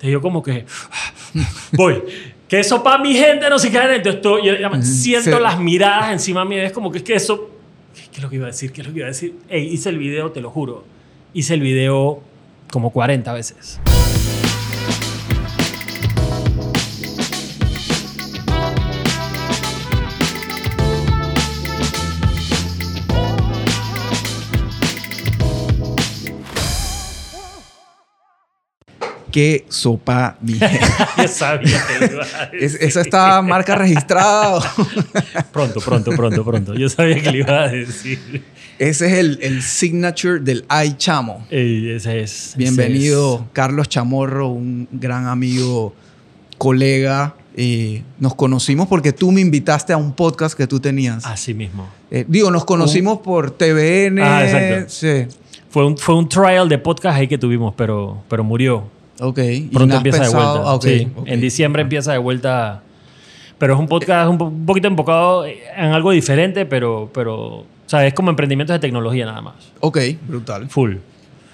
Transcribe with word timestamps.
Entonces 0.00 0.12
yo 0.12 0.22
como 0.22 0.42
que, 0.42 0.64
voy, 1.72 2.02
que 2.48 2.58
eso 2.60 2.82
para 2.82 3.02
mi 3.02 3.12
gente, 3.14 3.50
no 3.50 3.58
sé 3.58 3.70
qué. 3.70 3.76
Entonces 3.78 4.14
estoy, 4.14 4.46
yo 4.46 4.54
llama, 4.54 4.80
siento 4.82 5.36
Sí. 5.36 5.42
las 5.42 5.60
miradas 5.60 6.10
encima 6.12 6.42
mío. 6.46 6.62
Es 6.62 6.72
como 6.72 6.90
que 6.90 6.98
es 6.98 7.04
que 7.04 7.14
eso, 7.14 7.50
¿qué 8.10 8.16
es 8.16 8.22
lo 8.22 8.30
que 8.30 8.36
iba 8.36 8.46
a 8.46 8.50
decir? 8.50 8.72
¿Qué 8.72 8.80
es 8.80 8.86
lo 8.86 8.94
que 8.94 9.00
iba 9.00 9.06
a 9.08 9.10
decir? 9.12 9.34
Ey, 9.50 9.66
hice 9.66 9.90
el 9.90 9.98
video, 9.98 10.30
te 10.32 10.40
lo 10.40 10.50
juro. 10.50 10.84
Hice 11.34 11.52
el 11.52 11.60
video 11.60 12.22
como 12.70 12.90
40 12.90 13.30
veces. 13.34 13.78
Qué 29.30 29.64
sopa, 29.68 30.36
mi. 30.40 30.54
Yo 31.18 31.28
sabía 31.28 31.80
que 31.86 31.98
lo 32.06 32.12
iba 32.14 32.22
a 32.22 32.44
Es- 32.52 32.72
decir. 32.72 32.78
¿Esa 32.88 33.00
está 33.00 33.42
marca 33.42 33.74
registrada? 33.76 34.60
Pronto, 35.52 35.80
pronto, 35.80 36.10
pronto, 36.12 36.44
pronto. 36.44 36.74
Yo 36.74 36.88
sabía 36.88 37.20
que 37.22 37.30
le 37.32 37.38
iba 37.38 37.62
a 37.64 37.68
decir. 37.68 38.42
Ese 38.78 39.06
es 39.06 39.12
el, 39.18 39.38
el 39.42 39.62
signature 39.62 40.40
del 40.40 40.64
Ay 40.68 40.94
Chamo. 40.96 41.46
Ey, 41.50 41.90
ese 41.90 42.20
es. 42.22 42.48
ese 42.48 42.58
Bienvenido, 42.58 43.46
Carlos 43.52 43.88
Chamorro, 43.88 44.48
un 44.48 44.88
gran 44.90 45.26
amigo, 45.26 45.94
colega. 46.58 47.34
Eh, 47.56 48.02
nos 48.18 48.34
conocimos 48.36 48.86
porque 48.88 49.12
tú 49.12 49.32
me 49.32 49.40
invitaste 49.40 49.92
a 49.92 49.96
un 49.96 50.12
podcast 50.12 50.56
que 50.56 50.66
tú 50.66 50.80
tenías. 50.80 51.26
Así 51.26 51.52
mismo. 51.52 51.88
Eh, 52.10 52.24
digo, 52.26 52.50
nos 52.50 52.64
conocimos 52.64 53.18
por 53.18 53.50
TVN. 53.50 54.20
Ah, 54.20 54.44
exacto. 54.44 54.84
Sí. 54.88 55.26
Fue 55.68 55.84
un, 55.86 55.98
fue 55.98 56.16
un 56.16 56.28
trial 56.28 56.68
de 56.68 56.78
podcast 56.78 57.18
ahí 57.18 57.28
que 57.28 57.36
tuvimos, 57.38 57.74
pero, 57.76 58.22
pero 58.28 58.42
murió. 58.44 58.84
Ok. 59.20 59.38
¿Y 59.38 59.60
Pronto 59.68 59.96
empieza 59.96 60.18
pensado- 60.22 60.42
de 60.42 60.58
vuelta. 60.58 60.70
Ah, 60.70 60.74
ok, 60.74 60.82
Sí, 60.84 61.08
ok. 61.16 61.26
En 61.28 61.40
diciembre 61.40 61.82
empieza 61.82 62.12
de 62.12 62.18
vuelta. 62.18 62.82
Pero 63.58 63.74
es 63.74 63.80
un 63.80 63.88
podcast 63.88 64.30
un, 64.30 64.40
un 64.40 64.66
poquito 64.66 64.88
enfocado 64.88 65.44
en 65.46 65.92
algo 65.92 66.10
diferente, 66.12 66.64
pero, 66.66 67.10
pero 67.12 67.36
o 67.58 67.66
sea, 67.86 68.06
es 68.06 68.14
como 68.14 68.30
emprendimientos 68.30 68.74
de 68.74 68.78
tecnología 68.80 69.26
nada 69.26 69.42
más. 69.42 69.54
Ok, 69.80 69.98
brutal. 70.26 70.68
Full. 70.70 70.94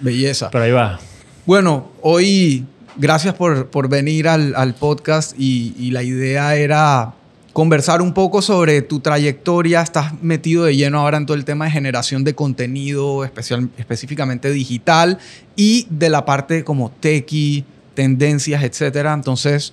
Belleza. 0.00 0.50
Pero 0.50 0.64
ahí 0.64 0.70
va. 0.70 1.00
Bueno, 1.46 1.88
hoy 2.02 2.64
gracias 2.96 3.34
por, 3.34 3.68
por 3.70 3.88
venir 3.88 4.28
al, 4.28 4.54
al 4.54 4.74
podcast 4.74 5.34
y, 5.38 5.74
y 5.78 5.90
la 5.90 6.02
idea 6.02 6.54
era 6.56 7.12
conversar 7.56 8.02
un 8.02 8.12
poco 8.12 8.42
sobre 8.42 8.82
tu 8.82 9.00
trayectoria. 9.00 9.80
Estás 9.80 10.22
metido 10.22 10.64
de 10.64 10.76
lleno 10.76 11.00
ahora 11.00 11.16
en 11.16 11.24
todo 11.24 11.38
el 11.38 11.46
tema 11.46 11.64
de 11.64 11.70
generación 11.70 12.22
de 12.22 12.34
contenido, 12.34 13.24
especial, 13.24 13.70
específicamente 13.78 14.50
digital 14.50 15.16
y 15.56 15.86
de 15.88 16.10
la 16.10 16.26
parte 16.26 16.64
como 16.64 16.90
techie, 16.90 17.64
tendencias, 17.94 18.62
etcétera. 18.62 19.14
Entonces, 19.14 19.72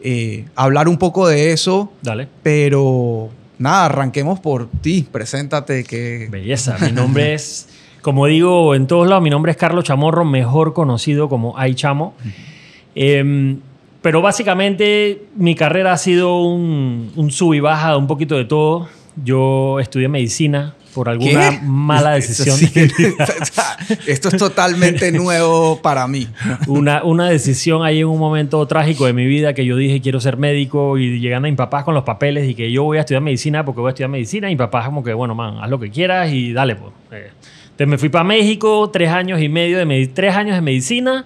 eh, 0.00 0.44
hablar 0.54 0.86
un 0.86 0.96
poco 0.96 1.26
de 1.26 1.50
eso, 1.50 1.92
Dale. 2.02 2.28
pero 2.44 3.30
nada, 3.58 3.86
arranquemos 3.86 4.38
por 4.38 4.70
ti. 4.70 5.04
Preséntate 5.10 5.82
que... 5.82 6.28
Belleza. 6.30 6.76
Mi 6.82 6.92
nombre 6.92 7.34
es, 7.34 7.68
como 8.00 8.26
digo 8.26 8.76
en 8.76 8.86
todos 8.86 9.08
lados, 9.08 9.24
mi 9.24 9.30
nombre 9.30 9.50
es 9.50 9.58
Carlos 9.58 9.82
Chamorro, 9.82 10.24
mejor 10.24 10.72
conocido 10.72 11.28
como 11.28 11.58
Ay 11.58 11.74
Chamo. 11.74 12.14
Pero 14.04 14.20
básicamente 14.20 15.22
mi 15.34 15.54
carrera 15.54 15.94
ha 15.94 15.96
sido 15.96 16.42
un, 16.42 17.10
un 17.16 17.30
sub 17.30 17.54
y 17.54 17.60
baja, 17.60 17.96
un 17.96 18.06
poquito 18.06 18.36
de 18.36 18.44
todo. 18.44 18.86
Yo 19.24 19.80
estudié 19.80 20.08
medicina 20.10 20.74
por 20.92 21.08
alguna 21.08 21.48
¿Qué? 21.52 21.60
mala 21.62 22.10
decisión. 22.14 22.54
sí. 22.54 22.70
Esto 24.06 24.28
es 24.28 24.36
totalmente 24.36 25.10
nuevo 25.24 25.80
para 25.80 26.06
mí. 26.06 26.28
una, 26.66 27.02
una 27.02 27.30
decisión 27.30 27.82
ahí 27.82 28.00
en 28.00 28.08
un 28.08 28.18
momento 28.18 28.66
trágico 28.66 29.06
de 29.06 29.14
mi 29.14 29.24
vida 29.24 29.54
que 29.54 29.64
yo 29.64 29.74
dije 29.74 30.02
quiero 30.02 30.20
ser 30.20 30.36
médico 30.36 30.98
y 30.98 31.18
llegando 31.18 31.48
a 31.48 31.50
mi 31.50 31.56
papá 31.56 31.82
con 31.82 31.94
los 31.94 32.04
papeles 32.04 32.46
y 32.46 32.54
que 32.54 32.70
yo 32.70 32.82
voy 32.82 32.98
a 32.98 33.00
estudiar 33.00 33.22
medicina 33.22 33.64
porque 33.64 33.80
voy 33.80 33.88
a 33.88 33.92
estudiar 33.92 34.10
medicina 34.10 34.50
y 34.50 34.54
mi 34.54 34.58
papá 34.58 34.84
como 34.84 35.02
que 35.02 35.14
bueno 35.14 35.34
man 35.34 35.56
haz 35.62 35.70
lo 35.70 35.80
que 35.80 35.90
quieras 35.90 36.30
y 36.30 36.52
dale 36.52 36.76
pues 36.76 36.92
Eh, 37.10 37.30
entonces 37.64 37.88
me 37.88 37.96
fui 37.96 38.10
para 38.10 38.24
México 38.24 38.90
tres 38.92 39.08
años 39.08 39.40
y 39.40 39.48
medio 39.48 39.78
de 39.78 40.06
tres 40.08 40.34
años 40.36 40.56
de 40.56 40.60
medicina 40.60 41.24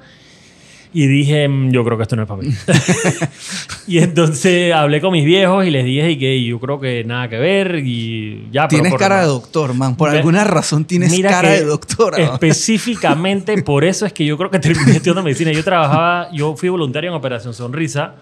y 0.93 1.07
dije 1.07 1.47
"Mm, 1.49 1.71
yo 1.71 1.85
creo 1.85 1.97
que 1.97 2.03
esto 2.05 2.17
no 2.17 2.23
es 2.23 2.29
para 2.29 2.43
mí 2.43 2.49
y 3.87 3.99
entonces 3.99 4.73
hablé 4.73 5.01
con 5.01 5.13
mis 5.13 5.25
viejos 5.25 5.65
y 5.67 5.71
les 5.71 5.85
dije 5.85 6.11
y 6.13 6.19
que 6.19 6.45
yo 6.45 6.59
creo 6.61 6.81
que 6.81 7.05
nada 7.05 7.29
que 7.29 7.37
ver 7.39 7.83
y 7.85 8.49
ya 8.53 8.69
pero 8.69 8.83
Tienes 8.83 8.93
por- 8.93 8.99
cara 9.01 9.21
de 9.21 9.27
doctor, 9.27 9.75
man. 9.75 9.97
Por 9.97 10.11
alguna 10.11 10.45
razón 10.45 10.85
tienes 10.85 11.13
cara 11.21 11.51
de 11.51 11.65
doctor. 11.65 12.19
¿no? 12.19 12.35
Específicamente 12.35 13.63
por 13.63 13.85
eso 13.85 14.07
es 14.07 14.13
que 14.13 14.25
yo 14.25 14.37
creo 14.37 14.51
que 14.51 14.59
terminé 14.59 14.93
estudiando 14.93 15.23
medicina. 15.23 15.53
Yo 15.53 15.65
trabajaba, 15.65 16.29
yo 16.33 16.57
fui 16.57 16.69
voluntario 16.69 17.11
en 17.11 17.17
Operación 17.17 17.55
Sonrisa 17.55 18.15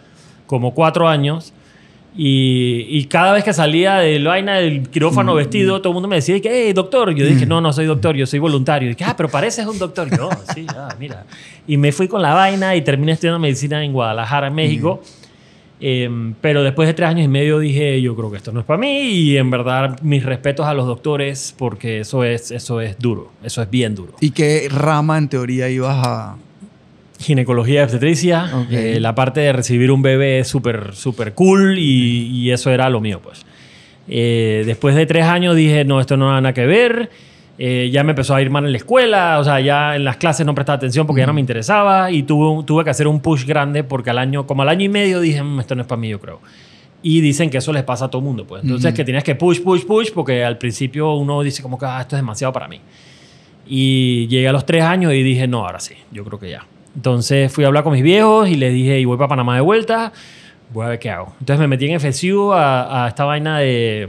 como 0.47 0.75
cuatro 0.75 1.09
años. 1.09 1.53
Y, 2.19 2.87
y 2.88 3.04
cada 3.04 3.32
vez 3.32 3.44
que 3.44 3.53
salía 3.53 3.97
de 3.97 4.19
la 4.19 4.31
vaina 4.31 4.54
del 4.56 4.88
quirófano 4.88 5.34
Mm. 5.34 5.37
vestido, 5.37 5.81
todo 5.82 5.91
el 5.91 5.94
mundo 5.94 6.09
me 6.09 6.16
decía 6.16 6.41
que, 6.41 6.50
hey, 6.66 6.72
doctor. 6.72 7.15
Yo 7.15 7.27
dije, 7.27 7.44
no, 7.44 7.60
no 7.60 7.72
soy 7.75 7.84
doctor, 7.87 8.16
yo 8.16 8.27
soy 8.27 8.38
voluntario. 8.38 8.88
Y 8.88 8.94
dije, 8.94 9.04
ah, 9.04 9.15
pero 9.16 9.28
pareces 9.28 9.66
un 9.66 9.78
doctor. 9.78 10.09
Yo, 10.16 10.31
sí, 10.54 10.66
ah, 10.71 10.88
mira. 10.99 11.27
Y 11.66 11.77
me 11.77 11.93
fui 11.93 12.09
con 12.09 12.22
la 12.22 12.32
vaina 12.32 12.75
y 12.75 12.81
terminé 12.82 13.12
estudiando 13.12 13.38
medicina 13.38 13.84
en 13.84 13.93
Guadalajara, 13.93 14.47
en 14.47 14.54
México. 14.54 15.03
Em, 15.78 16.32
pero 16.41 16.62
después 16.62 16.88
de 16.88 16.94
tres 16.94 17.10
años 17.10 17.27
y 17.27 17.28
medio 17.28 17.59
dije, 17.59 18.00
yo 18.00 18.16
creo 18.16 18.31
que 18.31 18.38
esto 18.38 18.50
no 18.50 18.60
es 18.60 18.66
para 18.66 18.78
mí. 18.78 19.03
Y 19.10 19.37
en 19.37 19.50
verdad, 19.50 20.00
mis 20.00 20.25
respetos 20.25 20.65
a 20.65 20.72
los 20.72 20.87
doctores, 20.87 21.54
porque 21.59 22.00
eso 22.00 22.25
es, 22.25 22.50
eso 22.50 22.81
es 22.81 22.98
duro. 22.98 23.31
Eso 23.44 23.60
es 23.60 23.69
bien 23.69 23.94
duro. 23.94 24.15
¿Y 24.21 24.31
qué 24.31 24.69
rama 24.71 25.19
en 25.19 25.28
teoría 25.28 25.69
ibas 25.69 25.97
a...? 26.06 26.37
Ginecología 27.19 27.81
y 27.81 27.84
obstetricia. 27.84 28.50
Ok. 28.54 28.66
eh, 28.71 29.00
la 29.00 29.15
parte 29.15 29.41
de 29.41 29.53
recibir 29.53 29.91
un 29.91 30.03
bebé 30.03 30.41
es 30.41 30.49
súper, 30.49 30.94
súper 30.94 31.34
cool 31.34 31.78
y, 31.78 32.27
y 32.28 32.50
eso 32.50 32.71
era 32.71 32.88
lo 32.91 33.00
mío, 33.00 33.21
pues. 33.22 33.44
Eh, 34.09 34.62
después 34.66 34.94
de 34.94 35.06
tres 35.06 35.25
años 35.25 35.56
dije, 35.56 35.84
no, 35.84 36.00
esto 36.00 36.16
no 36.16 36.27
tiene 36.27 36.41
nada 36.43 36.53
que 36.54 36.66
ver. 36.66 37.10
Eh, 37.59 37.88
ya 37.91 38.04
me 38.04 38.10
empezó 38.12 38.34
a 38.34 38.43
ir 38.43 38.50
mal 38.50 38.66
en 38.66 38.72
la 38.72 38.77
escuela, 38.77 39.38
o 39.41 39.44
sea, 39.44 39.60
ya 39.60 39.97
en 39.97 40.04
las 40.04 40.19
clases 40.19 40.44
no 40.44 40.54
prestaba 40.54 40.77
atención 40.77 41.06
porque 41.06 41.21
ya 41.21 41.27
no 41.27 41.32
me 41.32 41.41
interesaba 41.41 42.10
y 42.10 42.22
tuve, 42.22 42.62
tuve 42.65 42.84
que 42.84 42.91
hacer 42.91 43.09
un 43.09 43.21
push 43.21 43.47
grande 43.47 43.83
porque 43.83 44.10
al 44.10 44.19
año, 44.19 44.47
como 44.47 44.60
al 44.60 44.69
año 44.69 44.84
y 44.84 44.91
medio 44.91 45.21
dije, 45.21 45.43
"Mm, 45.43 45.60
esto 45.60 45.75
no 45.75 45.81
es 45.81 45.88
para 45.88 45.98
mí, 45.98 46.09
yo 46.10 46.21
creo. 46.21 46.41
Y 47.03 47.22
dicen 47.22 47.48
que 47.48 47.56
eso 47.59 47.72
les 47.72 47.83
pasa 47.83 48.04
a 48.06 48.09
todo 48.10 48.21
el 48.21 48.27
mundo, 48.27 48.47
pues. 48.47 48.62
Entonces, 48.62 48.93
que 48.93 49.04
tenías 49.04 49.25
que 49.25 49.34
push, 49.37 49.60
push, 49.62 49.84
push 49.87 50.10
porque 50.12 50.44
al 50.44 50.59
principio 50.59 51.15
uno 51.15 51.41
dice 51.41 51.62
como 51.62 51.78
que, 51.78 51.87
ah, 51.87 52.00
esto 52.03 52.15
es 52.16 52.21
demasiado 52.21 52.53
para 52.53 52.69
mí. 52.69 52.81
Y 53.66 54.27
llegué 54.28 54.48
a 54.48 54.53
los 54.53 54.66
tres 54.66 54.83
años 54.84 55.12
y 55.15 55.22
dije, 55.22 55.47
no, 55.48 55.65
ahora 55.66 55.81
sí, 55.81 55.94
yo 56.12 56.25
creo 56.25 56.38
que 56.38 56.50
ya. 56.50 56.65
Entonces 56.97 57.53
fui 57.53 57.65
a 57.65 57.69
hablar 57.69 57.84
con 57.84 57.93
mis 57.93 58.03
viejos 58.03 58.49
y 58.49 58.57
les 58.57 58.73
dije, 58.73 58.99
y 58.99 59.05
voy 59.05 59.17
para 59.19 59.29
Panamá 59.29 59.55
de 59.55 59.61
vuelta, 59.61 60.12
voy 60.73 60.87
a 60.87 60.89
ver 60.89 60.99
qué 60.99 61.11
hago. 61.11 61.34
Entonces 61.39 61.61
me 61.61 61.69
metí 61.69 61.87
en 61.87 62.01
FSU 62.01 62.53
a, 62.53 63.05
a 63.05 63.09
esta 63.09 63.25
vaina 63.25 63.59
de, 63.59 64.09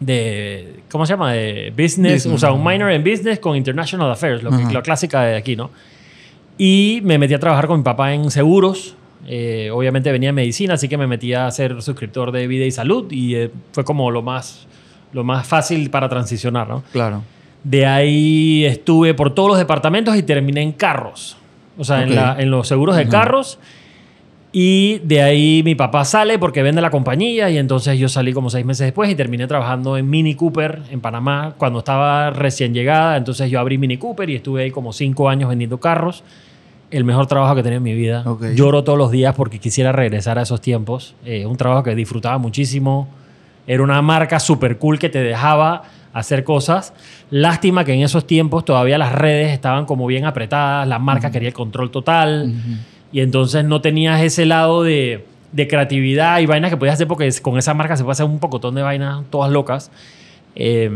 de, 0.00 0.80
¿cómo 0.90 1.06
se 1.06 1.12
llama? 1.12 1.32
De 1.32 1.70
business, 1.70 2.24
Business. 2.24 2.26
o 2.26 2.38
sea, 2.38 2.52
un 2.52 2.64
minor 2.64 2.90
en 2.90 3.04
business 3.04 3.38
con 3.38 3.54
international 3.56 4.10
affairs, 4.10 4.42
lo 4.42 4.50
que, 4.50 4.72
la 4.72 4.82
clásica 4.82 5.22
de 5.22 5.36
aquí, 5.36 5.54
¿no? 5.56 5.70
Y 6.56 7.00
me 7.04 7.18
metí 7.18 7.34
a 7.34 7.38
trabajar 7.38 7.66
con 7.66 7.78
mi 7.78 7.84
papá 7.84 8.12
en 8.12 8.30
seguros. 8.30 8.96
Eh, 9.26 9.70
obviamente 9.72 10.10
venía 10.10 10.30
de 10.30 10.32
medicina, 10.32 10.74
así 10.74 10.88
que 10.88 10.96
me 10.96 11.06
metí 11.06 11.34
a 11.34 11.50
ser 11.50 11.82
suscriptor 11.82 12.32
de 12.32 12.46
vida 12.46 12.64
y 12.64 12.70
salud 12.70 13.12
y 13.12 13.34
eh, 13.34 13.50
fue 13.72 13.84
como 13.84 14.10
lo 14.10 14.22
más, 14.22 14.66
lo 15.12 15.22
más 15.22 15.46
fácil 15.46 15.90
para 15.90 16.08
transicionar, 16.08 16.68
¿no? 16.68 16.82
Claro. 16.92 17.22
De 17.62 17.84
ahí 17.84 18.64
estuve 18.64 19.12
por 19.12 19.34
todos 19.34 19.50
los 19.50 19.58
departamentos 19.58 20.16
y 20.16 20.22
terminé 20.22 20.62
en 20.62 20.72
carros. 20.72 21.36
O 21.80 21.84
sea, 21.84 22.02
en, 22.02 22.10
Ok. 22.10 22.14
la- 22.14 22.36
en 22.38 22.50
los 22.50 22.68
seguros 22.68 22.94
de 22.96 23.08
carros. 23.08 23.58
Y 24.52 24.98
de 25.04 25.22
ahí 25.22 25.62
mi 25.64 25.76
papá 25.76 26.04
sale 26.04 26.36
porque 26.38 26.62
vende 26.62 26.80
la 26.82 26.90
compañía 26.90 27.48
y 27.50 27.56
entonces 27.58 27.96
yo 28.00 28.08
salí 28.08 28.32
como 28.32 28.50
seis 28.50 28.66
meses 28.66 28.84
después 28.86 29.08
y 29.08 29.14
terminé 29.14 29.46
trabajando 29.46 29.96
en 29.96 30.10
Mini 30.10 30.34
Cooper 30.34 30.82
en 30.90 31.00
Panamá 31.00 31.54
cuando 31.56 31.78
estaba 31.78 32.30
recién 32.30 32.74
llegada. 32.74 33.16
Entonces 33.16 33.48
yo 33.48 33.60
abrí 33.60 33.78
Mini 33.78 33.96
Cooper 33.96 34.28
y 34.28 34.34
estuve 34.36 34.64
ahí 34.64 34.70
como 34.72 34.92
cinco 34.92 35.28
años 35.28 35.48
vendiendo 35.48 35.78
carros. 35.78 36.24
El 36.90 37.04
mejor 37.04 37.28
trabajo 37.28 37.54
que 37.54 37.60
he 37.60 37.62
tenido 37.62 37.76
en 37.78 37.84
mi 37.84 37.94
vida. 37.94 38.24
Ok. 38.26 38.46
Lloro 38.56 38.82
todos 38.82 38.98
los 38.98 39.12
días 39.12 39.36
porque 39.36 39.60
quisiera 39.60 39.92
regresar 39.92 40.36
a 40.40 40.42
esos 40.42 40.60
tiempos. 40.60 41.14
Eh, 41.24 41.46
un 41.46 41.56
trabajo 41.56 41.84
que 41.84 41.94
disfrutaba 41.94 42.36
muchísimo. 42.38 43.06
Era 43.68 43.84
una 43.84 44.02
marca 44.02 44.40
súper 44.40 44.78
cool 44.78 44.98
que 44.98 45.08
te 45.08 45.22
dejaba 45.22 45.82
hacer 46.12 46.44
cosas. 46.44 46.92
Lástima 47.30 47.84
que 47.84 47.92
en 47.92 48.02
esos 48.02 48.26
tiempos 48.26 48.64
todavía 48.64 48.98
las 48.98 49.12
redes 49.12 49.52
estaban 49.52 49.86
como 49.86 50.06
bien 50.06 50.24
apretadas, 50.24 50.86
la 50.86 50.98
marca 50.98 51.30
quería 51.30 51.48
el 51.48 51.54
control 51.54 51.90
total 51.90 52.52
y 53.12 53.20
entonces 53.20 53.64
no 53.64 53.80
tenías 53.80 54.20
ese 54.22 54.46
lado 54.46 54.82
de, 54.82 55.26
de 55.52 55.68
creatividad 55.68 56.40
y 56.40 56.46
vainas 56.46 56.70
que 56.70 56.76
podías 56.76 56.94
hacer 56.94 57.06
porque 57.06 57.30
con 57.42 57.58
esa 57.58 57.74
marca 57.74 57.96
se 57.96 58.04
puede 58.04 58.12
hacer 58.12 58.26
un 58.26 58.38
pocotón 58.38 58.74
de 58.74 58.82
vainas 58.82 59.24
todas 59.30 59.50
locas. 59.50 59.90
Eh, 60.54 60.90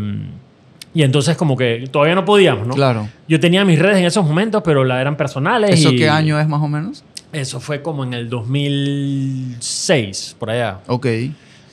y 0.95 1.03
entonces 1.03 1.37
como 1.37 1.57
que 1.57 1.89
todavía 1.91 2.15
no 2.15 2.25
podíamos, 2.25 2.69
¿no? 2.69 2.75
Claro. 2.75 3.09
Yo 3.27 3.41
tenía 3.41 3.65
mis 3.65 3.81
redes 3.81 3.99
en 3.99 4.05
esos 4.05 4.25
momentos, 4.25 4.63
pero 4.65 4.85
la 4.85 5.01
eran 5.01 5.17
personales. 5.17 5.71
¿Eso 5.71 5.91
y 5.91 5.97
qué 5.97 6.09
año 6.09 6.39
es 6.39 6.47
más 6.47 6.63
o 6.63 6.69
menos? 6.69 7.03
Eso 7.33 7.59
fue 7.59 7.83
como 7.83 8.05
en 8.05 8.15
el 8.15 8.31
2006, 8.31 10.37
por 10.39 10.51
allá. 10.51 10.79
Ok. 10.87 11.07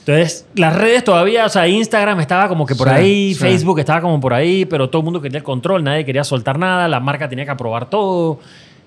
Entonces, 0.04 0.46
las 0.56 0.74
redes 0.74 1.04
todavía, 1.04 1.46
o 1.46 1.48
sea, 1.48 1.68
Instagram 1.68 2.18
estaba 2.18 2.48
como 2.48 2.66
que 2.66 2.74
por 2.74 2.88
Sí, 2.88 2.94
ahí, 2.94 3.34
sí. 3.34 3.40
Facebook 3.40 3.78
estaba 3.78 4.00
como 4.00 4.20
por 4.20 4.34
ahí, 4.34 4.64
pero 4.64 4.90
todo 4.90 5.00
el 5.00 5.04
mundo 5.04 5.20
quería 5.22 5.38
el 5.38 5.44
control, 5.44 5.84
nadie 5.84 6.04
quería 6.04 6.24
soltar 6.24 6.58
nada, 6.58 6.88
la 6.88 6.98
marca 6.98 7.28
tenía 7.28 7.44
que 7.44 7.52
aprobar 7.52 7.88
todo. 7.88 8.40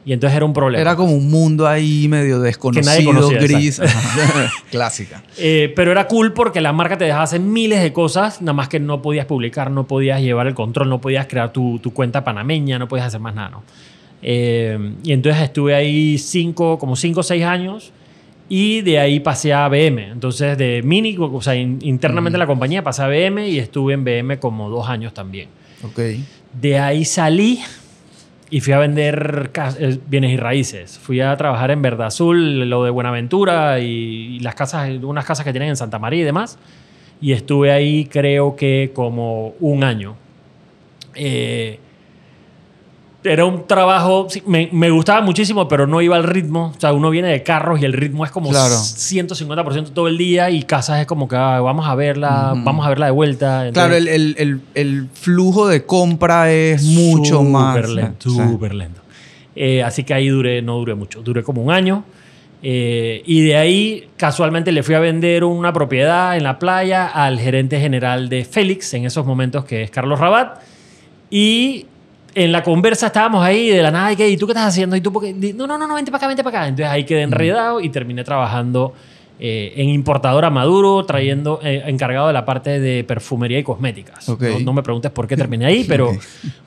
Y 0.05 0.13
entonces 0.13 0.35
era 0.37 0.45
un 0.45 0.53
problema. 0.53 0.79
Era 0.79 0.95
como 0.95 1.13
un 1.13 1.31
mundo 1.31 1.67
ahí 1.67 2.07
medio 2.07 2.39
desconocido, 2.39 3.11
conocía, 3.11 3.39
gris. 3.39 3.81
Clásica. 4.71 5.23
Eh, 5.37 5.73
pero 5.75 5.91
era 5.91 6.07
cool 6.07 6.33
porque 6.33 6.61
la 6.61 6.73
marca 6.73 6.97
te 6.97 7.05
dejaba 7.05 7.23
hacer 7.23 7.39
miles 7.39 7.81
de 7.81 7.91
cosas, 7.91 8.39
nada 8.41 8.53
más 8.53 8.67
que 8.69 8.79
no 8.79 9.01
podías 9.01 9.25
publicar, 9.25 9.71
no 9.71 9.87
podías 9.87 10.21
llevar 10.21 10.45
el 10.47 10.53
control, 10.53 10.89
no 10.89 11.01
podías 11.01 11.25
crear 11.25 11.51
tu, 11.51 11.79
tu 11.79 11.91
cuenta 11.91 12.23
panameña, 12.23 12.77
no 12.77 12.87
podías 12.87 13.07
hacer 13.07 13.19
más 13.19 13.33
nada, 13.33 13.49
¿no? 13.49 13.63
Eh, 14.21 14.93
y 15.03 15.11
entonces 15.13 15.41
estuve 15.41 15.73
ahí 15.73 16.17
cinco, 16.17 16.77
como 16.77 16.95
cinco 16.95 17.21
o 17.21 17.23
seis 17.23 17.43
años 17.43 17.91
y 18.49 18.81
de 18.81 18.99
ahí 18.99 19.19
pasé 19.19 19.53
a 19.53 19.67
BM. 19.67 20.09
Entonces 20.11 20.57
de 20.57 20.81
Mini, 20.83 21.15
o 21.19 21.41
sea, 21.41 21.55
in- 21.55 21.79
internamente 21.81 22.35
en 22.35 22.39
la 22.39 22.47
compañía 22.47 22.83
pasé 22.83 23.01
a 23.03 23.07
BM 23.07 23.47
y 23.49 23.59
estuve 23.59 23.93
en 23.93 24.03
BM 24.03 24.37
como 24.39 24.69
dos 24.69 24.87
años 24.89 25.13
también. 25.13 25.49
Ok. 25.83 25.99
De 26.53 26.79
ahí 26.79 27.03
salí 27.05 27.59
y 28.49 28.61
fui 28.61 28.73
a 28.73 28.77
vender 28.79 29.49
eh, 29.79 29.97
bienes 30.07 30.31
y 30.31 30.37
raíces. 30.37 30.97
Fui 30.99 31.19
a 31.21 31.35
trabajar 31.35 31.71
en 31.71 31.81
Verde 31.81 32.03
Azul, 32.05 32.69
lo 32.69 32.83
de 32.83 32.91
Buenaventura 32.91 33.79
y, 33.79 34.35
y 34.35 34.39
las 34.39 34.55
casas, 34.55 34.89
unas 35.03 35.25
casas 35.25 35.43
que 35.45 35.51
tienen 35.51 35.69
en 35.69 35.75
Santa 35.75 35.97
María 35.99 36.21
y 36.21 36.23
demás. 36.23 36.57
Y 37.21 37.31
estuve 37.31 37.71
ahí 37.71 38.05
creo 38.05 38.55
que 38.55 38.91
como 38.93 39.55
un 39.59 39.83
año. 39.83 40.15
Eh, 41.15 41.79
era 43.25 43.43
un 43.45 43.67
trabajo, 43.67 44.27
me, 44.45 44.69
me 44.71 44.89
gustaba 44.91 45.21
muchísimo, 45.21 45.67
pero 45.67 45.87
no 45.87 46.01
iba 46.01 46.15
al 46.15 46.23
ritmo. 46.23 46.73
O 46.75 46.79
sea, 46.79 46.93
uno 46.93 47.09
viene 47.09 47.27
de 47.29 47.43
carros 47.43 47.81
y 47.81 47.85
el 47.85 47.93
ritmo 47.93 48.23
es 48.23 48.31
como 48.31 48.49
Claro. 48.51 48.75
150% 48.75 49.89
todo 49.93 50.07
el 50.07 50.17
día 50.17 50.49
y 50.51 50.63
casas 50.63 51.01
es 51.01 51.07
como 51.07 51.27
que 51.27 51.35
ah, 51.35 51.59
vamos 51.59 51.87
a 51.87 51.95
verla, 51.95 52.53
vamos 52.55 52.85
a 52.85 52.89
verla 52.89 53.07
de 53.07 53.11
vuelta. 53.11 53.69
Claro, 53.73 53.95
el, 53.95 54.07
el- 54.07 54.35
el- 54.37 54.61
el 54.75 55.07
flujo 55.13 55.67
de 55.67 55.85
compra 55.85 56.51
es 56.51 56.83
mucho 56.83 57.43
más. 57.43 57.75
Súper 57.75 57.89
lento, 57.89 58.29
Sí. 58.29 58.35
súper 58.37 58.73
lento. 58.75 59.01
Eh, 59.55 59.83
así 59.83 60.03
que 60.03 60.13
ahí 60.13 60.27
duré, 60.27 60.61
no 60.61 60.75
duré 60.77 60.95
mucho, 60.95 61.21
duré 61.21 61.41
como 61.43 61.61
un 61.63 61.71
año. 61.71 62.03
Eh, 62.67 63.21
y 63.25 63.41
de 63.41 63.57
ahí 63.57 64.07
casualmente 64.17 64.71
le 64.71 64.81
fui 64.81 64.95
a 64.95 64.99
vender 64.99 65.43
una 65.43 65.71
propiedad 65.71 66.35
en 66.35 66.43
la 66.43 66.57
playa 66.57 67.05
al 67.07 67.39
gerente 67.39 67.79
general 67.79 68.27
de 68.27 68.43
Félix 68.43 68.93
en 68.95 69.05
esos 69.05 69.25
momentos, 69.25 69.65
que 69.65 69.83
es 69.83 69.91
Carlos 69.91 70.19
Rabat. 70.19 70.59
Y 71.29 71.85
en 72.35 72.51
la 72.51 72.61
conversa 72.61 73.07
estábamos 73.07 73.43
ahí 73.43 73.69
de 73.69 73.81
la 73.81 73.91
nada, 73.91 74.11
¿y, 74.11 74.15
qué? 74.17 74.29
¿Y 74.29 74.37
tú 74.37 74.45
qué 74.45 74.51
estás 74.51 74.67
haciendo? 74.67 74.95
Y 74.97 75.01
tú, 75.01 75.11
porque 75.11 75.33
No, 75.33 75.65
no, 75.65 75.77
no, 75.77 75.87
no, 75.87 75.95
vente 75.95 76.11
para 76.11 76.19
acá, 76.19 76.27
vente 76.27 76.43
para 76.43 76.59
acá. 76.59 76.67
Entonces 76.67 76.91
ahí 76.91 77.05
quedé 77.05 77.21
enredado 77.21 77.79
y 77.79 77.89
terminé 77.89 78.25
trabajando 78.25 78.93
eh, 79.39 79.73
en 79.77 79.89
importadora 79.89 80.49
Maduro, 80.49 81.05
trayendo, 81.05 81.61
eh, 81.63 81.83
encargado 81.87 82.27
de 82.27 82.33
la 82.33 82.43
parte 82.43 82.81
de 82.81 83.05
perfumería 83.05 83.57
y 83.57 83.63
cosméticas. 83.63 84.27
No, 84.27 84.37
no 84.59 84.73
me 84.73 84.83
preguntes 84.83 85.11
por 85.11 85.27
qué 85.27 85.37
terminé 85.37 85.65
ahí, 85.65 85.83
pero 85.87 86.11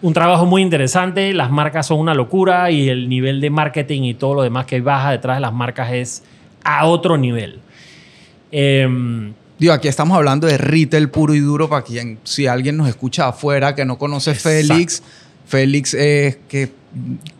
un 0.01 0.15
trabajo 0.15 0.47
muy 0.47 0.63
interesante. 0.63 1.35
Las 1.35 1.51
marcas 1.51 1.87
son 1.87 2.01
una 2.01 2.15
locura 2.15 2.71
y 2.71 2.89
el 2.89 3.07
nivel 3.07 3.43
de 3.43 3.51
marketing 3.51 4.03
y 4.05 4.15
todo 4.15 4.35
lo 4.35 4.43
demás 4.43 4.65
que 4.65 4.81
baja 4.81 5.11
detrás 5.11 5.37
de 5.37 5.43
las 5.43 5.53
marcas 5.53 5.93
es 5.93 6.23
a 6.65 6.87
otro 6.87 7.19
nivel. 7.19 7.59
Em, 8.51 9.35
Digo, 9.59 9.73
aquí 9.73 9.89
estamos 9.89 10.17
hablando 10.17 10.47
de 10.47 10.57
retail 10.57 11.11
puro 11.11 11.35
y 11.35 11.41
duro 11.41 11.69
para 11.69 11.83
quien, 11.83 12.19
si 12.23 12.47
alguien 12.47 12.77
nos 12.77 12.89
escucha 12.89 13.29
afuera 13.29 13.75
que 13.75 13.85
no 13.85 13.99
conoce 13.99 14.31
Exacto. 14.31 14.69
Félix, 14.69 15.03
Félix 15.49 15.95
es 15.95 16.39
que... 16.49 16.71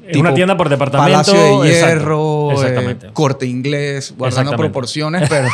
Es 0.07 0.17
una 0.17 0.33
tienda 0.35 0.57
por 0.57 0.69
departamento, 0.71 1.13
Palacio 1.13 1.63
de 1.63 1.69
Hierro, 1.71 2.51
eh, 2.67 2.97
corte 3.13 3.47
inglés, 3.47 4.15
guardando 4.17 4.57
proporciones, 4.57 5.27
pero 5.29 5.49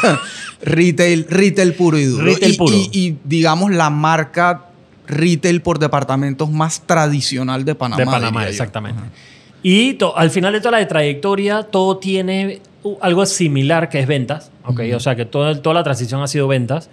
retail, 0.63 1.27
retail 1.29 1.75
puro 1.75 1.99
y 1.99 2.05
duro. 2.05 2.25
Retail 2.25 2.53
y, 2.55 2.57
puro. 2.57 2.75
y- 2.77 2.91
y, 2.93 3.17
digamos 3.25 3.73
la 3.73 3.91
marca 3.91 4.67
retail 5.07 5.61
por 5.61 5.79
departamentos 5.79 6.51
más 6.51 6.83
tradicional 6.87 7.65
de 7.65 7.75
Panamá. 7.75 8.01
de 8.01 8.07
Panamá, 8.07 8.49
exactamente. 8.49 9.03
Y 9.63 9.95
to- 9.95 10.17
al 10.17 10.31
final 10.31 10.53
de 10.53 10.61
toda 10.61 10.79
la 10.79 10.87
trayectoria, 10.87 11.65
todo 11.65 11.97
tiene 11.99 12.61
algo 13.01 13.27
similar 13.27 13.89
que 13.89 13.99
es 14.01 14.07
ventas. 14.07 14.51
¿ok? 14.65 14.81
Ujú. 14.87 14.97
O 14.97 15.01
sea, 15.01 15.17
que 15.17 15.25
todo- 15.25 15.59
toda 15.61 15.75
la 15.75 15.83
transición 15.85 16.23
ha 16.23 16.29
sido 16.29 16.47
ventas. 16.47 16.91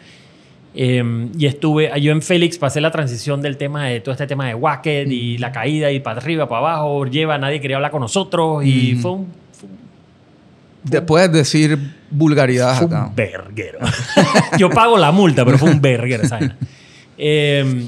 Eh, 0.74 1.28
y 1.38 1.46
estuve, 1.48 1.92
yo 2.02 2.12
en 2.14 2.22
Félix 2.22 2.58
pasé 2.58 2.80
la 2.80 2.92
transición 2.92 3.42
del 3.42 3.58
tema 3.58 3.88
de 3.88 4.00
todo 4.00 4.14
este 4.14 4.26
tema 4.28 4.48
de 4.48 4.56
Wacket 4.56 5.12
y 5.12 5.38
la 5.38 5.52
caída 5.52 5.92
y 5.92 6.00
para 6.00 6.20
arriba, 6.22 6.48
para 6.48 6.60
abajo, 6.60 7.06
lleva, 7.06 7.38
nadie 7.38 7.60
quería 7.60 7.76
hablar 7.76 7.92
con 7.92 8.02
nosotros 8.02 8.64
y 8.64 8.94
Ujú. 8.94 9.02
fue 9.02 9.12
un, 9.12 9.28
fue 9.52 9.70
un 11.00 11.06
puedes 11.06 11.32
decir 11.32 11.78
vulgaridades 12.10 12.78
Fue 12.80 12.88
acá. 12.88 13.08
un 13.08 13.16
verguero. 13.16 13.80
Yo 14.58 14.70
pago 14.70 14.98
la 14.98 15.12
multa, 15.12 15.44
pero 15.46 15.58
fue 15.58 15.72
un 15.72 15.82
verguero 15.82 16.24
vaina. 16.30 16.56
Eh, 17.18 17.88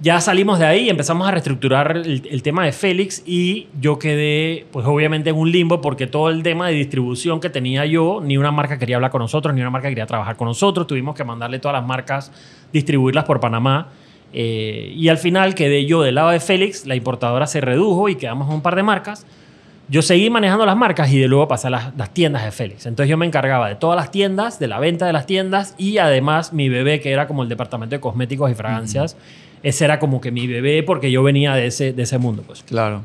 ya 0.00 0.20
salimos 0.20 0.58
de 0.58 0.66
ahí 0.66 0.86
y 0.86 0.90
empezamos 0.90 1.26
a 1.26 1.30
reestructurar 1.30 1.96
el, 1.96 2.26
el 2.28 2.42
tema 2.42 2.64
de 2.64 2.72
Félix 2.72 3.22
y 3.26 3.68
yo 3.80 3.98
quedé, 3.98 4.66
pues 4.72 4.84
obviamente 4.86 5.30
en 5.30 5.36
un 5.36 5.50
limbo 5.50 5.80
porque 5.80 6.06
todo 6.06 6.30
el 6.30 6.42
tema 6.42 6.68
de 6.68 6.74
distribución 6.74 7.40
que 7.40 7.48
tenía 7.48 7.86
yo, 7.86 8.20
ni 8.22 8.36
una 8.36 8.50
marca 8.50 8.78
quería 8.78 8.96
hablar 8.96 9.10
con 9.10 9.20
nosotros, 9.20 9.54
ni 9.54 9.60
una 9.60 9.70
marca 9.70 9.88
quería 9.88 10.06
trabajar 10.06 10.36
con 10.36 10.48
nosotros. 10.48 10.86
Tuvimos 10.86 11.14
que 11.14 11.24
mandarle 11.24 11.58
todas 11.58 11.76
las 11.76 11.86
marcas, 11.86 12.32
distribuirlas 12.72 13.24
por 13.24 13.40
Panamá. 13.40 13.88
Eh, 14.32 14.92
y 14.96 15.08
al 15.08 15.18
final 15.18 15.54
quedé 15.54 15.86
yo 15.86 16.02
del 16.02 16.16
lado 16.16 16.30
de 16.30 16.40
Félix, 16.40 16.86
la 16.86 16.96
importadora 16.96 17.46
se 17.46 17.60
redujo 17.60 18.08
y 18.08 18.16
quedamos 18.16 18.52
un 18.52 18.62
par 18.62 18.74
de 18.74 18.82
marcas. 18.82 19.24
Yo 19.88 20.02
seguí 20.02 20.28
manejando 20.28 20.66
las 20.66 20.76
marcas 20.76 21.12
y 21.12 21.18
de 21.18 21.28
luego 21.28 21.46
pasé 21.46 21.68
a 21.68 21.70
las, 21.70 21.96
las 21.96 22.12
tiendas 22.12 22.44
de 22.44 22.50
Félix. 22.50 22.86
Entonces 22.86 23.10
yo 23.10 23.16
me 23.16 23.26
encargaba 23.26 23.68
de 23.68 23.76
todas 23.76 23.96
las 23.96 24.10
tiendas, 24.10 24.58
de 24.58 24.66
la 24.66 24.80
venta 24.80 25.06
de 25.06 25.12
las 25.12 25.26
tiendas 25.26 25.74
y 25.78 25.98
además 25.98 26.52
mi 26.52 26.68
bebé, 26.68 27.00
que 27.00 27.12
era 27.12 27.28
como 27.28 27.42
el 27.42 27.48
departamento 27.48 27.94
de 27.94 28.00
cosméticos 28.00 28.50
y 28.50 28.54
fragancias, 28.54 29.16
ese 29.64 29.84
era 29.84 29.98
como 29.98 30.20
que 30.20 30.30
mi 30.30 30.46
bebé 30.46 30.84
porque 30.84 31.10
yo 31.10 31.24
venía 31.24 31.54
de 31.54 31.66
ese, 31.66 31.92
de 31.92 32.02
ese 32.04 32.18
mundo. 32.18 32.44
Pues. 32.46 32.62
Claro. 32.62 33.02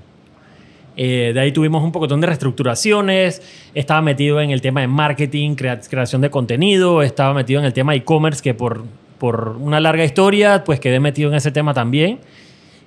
Eh, 0.97 1.31
de 1.33 1.39
ahí 1.39 1.51
tuvimos 1.53 1.81
un 1.83 1.91
poquitón 1.93 2.19
de 2.19 2.27
reestructuraciones, 2.27 3.41
estaba 3.73 4.01
metido 4.01 4.41
en 4.41 4.51
el 4.51 4.59
tema 4.61 4.81
de 4.81 4.87
marketing, 4.87 5.55
crea- 5.55 5.79
creación 5.79 6.21
de 6.21 6.29
contenido, 6.29 7.01
estaba 7.01 7.33
metido 7.33 7.59
en 7.61 7.65
el 7.65 7.73
tema 7.73 7.93
de 7.93 7.99
e-commerce 7.99 8.43
que 8.43 8.53
por, 8.53 8.83
por 9.17 9.55
una 9.59 9.79
larga 9.79 10.03
historia 10.03 10.63
pues 10.65 10.79
quedé 10.79 10.99
metido 10.99 11.29
en 11.29 11.35
ese 11.37 11.51
tema 11.51 11.73
también. 11.73 12.19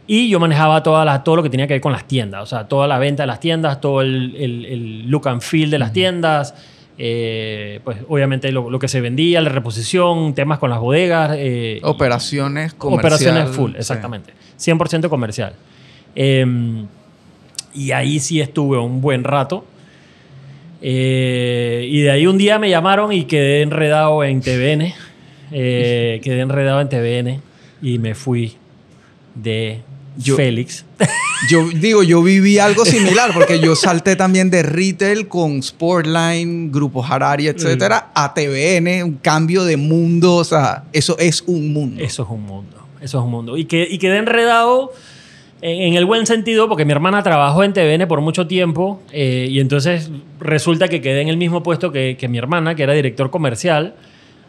Y 0.06 0.28
yo 0.28 0.38
manejaba 0.40 0.82
toda 0.82 1.04
la- 1.04 1.22
todo 1.24 1.36
lo 1.36 1.42
que 1.42 1.48
tenía 1.48 1.66
que 1.66 1.74
ver 1.74 1.80
con 1.80 1.92
las 1.92 2.06
tiendas, 2.06 2.42
o 2.42 2.46
sea, 2.46 2.68
toda 2.68 2.86
la 2.86 2.98
venta 2.98 3.22
de 3.22 3.28
las 3.28 3.40
tiendas, 3.40 3.80
todo 3.80 4.02
el, 4.02 4.34
el- 4.36 4.66
el 4.66 5.08
look 5.10 5.28
and 5.28 5.40
feel 5.40 5.70
de 5.70 5.78
las 5.78 5.92
tiendas, 5.94 6.54
eh, 6.98 7.80
pues 7.84 7.98
obviamente 8.08 8.52
lo, 8.52 8.70
lo 8.70 8.78
que 8.78 8.88
se 8.88 9.00
vendía, 9.00 9.40
la 9.40 9.48
reposición, 9.50 10.34
temas 10.34 10.58
con 10.58 10.70
las 10.70 10.78
bodegas. 10.80 11.32
eh, 11.38 11.80
Operaciones 11.82 12.74
comerciales. 12.74 13.20
Operaciones 13.22 13.56
full, 13.56 13.70
sí. 13.72 13.76
exactamente. 13.78 14.32
100% 14.58 15.08
comercial. 15.08 15.54
Eh, 16.14 16.44
y 17.74 17.92
ahí 17.92 18.20
sí 18.20 18.40
estuve 18.40 18.78
un 18.78 19.00
buen 19.00 19.24
rato. 19.24 19.64
Eh, 20.82 21.86
y 21.88 22.00
de 22.02 22.10
ahí 22.10 22.26
un 22.26 22.36
día 22.38 22.58
me 22.58 22.68
llamaron 22.68 23.12
y 23.12 23.24
quedé 23.24 23.62
enredado 23.62 24.22
en 24.24 24.40
TVN. 24.40 24.92
Quedé 25.50 26.40
enredado 26.40 26.80
en 26.80 26.88
TVN 26.88 27.40
y 27.82 27.98
me 27.98 28.14
fui 28.14 28.54
de 29.34 29.80
Yo- 30.16 30.36
Félix. 30.36 30.84
Yo 31.50 31.68
digo, 31.74 32.04
yo 32.04 32.22
viví 32.22 32.60
algo 32.60 32.84
similar 32.84 33.32
porque 33.34 33.58
yo 33.58 33.74
salté 33.74 34.14
también 34.14 34.48
de 34.48 34.62
retail 34.62 35.26
con 35.26 35.60
Sportline, 35.60 36.70
Grupo 36.70 37.04
Harari, 37.04 37.48
etcétera, 37.48 38.12
a 38.14 38.32
TVN, 38.32 39.02
un 39.02 39.14
cambio 39.14 39.64
de 39.64 39.76
mundo, 39.76 40.36
o 40.36 40.44
sea, 40.44 40.84
eso 40.92 41.18
es 41.18 41.42
un 41.48 41.72
mundo. 41.72 42.00
Eso 42.00 42.22
es 42.22 42.28
un 42.30 42.42
mundo. 42.42 42.76
Eso 43.00 43.18
es 43.18 43.24
un 43.24 43.30
mundo. 43.32 43.56
Y, 43.56 43.64
que, 43.64 43.84
y 43.90 43.98
quedé 43.98 44.18
enredado 44.18 44.92
en, 45.62 45.82
en 45.82 45.94
el 45.94 46.04
buen 46.04 46.26
sentido 46.26 46.68
porque 46.68 46.84
mi 46.84 46.92
hermana 46.92 47.24
trabajó 47.24 47.64
en 47.64 47.72
TVN 47.72 48.06
por 48.06 48.20
mucho 48.20 48.46
tiempo 48.46 49.02
eh, 49.10 49.48
y 49.50 49.58
entonces 49.58 50.10
resulta 50.38 50.86
que 50.86 51.00
quedé 51.00 51.22
en 51.22 51.28
el 51.28 51.36
mismo 51.38 51.64
puesto 51.64 51.90
que, 51.90 52.16
que 52.16 52.28
mi 52.28 52.38
hermana, 52.38 52.76
que 52.76 52.84
era 52.84 52.92
director 52.92 53.30
comercial. 53.32 53.96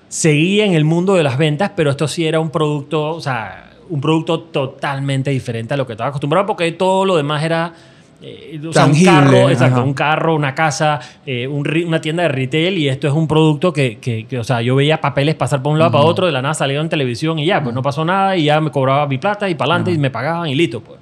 Seguía 0.10 0.66
en 0.66 0.74
el 0.76 0.86
mundo 0.86 1.16
de 1.16 1.24
las 1.24 1.40
ventas, 1.40 1.72
pero 1.76 1.90
esto 1.90 2.08
sí 2.08 2.28
era 2.28 2.40
un 2.40 2.52
producto, 2.52 3.16
o 3.16 3.20
sea, 3.22 3.72
un 3.94 4.02
producto 4.02 4.40
totalmente 4.42 5.30
diferente 5.32 5.74
a 5.74 5.78
lo 5.78 5.86
que 5.86 5.94
estaba 5.94 6.10
acostumbrado 6.10 6.46
porque 6.48 6.72
todo 6.74 7.06
lo 7.06 7.16
demás 7.16 7.44
era... 7.44 7.74
eh, 8.22 8.60
o 8.68 8.72
sea, 8.74 8.86
un 8.86 8.92
carro, 9.06 9.50
exacto, 9.50 9.76
ajá. 9.80 9.84
un 9.86 9.94
carro, 9.94 10.36
una 10.36 10.56
casa, 10.56 11.00
eh, 11.26 11.46
un 11.48 11.68
una 11.88 12.00
tienda 12.00 12.24
de 12.24 12.30
retail 12.30 12.78
y 12.78 12.88
esto 12.88 13.08
es 13.08 13.14
un 13.14 13.28
producto 13.28 13.72
que, 13.74 13.98
que- 14.00 14.26
que, 14.26 14.40
o 14.40 14.44
sea, 14.44 14.62
yo 14.62 14.76
veía 14.76 15.02
papeles 15.02 15.36
pasar 15.36 15.62
por 15.62 15.74
un 15.74 15.80
lado 15.80 15.92
para 15.92 16.06
otro, 16.06 16.26
de 16.26 16.32
la 16.32 16.42
nada 16.42 16.54
salieron 16.54 16.86
en 16.86 16.90
televisión 16.90 17.38
y 17.40 17.46
ya, 17.46 17.62
pues 17.62 17.76
no 17.76 17.82
pasó 17.82 18.06
nada 18.06 18.36
y 18.38 18.46
ya 18.46 18.62
me 18.62 18.72
cobraba 18.72 19.06
mi 19.08 19.18
plata 19.18 19.50
y 19.50 19.56
para 19.56 19.72
adelante 19.74 19.92
y 19.92 19.98
me 19.98 20.10
pagaban 20.10 20.48
y 20.50 20.56
listo, 20.56 20.80
pues. 20.82 21.00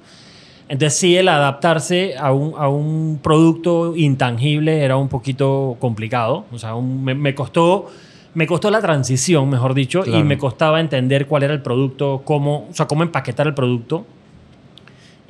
Entonces 0.68 0.98
sí, 0.98 1.16
el 1.16 1.28
adaptarse 1.28 2.14
a 2.18 2.32
un, 2.32 2.54
a 2.58 2.68
un 2.68 3.20
producto 3.22 3.94
intangible 3.96 4.82
era 4.82 4.96
un 4.96 5.08
poquito 5.08 5.76
complicado, 5.78 6.44
o 6.52 6.58
sea, 6.58 6.74
un- 6.74 7.04
me, 7.04 7.14
me 7.14 7.34
costó... 7.34 7.86
Me 8.34 8.46
costó 8.46 8.70
la 8.70 8.80
transición, 8.80 9.48
mejor 9.50 9.74
dicho, 9.74 10.00
y 10.06 10.10
Claro. 10.10 10.24
me 10.24 10.38
costaba 10.38 10.80
entender 10.80 11.26
cuál 11.26 11.42
era 11.42 11.52
el 11.52 11.60
producto, 11.60 12.22
cómo, 12.24 12.68
o 12.70 12.74
sea, 12.74 12.86
cómo 12.86 13.02
empaquetar 13.02 13.46
el 13.46 13.54
producto. 13.54 14.06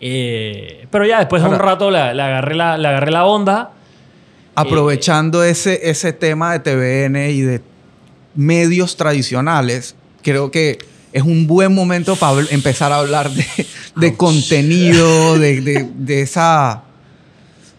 Eh, 0.01 0.87
pero 0.91 1.07
ya 1.07 1.19
después 1.19 1.43
de 1.43 1.49
un 1.49 1.59
rato 1.59 1.91
le, 1.91 2.15
le 2.15 2.23
agarré 2.23 2.55
la, 2.55 2.77
le 2.79 2.89
agarré 2.89 3.11
la 3.13 3.25
onda. 3.25 3.71
Aprovechando 4.55 5.43
ese, 5.45 5.89
ese 5.91 6.13
tema 6.13 6.53
de 6.53 6.61
TVN 6.61 7.31
y 7.31 7.41
de 7.41 7.63
medios 8.35 8.97
tradicionales, 8.97 9.95
creo 10.23 10.51
que 10.51 10.79
es 11.13 11.23
un 11.23 11.47
buen 11.47 11.75
momento 11.75 12.17
para 12.17 12.41
empezar 12.51 12.93
a 12.93 12.99
hablar 12.99 13.31
de, 13.31 13.45
de 13.97 14.17
contenido, 14.17 15.39
de, 15.39 15.61
de- 15.61 15.89
de 15.95 16.23
esa 16.23 16.83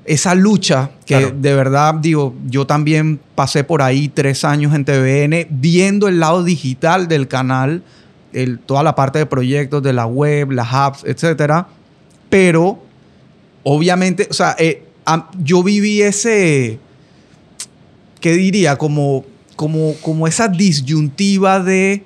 esa 0.05 0.35
lucha 0.35 0.91
que 1.05 1.17
Claro. 1.17 1.35
de 1.39 1.53
verdad, 1.55 1.93
digo, 1.95 2.33
yo 2.47 2.67
también 2.67 3.19
pasé 3.35 3.63
por 3.63 3.81
ahí 3.81 4.09
tres 4.09 4.43
años 4.43 4.73
en 4.75 4.83
TVN 4.85 5.47
viendo 5.49 6.07
el 6.07 6.19
lado 6.19 6.43
digital 6.43 7.07
del 7.07 7.27
canal, 7.27 7.83
el- 8.33 8.59
toda 8.59 8.83
la 8.83 8.95
parte 8.95 9.19
de 9.19 9.25
proyectos 9.25 9.81
de 9.83 9.93
la 9.93 10.05
web, 10.05 10.51
las 10.51 10.73
apps, 10.73 11.03
etcétera. 11.05 11.67
Pero, 12.29 12.79
obviamente, 13.63 14.27
o 14.29 14.33
sea, 14.33 14.55
eh, 14.59 14.83
yo 15.41 15.63
viví 15.63 16.01
ese, 16.01 16.79
¿qué 18.19 18.33
diría? 18.33 18.77
Como, 18.77 19.25
como, 19.55 19.93
como 20.01 20.27
esa 20.27 20.47
disyuntiva 20.47 21.59
de 21.59 22.05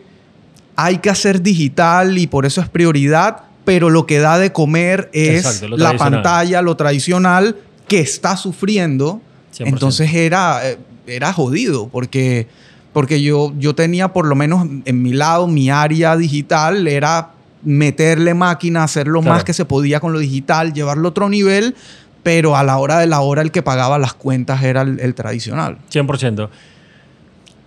hay 0.75 0.97
que 0.99 1.09
hacer 1.09 1.41
digital 1.41 2.17
y 2.17 2.27
por 2.27 2.45
eso 2.45 2.61
es 2.61 2.69
prioridad, 2.69 3.37
pero 3.65 3.89
lo 3.89 4.05
que 4.05 4.19
da 4.19 4.37
de 4.37 4.51
comer 4.51 5.09
es 5.13 5.45
Exacto, 5.45 5.75
la 5.77 5.97
pantalla, 5.97 6.61
lo 6.61 6.75
tradicional, 6.77 7.55
que 7.87 7.99
está 7.99 8.37
sufriendo. 8.37 9.21
100%. 9.55 9.67
Entonces 9.67 10.13
era, 10.13 10.59
eh, 10.69 10.77
era 11.07 11.33
jodido, 11.33 11.87
porque, 11.89 12.47
porque 12.93 13.21
yo, 13.21 13.53
yo 13.57 13.73
tenía 13.75 14.09
por 14.13 14.25
lo 14.27 14.35
menos 14.35 14.67
en 14.85 15.01
mi 15.01 15.13
lado, 15.13 15.47
mi 15.47 15.69
área 15.69 16.15
digital 16.17 16.87
era 16.87 17.31
meterle 17.63 18.33
máquina, 18.33 18.83
hacer 18.83 19.07
lo 19.07 19.21
Claro. 19.21 19.35
más 19.35 19.43
que 19.43 19.53
se 19.53 19.65
podía 19.65 19.99
con 19.99 20.13
lo 20.13 20.19
digital, 20.19 20.73
llevarlo 20.73 21.07
a 21.07 21.09
otro 21.11 21.27
nivel, 21.29 21.75
pero 22.23 22.55
a 22.55 22.63
la 22.63 22.77
hora 22.77 22.99
de 22.99 23.07
la 23.07 23.21
hora 23.21 23.41
el 23.41 23.51
que 23.51 23.61
pagaba 23.63 23.97
las 23.97 24.13
cuentas 24.13 24.61
era 24.63 24.81
el, 24.83 24.99
el 24.99 25.15
tradicional. 25.15 25.77
100%. 25.91 26.49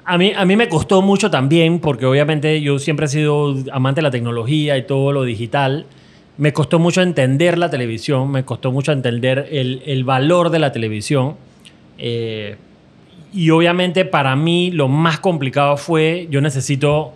A 0.05 0.19
mí, 0.19 0.33
a 0.37 0.45
mí 0.45 0.57
me 0.57 0.69
costó 0.69 1.03
mucho 1.03 1.31
también, 1.31 1.79
porque 1.79 2.05
obviamente 2.07 2.61
yo 2.61 2.79
siempre 2.79 3.07
he 3.07 3.09
sido 3.09 3.57
amante 3.73 3.99
de 3.99 4.03
la 4.03 4.11
tecnología 4.11 4.77
y 4.77 4.87
todo 4.87 5.13
lo 5.13 5.23
digital. 5.25 5.87
Me 6.41 6.53
costó 6.53 6.81
mucho 6.81 7.03
entender 7.03 7.57
la 7.57 7.71
televisión, 7.71 8.31
me 8.33 8.45
costó 8.45 8.73
mucho 8.73 8.91
entender 8.91 9.47
el, 9.53 9.83
el 9.87 10.03
valor 10.03 10.51
de 10.51 10.59
la 10.59 10.73
televisión. 10.73 11.37
Eh, 11.99 12.57
y 13.33 13.51
obviamente 13.51 14.05
para 14.05 14.35
mí 14.35 14.71
lo 14.71 14.89
más 14.89 15.21
complicado 15.21 15.77
fue, 15.77 16.27
yo 16.31 16.41
necesito, 16.41 17.13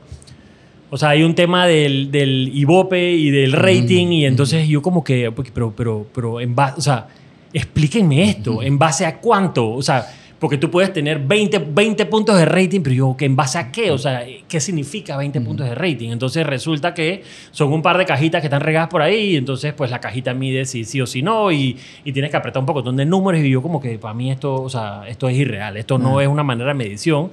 o 0.90 0.96
sea, 0.96 1.10
hay 1.10 1.22
un 1.22 1.34
tema 1.34 1.66
del, 1.66 2.10
del 2.10 2.50
Ibope 2.54 3.12
y 3.12 3.30
del 3.30 3.52
rating 3.52 4.08
y 4.08 4.26
entonces 4.26 4.68
yo 4.68 4.80
como 4.82 5.02
que, 5.02 5.32
pero, 5.52 5.74
pero, 5.74 6.06
pero, 6.14 6.40
en 6.40 6.54
base, 6.54 6.74
o 6.78 6.82
sea, 6.82 7.08
explíquenme 7.52 8.22
esto, 8.24 8.62
¿en 8.62 8.78
base 8.78 9.06
a 9.06 9.18
cuánto? 9.18 9.70
O 9.70 9.82
sea, 9.82 10.06
porque 10.38 10.58
tú 10.58 10.70
puedes 10.70 10.92
tener 10.92 11.18
20, 11.18 11.58
20 11.58 12.06
puntos 12.06 12.36
de 12.36 12.44
rating, 12.44 12.80
pero 12.82 12.94
yo, 12.94 13.16
¿que 13.16 13.24
¿en 13.24 13.36
base 13.36 13.58
a 13.58 13.70
qué? 13.70 13.90
O 13.90 13.98
sea, 13.98 14.24
¿qué 14.48 14.60
significa 14.60 15.16
20 15.16 15.40
puntos 15.40 15.68
de 15.68 15.74
rating? 15.74 16.10
Entonces 16.10 16.46
resulta 16.46 16.92
que 16.92 17.22
son 17.50 17.72
un 17.72 17.82
par 17.82 17.98
de 17.98 18.04
cajitas 18.04 18.40
que 18.40 18.48
están 18.48 18.60
regadas 18.60 18.88
por 18.88 19.02
ahí, 19.02 19.32
y 19.32 19.36
entonces 19.36 19.72
pues 19.72 19.90
la 19.90 20.00
cajita 20.00 20.34
mide 20.34 20.64
si 20.64 20.84
sí 20.84 21.00
o 21.00 21.06
si 21.06 21.22
no, 21.22 21.50
y, 21.50 21.76
y 22.04 22.12
tienes 22.12 22.30
que 22.30 22.36
apretar 22.36 22.60
un 22.60 22.66
poco 22.66 22.82
de 22.82 23.04
números, 23.04 23.42
y 23.42 23.50
yo 23.50 23.62
como 23.62 23.80
que 23.80 23.98
para 23.98 24.14
mí 24.14 24.30
esto, 24.30 24.62
o 24.62 24.68
sea, 24.68 25.04
esto 25.08 25.28
es 25.28 25.36
irreal, 25.36 25.76
esto 25.76 25.98
no 25.98 26.20
es 26.20 26.28
una 26.28 26.42
manera 26.42 26.68
de 26.68 26.74
medición. 26.74 27.30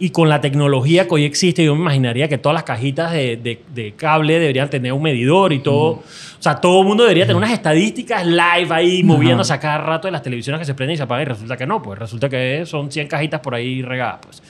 Y 0.00 0.10
con 0.10 0.28
la 0.28 0.40
tecnología 0.40 1.08
que 1.08 1.14
hoy 1.14 1.24
existe, 1.24 1.64
yo 1.64 1.74
me 1.74 1.80
imaginaría 1.80 2.28
que 2.28 2.38
todas 2.38 2.54
las 2.54 2.62
cajitas 2.62 3.10
de, 3.12 3.36
de- 3.36 3.60
de 3.74 3.92
cable 3.94 4.38
deberían 4.38 4.70
tener 4.70 4.92
un 4.92 5.02
medidor 5.02 5.52
y 5.52 5.58
todo. 5.58 5.86
O 5.90 6.02
sea, 6.38 6.54
todo 6.60 6.82
el 6.82 6.86
mundo 6.86 7.02
debería 7.02 7.24
tener 7.24 7.36
unas 7.36 7.50
estadísticas 7.50 8.24
live 8.24 8.68
ahí 8.70 9.02
moviéndose 9.02 9.52
a 9.52 9.58
cada 9.58 9.78
rato 9.78 10.06
de 10.06 10.12
las 10.12 10.22
televisiones 10.22 10.60
que 10.60 10.64
se 10.66 10.74
prenden 10.74 10.94
y 10.94 10.96
se 10.98 11.02
apagan. 11.02 11.22
Y 11.22 11.24
resulta 11.30 11.56
que 11.56 11.66
no, 11.66 11.82
pues 11.82 11.98
resulta 11.98 12.28
que 12.28 12.64
son 12.64 12.92
100 12.92 13.08
cajitas 13.08 13.40
por 13.40 13.54
ahí 13.56 13.82
regadas. 13.82 14.20
Pues. 14.22 14.42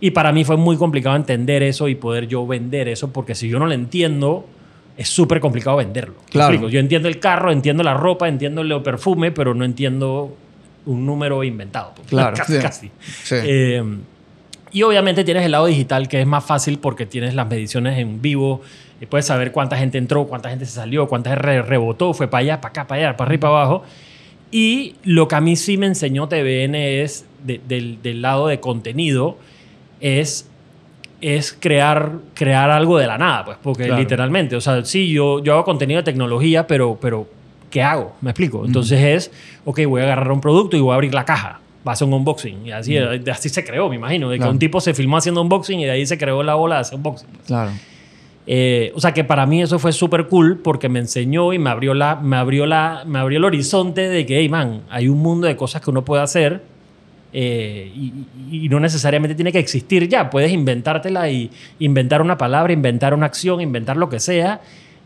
Y 0.00 0.10
para 0.10 0.30
mí 0.30 0.44
fue 0.44 0.58
muy 0.58 0.76
complicado 0.76 1.16
entender 1.16 1.62
eso 1.62 1.88
y 1.88 1.94
poder 1.94 2.26
yo 2.28 2.46
vender 2.46 2.88
eso, 2.88 3.10
porque 3.12 3.34
si 3.34 3.48
yo 3.48 3.58
no 3.58 3.66
lo 3.66 3.72
entiendo, 3.72 4.44
es 4.98 5.08
súper 5.08 5.40
complicado 5.40 5.78
venderlo. 5.78 6.16
¿Me 6.26 6.30
Claro. 6.32 6.68
Yo 6.68 6.80
entiendo 6.80 7.08
el 7.08 7.18
carro, 7.18 7.50
entiendo 7.50 7.82
la 7.82 7.94
ropa, 7.94 8.28
entiendo 8.28 8.60
el 8.60 8.82
perfume, 8.82 9.30
pero 9.32 9.54
no 9.54 9.64
entiendo 9.64 10.36
un 10.84 11.06
número 11.06 11.42
inventado. 11.44 11.92
pues. 11.94 12.08
Claro, 12.08 12.36
casi. 12.36 12.52
sí. 12.56 12.60
casi. 12.60 12.90
Sí. 13.22 13.36
Eh, 13.38 13.82
y 14.72 14.82
obviamente 14.82 15.24
tienes 15.24 15.44
el 15.44 15.52
lado 15.52 15.66
digital 15.66 16.08
que 16.08 16.20
es 16.20 16.26
más 16.26 16.44
fácil 16.44 16.78
porque 16.78 17.06
tienes 17.06 17.34
las 17.34 17.46
mediciones 17.48 17.98
en 17.98 18.22
vivo 18.22 18.60
y 19.00 19.06
puedes 19.06 19.26
saber 19.26 19.52
cuánta 19.52 19.76
gente 19.76 19.98
entró, 19.98 20.24
cuánta 20.26 20.48
gente 20.50 20.64
se 20.66 20.72
salió, 20.72 21.08
cuánta 21.08 21.30
gente 21.30 21.42
re- 21.42 21.62
rebotó, 21.62 22.14
fue 22.14 22.28
para 22.28 22.40
allá, 22.40 22.60
para 22.60 22.70
acá, 22.70 22.86
para 22.86 23.00
allá, 23.08 23.16
para 23.16 23.28
arriba, 23.28 23.40
para 23.50 23.62
abajo. 23.62 23.82
Y 24.50 24.94
lo 25.04 25.28
que 25.28 25.34
a 25.34 25.40
mí 25.40 25.56
sí 25.56 25.76
me 25.78 25.86
enseñó 25.86 26.28
TVN 26.28 26.74
es, 27.02 27.24
de- 27.44 27.60
del, 27.66 28.00
del 28.02 28.22
lado 28.22 28.46
de 28.48 28.60
contenido, 28.60 29.36
es, 30.00 30.48
es 31.20 31.56
crear, 31.58 32.12
crear 32.34 32.70
algo 32.70 32.98
de 32.98 33.06
la 33.06 33.18
nada, 33.18 33.44
pues, 33.44 33.56
porque 33.62 33.84
Claro. 33.86 34.00
literalmente, 34.00 34.56
o 34.56 34.60
sea, 34.60 34.84
sí, 34.84 35.08
yo, 35.10 35.42
yo 35.42 35.54
hago 35.54 35.64
contenido 35.64 35.98
de 35.98 36.04
tecnología, 36.04 36.66
pero, 36.66 36.98
pero 37.00 37.26
¿qué 37.70 37.82
hago? 37.82 38.14
¿Me 38.20 38.30
explico? 38.30 38.64
Entonces 38.66 39.00
es, 39.00 39.30
ok, 39.64 39.80
voy 39.86 40.02
a 40.02 40.04
agarrar 40.04 40.30
un 40.32 40.40
producto 40.40 40.76
y 40.76 40.80
voy 40.80 40.92
a 40.92 40.94
abrir 40.94 41.14
la 41.14 41.24
caja. 41.24 41.60
Va 41.86 41.90
a 41.90 41.94
hacer 41.94 42.06
un 42.06 42.14
unboxing. 42.14 42.66
Y 42.66 42.70
así, 42.72 42.96
así 42.96 43.48
se 43.48 43.64
creó, 43.64 43.88
me 43.88 43.96
imagino. 43.96 44.28
De 44.30 44.36
que 44.36 44.40
Claro. 44.40 44.52
un 44.52 44.58
tipo 44.58 44.80
se 44.80 44.94
filmó 44.94 45.16
haciendo 45.16 45.42
unboxing 45.42 45.80
y 45.80 45.84
de 45.84 45.90
ahí 45.90 46.06
se 46.06 46.16
creó 46.18 46.42
la 46.42 46.56
ola 46.56 46.76
de 46.76 46.80
hacer 46.82 46.96
unboxing. 46.96 47.28
Claro. 47.46 47.70
Eh, 48.46 48.92
o 48.96 49.00
sea 49.00 49.12
que 49.14 49.22
para 49.24 49.46
mí 49.46 49.62
eso 49.62 49.78
fue 49.78 49.92
súper 49.92 50.26
cool 50.26 50.58
porque 50.58 50.88
me 50.88 50.98
enseñó 50.98 51.52
y 51.52 51.58
me 51.58 51.70
abrió, 51.70 51.94
la, 51.94 52.16
me, 52.16 52.36
abrió 52.36 52.66
la, 52.66 53.04
me 53.06 53.18
abrió 53.20 53.38
el 53.38 53.44
horizonte 53.44 54.08
de 54.08 54.26
que, 54.26 54.38
hey 54.38 54.48
man, 54.48 54.82
hay 54.90 55.08
un 55.08 55.18
mundo 55.18 55.46
de 55.46 55.54
cosas 55.56 55.80
que 55.80 55.90
uno 55.90 56.04
puede 56.04 56.22
hacer 56.22 56.60
eh, 57.32 57.90
y, 57.94 58.12
y 58.50 58.68
no 58.68 58.78
necesariamente 58.80 59.34
tiene 59.34 59.52
que 59.52 59.58
existir 59.58 60.08
ya. 60.08 60.28
Puedes 60.28 60.52
inventártela 60.52 61.30
y 61.30 61.50
inventar 61.78 62.20
una 62.20 62.36
palabra, 62.36 62.72
inventar 62.72 63.14
una 63.14 63.26
acción, 63.26 63.60
inventar 63.60 63.96
lo 63.96 64.08
que 64.08 64.20
sea. 64.20 64.60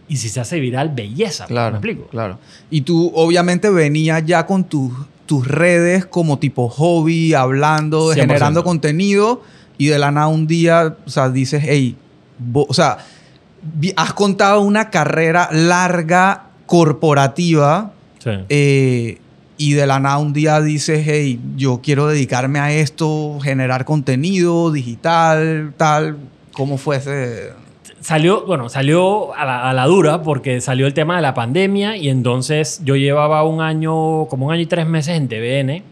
Y 0.09 0.17
si 0.17 0.29
se 0.29 0.41
hace 0.41 0.59
viral, 0.61 0.91
belleza. 0.95 1.47
Claro, 1.47 1.73
¿Me 1.73 1.79
explico? 1.79 2.07
claro. 2.09 2.39
Y 2.71 2.83
tú 2.83 3.11
obviamente 3.15 3.69
venías 3.71 4.25
ya 4.25 4.47
con 4.47 4.65
tus, 4.65 4.93
tus 5.27 5.47
redes 5.49 6.07
como 6.07 6.39
tipo 6.39 6.69
hobby, 6.69 7.35
hablando, 7.35 8.13
100%. 8.13 8.15
generando 8.15 8.65
contenido 8.65 9.43
y 9.79 9.87
de 9.89 9.99
la 9.99 10.11
nada 10.11 10.29
un 10.29 10.47
día, 10.47 10.97
o 11.05 11.11
sea, 11.11 11.29
dices, 11.29 11.63
hey, 11.67 11.97
o 12.55 12.73
sea, 12.73 12.99
has 13.97 14.13
contado 14.15 14.61
una 14.61 14.91
carrera 14.91 15.49
larga 15.53 16.45
corporativa 16.67 17.93
Sí. 18.19 18.31
eh, 18.49 19.19
y 19.59 19.73
de 19.73 19.87
la 19.87 20.01
nada 20.01 20.19
un 20.19 20.33
día 20.33 20.61
dices, 20.61 21.03
hey, 21.07 21.41
yo 21.57 21.81
quiero 21.83 22.09
dedicarme 22.09 22.59
a 22.59 22.73
esto, 22.73 23.39
generar 23.43 23.85
contenido 23.85 24.71
digital, 24.73 25.73
tal. 25.77 26.19
¿Cómo 26.53 26.77
fue 26.77 26.97
ese...? 26.97 27.53
Salió, 28.07 28.47
bueno, 28.47 28.69
salió 28.69 29.35
a 29.35 29.45
la, 29.45 29.69
a 29.69 29.75
la 29.75 29.85
dura 29.87 30.23
porque 30.23 30.61
salió 30.61 30.87
el 30.87 30.95
tema 30.95 31.17
de 31.17 31.23
la 31.23 31.35
pandemia 31.35 31.97
y 31.97 32.09
entonces 32.09 32.81
yo 32.85 32.95
llevaba 32.95 33.43
un 33.43 33.61
año, 33.61 34.27
como 34.27 34.47
un 34.47 34.53
año 34.53 34.63
y 34.63 34.67
tres 34.67 34.87
meses 34.87 35.17
en 35.17 35.27
TVN 35.27 35.83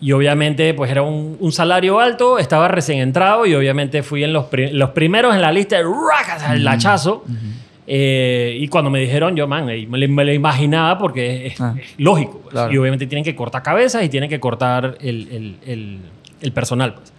y 0.00 0.10
obviamente 0.10 0.74
pues 0.74 0.90
era 0.90 1.02
un, 1.02 1.36
un 1.38 1.52
salario 1.52 2.00
alto, 2.00 2.38
estaba 2.40 2.66
recién 2.66 2.98
entrado 2.98 3.46
y 3.46 3.54
obviamente 3.54 4.02
fui 4.02 4.24
en 4.24 4.32
los, 4.32 4.46
pri- 4.46 4.72
los 4.72 4.90
primeros 4.90 5.36
en 5.36 5.40
la 5.40 5.52
lista 5.52 5.76
de 5.76 5.84
¡raca! 5.84 6.52
el 6.52 6.66
hachazo. 6.66 7.22
Eh, 7.86 8.56
y 8.60 8.66
cuando 8.66 8.90
me 8.90 8.98
dijeron, 8.98 9.36
yo, 9.36 9.46
man, 9.46 9.66
me, 9.66 9.86
me 9.86 10.24
lo 10.24 10.32
imaginaba 10.32 10.98
porque 10.98 11.46
es, 11.46 11.60
Ah. 11.60 11.76
es 11.80 11.94
lógico. 11.98 12.40
pues. 12.42 12.54
Claro. 12.54 12.72
Y 12.72 12.78
obviamente 12.78 13.06
tienen 13.06 13.22
que 13.24 13.36
cortar 13.36 13.62
cabezas 13.62 14.02
y 14.02 14.08
tienen 14.08 14.28
que 14.28 14.40
cortar 14.40 14.98
el, 15.00 15.28
el- 15.30 15.56
el- 15.64 15.98
el 16.40 16.52
personal. 16.52 16.94
Pues. 16.94 17.12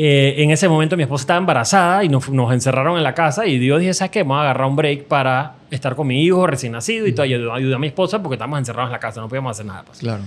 Eh, 0.00 0.44
en 0.44 0.52
ese 0.52 0.68
momento 0.68 0.96
mi 0.96 1.02
esposa 1.02 1.22
estaba 1.22 1.40
embarazada 1.40 2.04
y 2.04 2.08
nos, 2.08 2.30
nos 2.30 2.52
encerraron 2.52 2.98
en 2.98 3.02
la 3.02 3.14
casa 3.14 3.48
y 3.48 3.58
Dios 3.58 3.80
dije, 3.80 3.92
¿sabes 3.92 4.12
qué? 4.12 4.22
Vamos 4.22 4.36
a 4.36 4.42
agarrar 4.42 4.68
un 4.68 4.76
break 4.76 5.06
para 5.06 5.56
estar 5.72 5.96
con 5.96 6.06
mi 6.06 6.22
hijo 6.22 6.46
recién 6.46 6.70
nacido 6.70 7.04
y 7.08 7.12
todo. 7.12 7.24
Ayudé, 7.24 7.50
ayudé 7.50 7.74
a 7.74 7.78
mi 7.80 7.88
esposa 7.88 8.22
porque 8.22 8.36
estábamos 8.36 8.60
encerrados 8.60 8.90
en 8.90 8.92
la 8.92 9.00
casa, 9.00 9.20
no 9.20 9.28
podíamos 9.28 9.50
hacer 9.50 9.66
nada. 9.66 9.82
Pues. 9.82 9.98
Claro. 9.98 10.22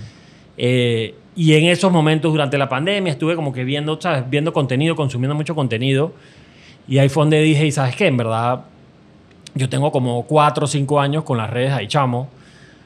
Eh, 0.58 1.14
y 1.34 1.54
en 1.54 1.64
esos 1.64 1.90
momentos 1.90 2.30
durante 2.30 2.58
la 2.58 2.68
pandemia 2.68 3.12
estuve 3.12 3.34
como 3.34 3.50
que 3.50 3.64
viendo, 3.64 3.98
¿sabes? 3.98 4.28
Viendo 4.28 4.52
contenido, 4.52 4.94
consumiendo 4.94 5.34
mucho 5.34 5.54
contenido. 5.54 6.12
Y 6.86 6.98
ahí 6.98 7.08
fue 7.08 7.22
donde 7.22 7.40
dije, 7.40 7.64
¿y 7.64 7.72
sabes 7.72 7.96
qué? 7.96 8.08
En 8.08 8.18
verdad, 8.18 8.64
yo 9.54 9.70
tengo 9.70 9.90
como 9.90 10.24
cuatro 10.24 10.66
o 10.66 10.68
cinco 10.68 11.00
años 11.00 11.24
con 11.24 11.38
las 11.38 11.48
redes 11.48 11.70
de 11.70 11.76
Aichamo. 11.76 12.28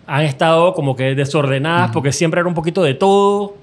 Han 0.07 0.23
estado 0.23 0.73
como 0.73 0.95
que 0.95 1.17
desordenadas 1.17 1.91
porque 1.91 2.13
siempre 2.13 2.39
era 2.39 2.49
un 2.49 2.55
poquito 2.55 2.85
de 2.85 2.95
todo. 2.95 3.57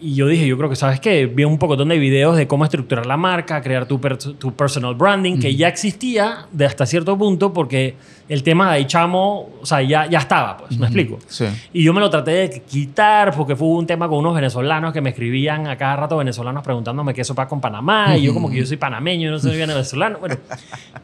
Y 0.00 0.14
yo 0.14 0.26
dije, 0.26 0.46
yo 0.46 0.58
creo 0.58 0.68
que, 0.68 0.76
¿sabes 0.76 1.00
qué? 1.00 1.26
Vi 1.26 1.44
un 1.44 1.58
poco 1.58 1.76
de 1.76 1.82
videos 1.98 2.36
de 2.36 2.46
cómo 2.46 2.64
estructurar 2.64 3.06
la 3.06 3.16
marca, 3.16 3.60
crear 3.62 3.86
tu, 3.86 4.00
per- 4.00 4.18
tu 4.18 4.52
personal 4.54 4.94
branding, 4.94 5.38
que 5.38 5.56
ya 5.56 5.68
existía 5.68 6.46
de 6.52 6.66
hasta 6.66 6.84
cierto 6.86 7.16
punto 7.16 7.52
porque 7.52 7.94
el 8.28 8.42
tema 8.42 8.70
de 8.70 8.78
Aichamo, 8.78 9.50
o 9.62 9.66
sea, 9.66 9.82
ya, 9.82 10.06
ya 10.06 10.18
estaba, 10.18 10.56
pues, 10.56 10.76
¿me 10.78 10.86
explico? 10.86 11.18
Sí. 11.28 11.44
Y 11.72 11.84
yo 11.84 11.92
me 11.92 12.00
lo 12.00 12.10
traté 12.10 12.32
de 12.32 12.62
quitar 12.62 13.32
porque 13.34 13.54
fue 13.54 13.68
un 13.68 13.86
tema 13.86 14.08
con 14.08 14.18
unos 14.18 14.34
venezolanos 14.34 14.92
que 14.92 15.00
me 15.00 15.10
escribían 15.10 15.68
a 15.68 15.76
cada 15.76 15.94
rato 15.96 16.16
venezolanos 16.16 16.64
preguntándome 16.64 17.14
qué 17.14 17.20
eso 17.20 17.34
pasa 17.36 17.48
con 17.48 17.60
Panamá. 17.60 18.16
Y 18.16 18.22
yo 18.22 18.34
como 18.34 18.50
que 18.50 18.56
yo 18.56 18.66
soy 18.66 18.76
panameño, 18.78 19.30
no 19.30 19.38
soy 19.38 19.56
venezolano. 19.56 20.18
Bueno, 20.18 20.36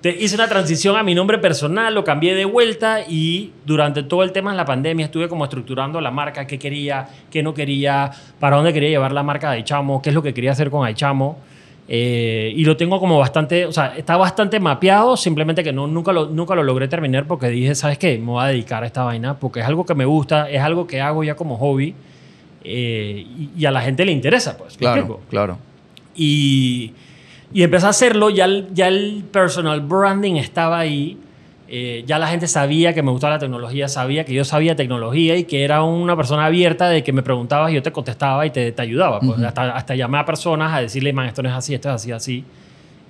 te- 0.00 0.16
hice 0.20 0.34
una 0.34 0.48
transición 0.48 0.96
a 0.96 1.02
mi 1.04 1.14
nombre 1.14 1.38
personal, 1.38 1.94
lo 1.94 2.02
cambié 2.02 2.34
de 2.34 2.44
vuelta 2.44 3.00
y 3.08 3.52
durante 3.64 4.02
todo 4.02 4.22
el 4.24 4.32
tema 4.32 4.50
de 4.50 4.56
la 4.56 4.64
pandemia 4.64 5.04
estuve 5.06 5.28
como 5.28 5.44
estructurando 5.44 6.00
la 6.00 6.10
marca, 6.10 6.46
qué 6.46 6.58
quería, 6.58 7.08
qué 7.30 7.42
no 7.42 7.54
quería, 7.54 8.10
para 8.40 8.56
dónde 8.56 8.72
quería 8.72 8.88
llevar 8.88 9.12
la 9.12 9.22
marca 9.22 9.50
de 9.50 9.58
Aichamo, 9.58 10.02
qué 10.02 10.08
es 10.08 10.14
lo 10.14 10.22
que 10.22 10.34
quería 10.34 10.50
hacer 10.52 10.70
con 10.70 10.84
Aichamo. 10.84 11.38
Eh, 11.88 12.52
y 12.54 12.64
lo 12.64 12.76
tengo 12.76 13.00
como 13.00 13.18
bastante, 13.18 13.66
o 13.66 13.72
sea, 13.72 13.96
está 13.96 14.16
bastante 14.16 14.60
mapeado, 14.60 15.16
simplemente 15.16 15.64
que 15.64 15.72
no, 15.72 15.86
nunca, 15.86 16.12
lo, 16.12 16.26
nunca 16.26 16.54
lo 16.54 16.62
logré 16.62 16.88
terminar 16.88 17.26
porque 17.26 17.48
dije, 17.48 17.74
¿sabes 17.74 17.98
qué? 17.98 18.18
Me 18.18 18.26
voy 18.26 18.44
a 18.44 18.46
dedicar 18.46 18.82
a 18.82 18.86
esta 18.86 19.02
vaina 19.02 19.38
porque 19.38 19.60
es 19.60 19.66
algo 19.66 19.84
que 19.84 19.94
me 19.94 20.04
gusta, 20.04 20.48
es 20.48 20.60
algo 20.62 20.86
que 20.86 21.00
hago 21.00 21.24
ya 21.24 21.34
como 21.34 21.56
hobby 21.56 21.94
eh, 22.64 23.26
y, 23.26 23.50
y, 23.56 23.66
a 23.66 23.70
la 23.70 23.82
gente 23.82 24.04
le 24.04 24.12
interesa, 24.12 24.56
pues. 24.56 24.74
¿me 24.74 24.86
Claro, 24.86 25.20
claro. 25.28 25.58
Y, 26.14 26.92
y 27.52 27.62
empecé 27.62 27.86
a 27.86 27.90
hacerlo, 27.90 28.30
ya 28.30 28.44
el, 28.44 28.68
ya 28.72 28.88
el 28.88 29.24
personal 29.30 29.80
branding 29.80 30.36
estaba 30.36 30.78
ahí. 30.78 31.18
Eh, 31.74 32.04
ya 32.06 32.18
la 32.18 32.28
gente 32.28 32.46
sabía 32.46 32.92
que 32.92 33.02
me 33.02 33.10
gustaba 33.10 33.32
la 33.32 33.38
tecnología, 33.38 33.88
sabía 33.88 34.24
que 34.24 34.34
yo 34.34 34.44
sabía 34.44 34.76
tecnología 34.76 35.36
y 35.36 35.44
que 35.44 35.64
era 35.64 35.82
una 35.82 36.14
persona 36.14 36.44
abierta 36.44 36.88
de 36.88 37.02
que 37.02 37.12
me 37.12 37.22
preguntabas 37.22 37.72
y 37.72 37.74
yo 37.74 37.82
te 37.82 37.90
contestaba 37.90 38.44
y 38.44 38.50
te, 38.50 38.70
te 38.72 38.82
ayudaba. 38.82 39.20
Pues, 39.20 39.42
hasta, 39.42 39.74
hasta 39.74 39.94
llamé 39.94 40.18
a 40.18 40.26
personas 40.26 40.72
a 40.74 40.80
decirle, 40.80 41.12
man, 41.12 41.26
esto 41.26 41.42
no 41.42 41.48
es 41.48 41.54
así, 41.54 41.74
esto 41.74 41.88
es 41.88 41.94
así, 41.94 42.12
así. 42.12 42.44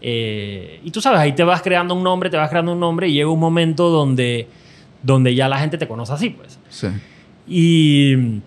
Eh, 0.01 0.81
y 0.85 0.91
tú 0.93 1.01
sabes, 1.01 1.19
ahí 1.19 1.33
te 1.33 1.43
vas 1.43 1.61
creando 1.61 1.95
un 1.95 2.03
nombre, 2.03 2.31
te 2.31 2.37
vas 2.37 2.49
creando 2.49 2.73
un 2.73 2.81
nombre 2.81 3.09
y 3.09 3.15
llega 3.15 3.29
un 3.29 3.41
momento 3.41 3.91
donde, 3.91 4.47
donde 5.03 5.35
ya 5.35 5.49
la 5.49 5.59
gente 5.59 5.77
te 5.77 5.89
conoce 5.89 6.13
así, 6.13 6.31
pues. 6.31 6.59
Sí. 6.71 6.87
Y 7.47 8.41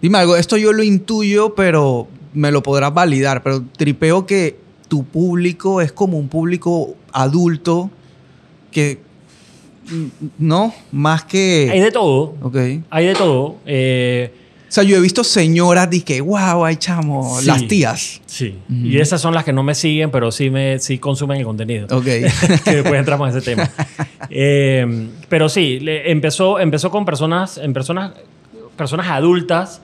Dime 0.00 0.16
algo, 0.16 0.36
esto 0.36 0.56
yo 0.56 0.72
lo 0.72 0.82
intuyo, 0.82 1.54
pero 1.54 2.08
me 2.32 2.50
lo 2.50 2.62
podrás 2.62 2.92
validar. 2.94 3.42
Pero 3.42 3.62
tripeo 3.76 4.24
que 4.24 4.58
tu 4.88 5.04
público 5.04 5.80
es 5.80 5.92
como 5.92 6.18
un 6.18 6.28
público 6.28 6.96
adulto 7.12 7.90
que. 8.70 9.09
¿No? 10.38 10.74
Más 10.92 11.22
hay 11.22 11.28
que. 11.28 11.80
de 11.82 11.90
todo, 11.90 12.34
Ok. 12.42 12.56
hay 12.90 13.06
de 13.06 13.14
todo. 13.14 13.56
Eh, 13.66 14.32
O 14.68 14.72
sea, 14.72 14.84
yo 14.84 14.96
he 14.96 15.00
visto 15.00 15.24
señoras 15.24 15.90
de 15.90 16.02
que, 16.02 16.20
wow, 16.20 16.64
ay 16.64 16.76
chamo, 16.76 17.40
Sí. 17.40 17.46
las 17.46 17.66
tías. 17.66 18.20
Sí, 18.26 18.54
Ujú. 18.70 18.86
y 18.86 18.98
esas 19.00 19.20
son 19.20 19.34
las 19.34 19.44
que 19.44 19.52
no 19.52 19.64
me 19.64 19.74
siguen, 19.74 20.12
pero 20.12 20.30
sí, 20.30 20.48
me, 20.48 20.78
sí 20.78 20.98
consumen 20.98 21.38
el 21.38 21.44
contenido. 21.44 21.86
Ok. 21.90 22.04
que 22.64 22.76
después 22.76 22.94
entramos 22.94 23.28
en 23.30 23.36
ese 23.36 23.44
tema. 23.44 23.68
Eh, 24.28 25.08
pero 25.28 25.48
sí, 25.48 25.80
le- 25.80 26.10
empezó, 26.12 26.60
empezó 26.60 26.90
con 26.90 27.04
personas, 27.04 27.58
en 27.58 27.72
personas, 27.72 28.12
personas 28.76 29.08
adultas. 29.08 29.82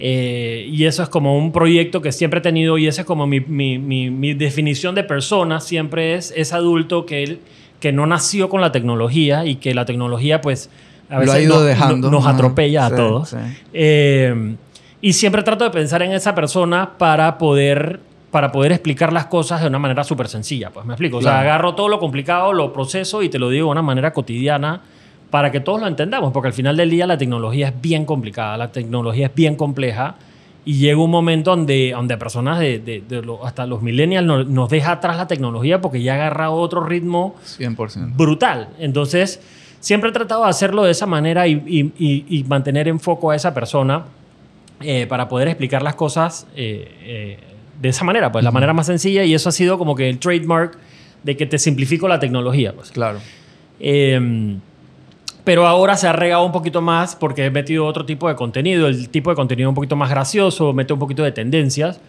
eh, 0.00 0.66
y 0.68 0.86
eso 0.86 1.04
es 1.04 1.08
como 1.08 1.38
un 1.38 1.52
proyecto 1.52 2.02
que 2.02 2.10
siempre 2.10 2.40
he 2.40 2.42
tenido 2.42 2.76
y 2.78 2.88
esa 2.88 3.02
es 3.02 3.06
como 3.06 3.28
mi, 3.28 3.38
mi- 3.38 3.78
mi- 3.78 4.10
mi 4.10 4.34
definición 4.34 4.96
de 4.96 5.04
persona, 5.04 5.60
siempre 5.60 6.16
es 6.16 6.32
ese 6.36 6.52
adulto 6.56 7.06
que, 7.06 7.22
él, 7.22 7.38
que 7.84 7.92
no 7.92 8.06
nació 8.06 8.48
con 8.48 8.62
la 8.62 8.72
tecnología 8.72 9.44
y 9.44 9.56
que 9.56 9.74
la 9.74 9.84
tecnología 9.84 10.40
pues 10.40 10.70
a 11.10 11.16
lo 11.16 11.20
veces 11.20 11.34
ha 11.34 11.40
ido 11.42 11.56
no- 11.56 11.60
dejando. 11.60 12.10
no- 12.10 12.16
nos 12.16 12.24
Ajá. 12.26 12.34
atropella 12.34 12.86
Sí, 12.88 12.92
a 12.94 12.96
todos. 12.96 13.28
sí. 13.28 13.36
Eh, 13.74 14.54
y 15.02 15.12
siempre 15.12 15.42
trato 15.42 15.64
de 15.64 15.70
pensar 15.70 16.00
en 16.00 16.12
esa 16.12 16.34
persona 16.34 16.92
para 16.96 17.36
poder, 17.36 18.00
para 18.30 18.50
poder 18.52 18.72
explicar 18.72 19.12
las 19.12 19.26
cosas 19.26 19.60
de 19.60 19.66
una 19.66 19.78
manera 19.78 20.02
súper 20.02 20.28
sencilla. 20.28 20.70
Pues 20.70 20.86
me 20.86 20.94
explico. 20.94 21.18
O 21.18 21.20
sea, 21.20 21.32
Claro. 21.32 21.44
agarro 21.50 21.74
todo 21.74 21.88
lo 21.90 21.98
complicado, 21.98 22.54
lo 22.54 22.72
proceso 22.72 23.22
y 23.22 23.28
te 23.28 23.38
lo 23.38 23.50
digo 23.50 23.66
de 23.66 23.72
una 23.72 23.82
manera 23.82 24.14
cotidiana 24.14 24.80
para 25.28 25.52
que 25.52 25.60
todos 25.60 25.78
lo 25.82 25.86
entendamos. 25.86 26.32
Porque 26.32 26.46
al 26.48 26.54
final 26.54 26.78
del 26.78 26.88
día 26.88 27.06
la 27.06 27.18
tecnología 27.18 27.68
es 27.68 27.74
bien 27.82 28.06
complicada, 28.06 28.56
la 28.56 28.72
tecnología 28.72 29.26
es 29.26 29.34
bien 29.34 29.56
compleja. 29.56 30.14
Y 30.66 30.78
llega 30.78 30.96
un 30.98 31.10
momento 31.10 31.50
donde, 31.50 31.90
donde 31.94 32.16
personas 32.16 32.58
de, 32.58 32.78
de- 32.78 33.02
de 33.06 33.20
lo- 33.22 33.44
hasta 33.46 33.66
los 33.66 33.82
millennials 33.82 34.26
nos, 34.26 34.46
nos 34.46 34.70
deja 34.70 34.92
atrás 34.92 35.16
la 35.18 35.26
tecnología 35.26 35.80
porque 35.80 36.02
ya 36.02 36.12
ha 36.12 36.16
agarrado 36.16 36.54
otro 36.54 36.82
ritmo 36.84 37.34
100%. 37.44 38.16
brutal. 38.16 38.68
Entonces, 38.78 39.40
siempre 39.80 40.08
he 40.10 40.12
tratado 40.12 40.44
de 40.44 40.50
hacerlo 40.50 40.82
de 40.84 40.90
esa 40.92 41.04
manera 41.06 41.46
y, 41.46 41.62
y- 41.66 41.92
y- 41.98 42.24
y 42.38 42.44
mantener 42.44 42.88
en 42.88 42.98
foco 42.98 43.30
a 43.30 43.36
esa 43.36 43.52
persona 43.52 44.04
eh, 44.80 45.06
para 45.06 45.28
poder 45.28 45.48
explicar 45.48 45.82
las 45.82 45.94
cosas 45.96 46.46
eh, 46.56 46.88
eh, 47.02 47.38
de 47.82 47.88
esa 47.90 48.04
manera, 48.04 48.32
pues 48.32 48.42
la 48.44 48.50
manera 48.50 48.72
más 48.72 48.86
sencilla 48.86 49.22
y 49.24 49.34
eso 49.34 49.48
ha 49.50 49.52
sido 49.52 49.76
como 49.78 49.94
que 49.94 50.08
el 50.08 50.18
trademark 50.18 50.78
de 51.24 51.36
que 51.36 51.44
te 51.46 51.58
simplifico 51.58 52.08
la 52.08 52.18
tecnología. 52.20 52.72
Pues. 52.72 52.90
Claro. 52.90 53.18
Pero 55.44 55.66
ahora 55.66 55.96
se 55.96 56.08
ha 56.08 56.12
regado 56.12 56.44
un 56.44 56.52
poquito 56.52 56.80
más 56.80 57.14
porque 57.14 57.44
he 57.44 57.50
metido 57.50 57.84
otro 57.84 58.06
tipo 58.06 58.28
de 58.28 58.34
contenido, 58.34 58.88
el 58.88 59.10
tipo 59.10 59.30
de 59.30 59.36
contenido 59.36 59.68
un 59.68 59.74
poquito 59.74 59.94
más 59.94 60.08
gracioso, 60.08 60.72
mete 60.72 60.92
un 60.94 60.98
poquito 60.98 61.22
de 61.22 61.32
tendencias. 61.32 62.00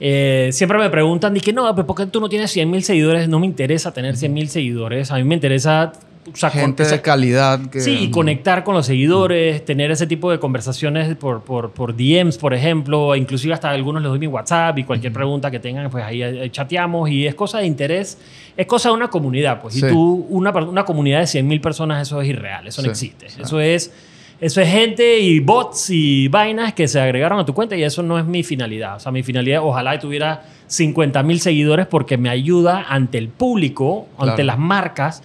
Eh, 0.00 0.50
siempre 0.52 0.78
me 0.78 0.88
preguntan, 0.88 1.34
dije, 1.34 1.52
no, 1.52 1.74
pero 1.74 1.86
¿por 1.86 1.96
qué 1.96 2.06
tú 2.06 2.20
no 2.20 2.28
tienes 2.28 2.52
100 2.52 2.70
mil 2.70 2.84
seguidores? 2.84 3.28
No 3.28 3.40
me 3.40 3.46
interesa 3.46 3.92
tener 3.92 4.16
100 4.16 4.32
mil 4.32 4.48
seguidores, 4.48 5.10
a 5.10 5.16
mí 5.16 5.24
me 5.24 5.34
interesa... 5.34 5.92
o 6.32 6.36
sea, 6.36 6.50
con- 6.50 6.60
Gente 6.60 6.82
esa- 6.82 6.96
de 6.96 7.02
calidad. 7.02 7.60
Que, 7.70 7.80
Sí, 7.80 7.96
y 8.04 8.10
conectar 8.10 8.64
con 8.64 8.74
los 8.74 8.86
seguidores, 8.86 9.64
tener 9.64 9.90
ese 9.90 10.06
tipo 10.06 10.30
de 10.30 10.38
conversaciones 10.38 11.16
por, 11.16 11.42
por, 11.42 11.70
por 11.70 11.94
DMs, 11.96 12.38
por 12.38 12.54
ejemplo, 12.54 13.14
e 13.14 13.18
inclusive 13.18 13.54
hasta 13.54 13.70
algunos 13.70 14.02
les 14.02 14.10
doy 14.10 14.18
mi 14.18 14.26
WhatsApp 14.26 14.78
y 14.78 14.84
cualquier 14.84 15.12
pregunta 15.12 15.50
que 15.50 15.58
tengan, 15.60 15.90
pues 15.90 16.04
ahí 16.04 16.48
chateamos 16.50 17.10
y 17.10 17.26
es 17.26 17.34
cosa 17.34 17.58
de 17.58 17.66
interés, 17.66 18.18
es 18.56 18.66
cosa 18.66 18.88
de 18.90 18.94
una 18.94 19.08
comunidad, 19.08 19.60
pues. 19.60 19.74
Sí. 19.74 19.84
Y 19.84 19.88
tú, 19.88 20.26
una, 20.30 20.50
una 20.50 20.84
comunidad 20.84 21.20
de 21.20 21.26
100 21.26 21.46
mil 21.46 21.60
personas, 21.60 22.02
eso 22.06 22.20
es 22.22 22.28
irreal, 22.28 22.66
eso 22.66 22.82
no 22.82 22.86
Sí, 22.94 23.06
existe. 23.08 23.26
Eso 23.42 23.60
es... 23.60 23.92
Eso 24.40 24.60
es 24.60 24.68
gente 24.70 25.18
y 25.18 25.40
bots 25.40 25.90
y 25.90 26.28
vainas 26.28 26.72
que 26.72 26.86
se 26.86 27.00
agregaron 27.00 27.40
a 27.40 27.44
tu 27.44 27.52
cuenta 27.54 27.74
y 27.74 27.82
eso 27.82 28.04
no 28.04 28.20
es 28.20 28.24
mi 28.24 28.44
finalidad. 28.44 28.94
O 28.94 29.00
sea, 29.00 29.10
mi 29.10 29.24
finalidad, 29.24 29.62
ojalá 29.64 29.98
tuviera 29.98 30.44
50 30.68 31.24
mil 31.24 31.40
seguidores 31.40 31.88
porque 31.88 32.16
me 32.18 32.28
ayuda 32.30 32.86
ante 32.88 33.18
el 33.18 33.30
público, 33.30 34.06
ante 34.16 34.34
Claro. 34.36 34.44
las 34.44 34.58
marcas, 34.60 35.22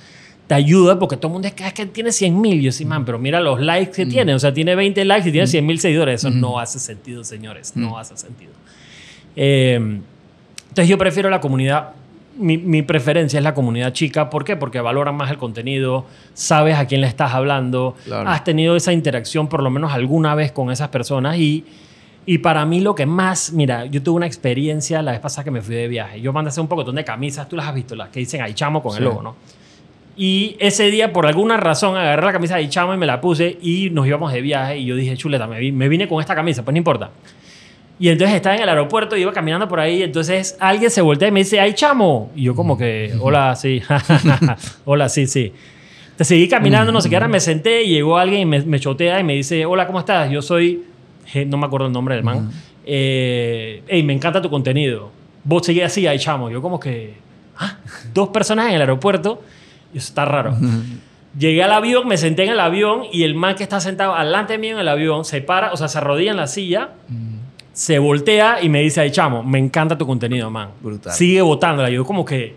te 0.53 0.63
ayuda 0.63 0.99
porque 0.99 1.17
todo 1.17 1.27
el 1.27 1.33
mundo 1.33 1.47
es 1.47 1.53
que, 1.53 1.65
es 1.65 1.73
que 1.73 1.85
tiene 1.85 2.11
100 2.11 2.39
mil. 2.41 2.61
Yo 2.61 2.71
sí, 2.71 2.85
man, 2.85 3.05
pero 3.05 3.17
mira 3.19 3.39
los 3.39 3.59
likes 3.61 3.91
que 3.91 4.05
tiene. 4.05 4.33
O 4.35 4.39
sea, 4.39 4.53
tiene 4.53 4.75
20 4.75 5.03
likes 5.05 5.29
y 5.29 5.31
tiene 5.31 5.47
100 5.47 5.65
mil 5.65 5.79
seguidores. 5.79 6.21
Eso 6.21 6.29
no 6.29 6.59
hace 6.59 6.79
sentido, 6.79 7.23
señores. 7.23 7.75
No 7.75 7.97
hace 7.97 8.15
sentido. 8.17 8.51
Eh, 9.35 9.75
entonces 9.75 10.87
yo 10.87 10.97
prefiero 10.97 11.29
la 11.29 11.39
comunidad. 11.41 11.89
Mi, 12.37 12.57
mi 12.57 12.81
preferencia 12.81 13.37
es 13.37 13.43
la 13.43 13.53
comunidad 13.53 13.93
chica. 13.93 14.29
¿Por 14.29 14.43
qué? 14.43 14.55
Porque 14.55 14.81
valoran 14.81 15.15
más 15.15 15.29
el 15.29 15.37
contenido, 15.37 16.05
sabes 16.33 16.75
a 16.77 16.87
quién 16.87 17.01
le 17.01 17.07
estás 17.07 17.31
hablando, 17.33 17.95
Claro. 18.05 18.27
has 18.27 18.43
tenido 18.43 18.75
esa 18.75 18.91
interacción 18.91 19.47
por 19.47 19.61
lo 19.61 19.69
menos 19.69 19.93
alguna 19.93 20.33
vez 20.33 20.51
con 20.51 20.71
esas 20.71 20.87
personas 20.89 21.37
y, 21.37 21.63
y 22.25 22.39
para 22.39 22.65
mí 22.65 22.79
lo 22.81 22.95
que 22.95 23.05
más, 23.05 23.51
mira, 23.53 23.85
yo 23.85 24.01
tuve 24.01 24.15
una 24.15 24.25
experiencia 24.25 25.03
la 25.03 25.11
vez 25.11 25.19
pasada 25.19 25.43
que 25.43 25.51
me 25.51 25.61
fui 25.61 25.75
de 25.75 25.87
viaje. 25.87 26.21
Yo 26.21 26.33
mandé 26.33 26.49
hacer 26.49 26.61
un 26.61 26.67
poco 26.67 26.83
de 26.91 27.03
camisas, 27.03 27.47
tú 27.47 27.55
las 27.55 27.67
has 27.67 27.75
visto, 27.75 27.95
las 27.95 28.09
que 28.09 28.19
dicen 28.21 28.41
ahí 28.41 28.55
chamo 28.55 28.81
con 28.81 28.93
Sí. 28.93 28.97
el 28.97 29.03
logo, 29.03 29.21
¿no? 29.21 29.35
Y 30.15 30.55
ese 30.59 30.91
día, 30.91 31.11
por 31.11 31.25
alguna 31.25 31.57
razón, 31.57 31.97
agarré 31.97 32.23
la 32.25 32.31
camisa 32.31 32.57
de 32.57 32.69
chamo 32.69 32.93
y 32.93 32.97
me 32.97 33.05
la 33.05 33.19
puse 33.19 33.57
y 33.61 33.89
nos 33.89 34.05
íbamos 34.05 34.31
de 34.31 34.41
viaje. 34.41 34.77
Y 34.77 34.85
yo 34.85 34.95
dije, 34.95 35.17
chuleta, 35.17 35.47
me, 35.47 35.71
me 35.71 35.89
vine 35.89 36.07
con 36.07 36.21
esta 36.21 36.35
camisa, 36.35 36.63
pues 36.63 36.73
no 36.73 36.77
importa. 36.77 37.09
Y 37.99 38.09
entonces 38.09 38.35
estaba 38.35 38.55
en 38.55 38.63
el 38.63 38.69
aeropuerto, 38.69 39.15
iba 39.15 39.31
caminando 39.31 39.67
por 39.67 39.79
ahí. 39.79 40.03
Entonces 40.03 40.57
alguien 40.59 40.91
se 40.91 41.01
voltea 41.01 41.29
y 41.29 41.31
me 41.31 41.39
dice, 41.39 41.59
¡ay, 41.59 41.73
chamo! 41.73 42.31
Y 42.35 42.43
yo, 42.43 42.55
como 42.55 42.77
que, 42.77 43.13
hola, 43.19 43.55
sí. 43.55 43.81
hola, 44.85 45.09
sí, 45.09 45.25
sí. 45.25 45.53
Te 46.17 46.23
seguí 46.23 46.47
caminando, 46.47 46.91
no 46.91 47.01
sé 47.01 47.09
qué. 47.09 47.15
Ahora 47.15 47.27
me 47.27 47.39
senté 47.39 47.83
y 47.83 47.89
llegó 47.89 48.17
alguien 48.17 48.41
y 48.41 48.45
me, 48.45 48.61
me 48.61 48.79
chotea 48.79 49.19
y 49.19 49.23
me 49.23 49.33
dice, 49.33 49.65
hola, 49.65 49.87
¿cómo 49.87 49.99
estás? 49.99 50.29
Yo 50.29 50.41
soy, 50.41 50.83
no 51.47 51.57
me 51.57 51.65
acuerdo 51.65 51.87
el 51.87 51.93
nombre 51.93 52.15
del 52.15 52.23
man. 52.23 52.51
Eh, 52.85 53.81
hey, 53.87 54.03
me 54.03 54.13
encanta 54.13 54.41
tu 54.41 54.49
contenido. 54.49 55.11
Vos 55.43 55.65
seguís 55.65 55.83
así, 55.83 56.05
¡ay, 56.05 56.19
chamo! 56.19 56.49
Yo, 56.49 56.61
como 56.61 56.79
que, 56.79 57.15
¿ah? 57.57 57.77
Dos 58.13 58.29
personas 58.29 58.67
en 58.69 58.75
el 58.75 58.81
aeropuerto. 58.81 59.41
Y 59.93 59.97
eso 59.99 60.07
está 60.09 60.25
raro. 60.25 60.55
Llegué 61.37 61.63
al 61.63 61.71
avión, 61.71 62.07
me 62.07 62.17
senté 62.17 62.43
en 62.43 62.51
el 62.51 62.59
avión 62.59 63.03
y 63.11 63.23
el 63.23 63.33
man 63.35 63.55
que 63.55 63.63
está 63.63 63.79
sentado 63.79 64.15
delante 64.17 64.57
mío 64.57 64.73
en 64.73 64.79
el 64.79 64.87
avión 64.87 65.25
se 65.25 65.41
para, 65.41 65.71
o 65.73 65.77
sea, 65.77 65.87
se 65.87 65.97
arrodilla 65.97 66.31
en 66.31 66.37
la 66.37 66.47
silla, 66.47 66.89
se 67.71 67.97
voltea 67.97 68.61
y 68.61 68.69
me 68.69 68.81
dice, 68.81 69.01
ay, 69.01 69.09
chamo, 69.11 69.41
me 69.41 69.57
encanta 69.57 69.97
tu 69.97 70.05
contenido, 70.05 70.49
man. 70.51 70.69
Brutal. 70.81 71.11
Sigue 71.13 71.41
votándola. 71.41 71.89
Yo 71.89 72.05
como 72.05 72.23
que 72.23 72.55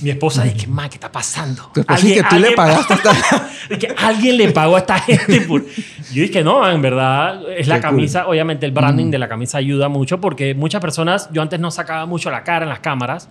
mi 0.00 0.08
esposa 0.08 0.42
dice, 0.44 0.66
man, 0.66 0.88
¿qué 0.88 0.94
está 0.94 1.12
pasando? 1.12 1.70
Dice 1.74 2.14
que 2.14 2.22
tú 2.24 2.36
le 2.36 2.52
pagaste 2.52 2.94
Es 3.70 3.78
que 3.78 3.94
alguien 3.98 4.38
le 4.38 4.50
pagó 4.52 4.76
a 4.76 4.78
esta 4.78 4.98
gente. 5.00 5.42
por- 5.42 5.64
Yo 5.66 6.22
dije, 6.22 6.42
no, 6.42 6.66
en 6.70 6.80
verdad, 6.80 7.42
es 7.54 7.68
la 7.68 7.74
Qué 7.76 7.82
cool. 7.82 7.90
camisa. 7.90 8.26
Obviamente 8.26 8.64
el 8.64 8.72
branding 8.72 9.10
de 9.10 9.18
la 9.18 9.28
camisa 9.28 9.58
ayuda 9.58 9.88
mucho 9.90 10.18
porque 10.20 10.54
muchas 10.54 10.80
personas, 10.80 11.28
yo 11.30 11.42
antes 11.42 11.60
no 11.60 11.70
sacaba 11.70 12.06
mucho 12.06 12.30
la 12.30 12.42
cara 12.42 12.64
en 12.64 12.70
las 12.70 12.80
cámaras. 12.80 13.28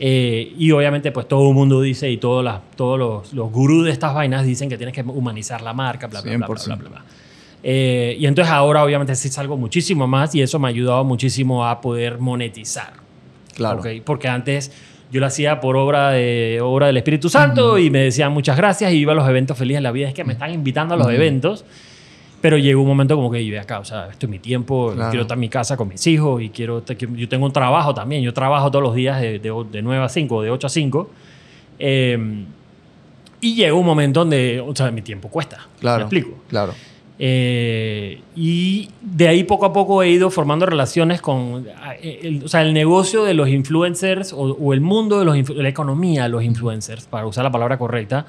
Eh, 0.00 0.54
y 0.56 0.70
obviamente, 0.70 1.10
pues 1.12 1.26
todo 1.26 1.48
el 1.48 1.54
mundo 1.54 1.80
dice 1.80 2.10
y 2.10 2.18
todos, 2.18 2.44
las, 2.44 2.60
todos 2.76 2.98
los, 2.98 3.32
los 3.32 3.50
gurús 3.50 3.84
de 3.84 3.90
estas 3.90 4.14
vainas 4.14 4.44
dicen 4.44 4.68
que 4.68 4.76
tienes 4.76 4.94
que 4.94 5.02
humanizar 5.02 5.60
la 5.60 5.72
marca, 5.72 6.06
bla, 6.06 6.20
bla, 6.20 6.36
bla, 6.36 6.46
bla, 6.46 6.54
bla, 6.54 6.76
100%. 6.76 6.78
bla, 6.78 6.88
bla. 6.88 7.04
Eh, 7.62 8.16
y 8.18 8.26
entonces 8.26 8.52
ahora, 8.52 8.84
obviamente, 8.84 9.14
sí 9.14 9.28
salgo 9.28 9.56
muchísimo 9.56 10.06
más 10.06 10.34
y 10.34 10.42
eso 10.42 10.58
me 10.58 10.68
ha 10.68 10.70
ayudado 10.70 11.04
muchísimo 11.04 11.66
a 11.66 11.80
poder 11.80 12.18
monetizar. 12.18 12.92
Claro. 13.54 13.80
¿ok? 13.80 13.86
Porque 14.04 14.28
antes 14.28 14.70
yo 15.10 15.20
lo 15.20 15.26
hacía 15.26 15.60
por 15.60 15.76
obra, 15.76 16.10
de, 16.10 16.60
obra 16.62 16.86
del 16.86 16.96
Espíritu 16.96 17.28
Santo 17.28 17.78
y 17.78 17.90
me 17.90 18.00
decían 18.00 18.32
muchas 18.32 18.56
gracias 18.56 18.92
y 18.92 18.96
iba 18.96 19.12
a 19.12 19.16
los 19.16 19.28
eventos 19.28 19.58
felices. 19.58 19.82
La 19.82 19.90
vida 19.90 20.08
es 20.08 20.14
que 20.14 20.24
me 20.24 20.34
están 20.34 20.52
invitando 20.52 20.94
a 20.94 20.96
los 20.96 21.10
eventos. 21.10 21.64
Pero 22.40 22.56
llegó 22.56 22.80
un 22.82 22.86
momento 22.86 23.16
como 23.16 23.30
que, 23.32 23.44
yo 23.44 23.60
acá, 23.60 23.80
o 23.80 23.84
sea, 23.84 24.08
esto 24.10 24.26
es 24.26 24.30
mi 24.30 24.38
tiempo, 24.38 24.92
Claro. 24.94 25.10
quiero 25.10 25.22
estar 25.22 25.36
en 25.36 25.40
mi 25.40 25.48
casa 25.48 25.76
con 25.76 25.88
mis 25.88 26.06
hijos 26.06 26.40
y 26.40 26.50
quiero, 26.50 26.84
yo 26.86 27.28
tengo 27.28 27.46
un 27.46 27.52
trabajo 27.52 27.92
también, 27.94 28.22
yo 28.22 28.32
trabajo 28.32 28.70
todos 28.70 28.82
los 28.84 28.94
días 28.94 29.20
de, 29.20 29.40
de, 29.40 29.52
de 29.72 29.82
9 29.82 30.04
a 30.04 30.08
5, 30.08 30.42
de 30.42 30.50
8 30.50 30.66
a 30.66 30.70
5. 30.70 31.10
Eh, 31.80 32.44
y 33.40 33.54
llega 33.54 33.74
un 33.74 33.86
momento 33.86 34.20
donde, 34.20 34.60
o 34.60 34.74
sea, 34.74 34.90
mi 34.92 35.02
tiempo 35.02 35.28
cuesta. 35.28 35.58
¿Me 35.74 35.80
Claro. 35.80 36.02
explico? 36.02 36.30
Claro. 36.48 36.74
Eh, 37.20 38.20
y 38.36 38.88
de 39.02 39.26
ahí 39.26 39.42
poco 39.42 39.66
a 39.66 39.72
poco 39.72 40.02
he 40.04 40.10
ido 40.10 40.30
formando 40.30 40.64
relaciones 40.66 41.20
con, 41.20 41.66
eh, 42.00 42.20
el, 42.22 42.44
o 42.44 42.48
sea, 42.48 42.62
el 42.62 42.72
negocio 42.72 43.24
de 43.24 43.34
los 43.34 43.48
influencers 43.48 44.32
o, 44.32 44.38
o 44.38 44.72
el 44.72 44.80
mundo 44.80 45.18
de 45.18 45.24
los, 45.24 45.50
la 45.56 45.68
economía 45.68 46.22
de 46.24 46.28
los 46.28 46.44
influencers, 46.44 47.06
para 47.06 47.26
usar 47.26 47.42
la 47.42 47.50
palabra 47.50 47.76
correcta, 47.78 48.26